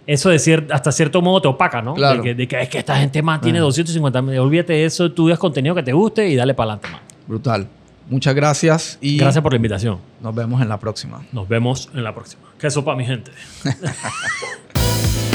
eso 0.09 0.31
de 0.31 0.39
cier- 0.39 0.67
hasta 0.73 0.91
cierto 0.91 1.23
modo 1.23 1.41
te 1.41 1.47
opaca, 1.47 1.81
¿no? 1.81 1.95
Claro. 1.95 2.17
De, 2.17 2.23
que, 2.31 2.35
de 2.35 2.49
que 2.49 2.61
es 2.63 2.69
que 2.69 2.79
esta 2.79 2.97
gente 2.97 3.23
más 3.23 3.41
tiene 3.41 3.61
250 3.61 4.23
mil. 4.23 4.39
Olvídate 4.41 4.73
de 4.73 4.87
eso, 4.87 5.13
tú 5.13 5.29
das 5.29 5.39
contenido 5.39 5.73
que 5.77 5.85
te 5.85 5.93
guste 5.93 6.29
y 6.29 6.35
dale 6.35 6.53
para 6.55 6.73
adelante. 6.73 6.89
Brutal. 7.29 7.69
Muchas 8.09 8.35
gracias 8.35 8.99
y 9.01 9.19
Gracias 9.19 9.43
por 9.43 9.53
la 9.53 9.57
invitación. 9.57 9.99
nos 10.23 10.35
vemos 10.35 10.63
en 10.63 10.69
la 10.69 10.79
próxima. 10.79 11.27
Nos 11.33 11.49
vemos 11.49 11.91
en 11.95 12.05
la 12.05 12.15
próxima. 12.15 12.43
Qué 12.59 12.71
sopa, 12.71 12.97
mi 12.97 13.05
gente. 13.05 13.31